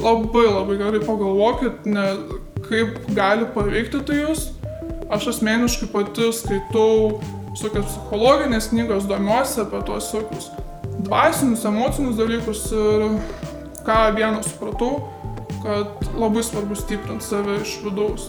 labai 0.00 0.46
labai 0.48 0.78
gerai 0.80 1.02
pagalvokit, 1.04 1.84
ne, 1.86 2.06
kaip 2.68 2.96
gali 3.16 3.48
paveikti 3.54 4.02
tai 4.06 4.22
jūs. 4.22 4.48
Aš 5.10 5.32
asmeniškai 5.34 5.90
pati 5.90 6.30
skaitau 6.34 7.18
visokias 7.50 7.88
psichologinės 7.88 8.70
knygas, 8.70 9.08
domiuosi 9.10 9.64
apie 9.64 9.80
tuos 9.86 10.10
visokius 10.12 10.50
dvasinius, 11.04 11.64
emocinius 11.66 12.18
dalykus 12.20 12.66
ir 12.76 13.06
ką 13.86 13.98
vieną 14.16 14.42
supratau, 14.46 15.00
kad 15.64 16.12
labai 16.14 16.44
svarbu 16.46 16.76
stiprinti 16.78 17.26
save 17.26 17.58
iš 17.64 17.80
vidaus. 17.84 18.28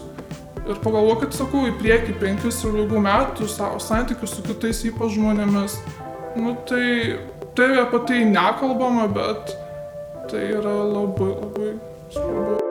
Ir 0.62 0.78
pagalvokit, 0.84 1.34
sakau, 1.34 1.64
į 1.68 1.74
priekį 1.80 2.16
penkis 2.22 2.60
ir 2.64 2.76
daugiau 2.76 3.02
metų 3.02 3.48
savo 3.50 3.80
santykius 3.82 4.36
su 4.38 4.44
kitais 4.46 4.84
ypač 4.88 5.16
žmonėmis. 5.16 5.78
Nu 6.38 6.54
tai, 6.70 7.18
tai 7.56 7.78
apie 7.84 8.00
tai 8.08 8.24
nekalbama, 8.26 9.08
bet 9.08 9.56
tai 10.30 10.44
yra 10.58 10.76
labai 10.96 11.32
labai 11.42 11.72
svarbu. 12.10 12.71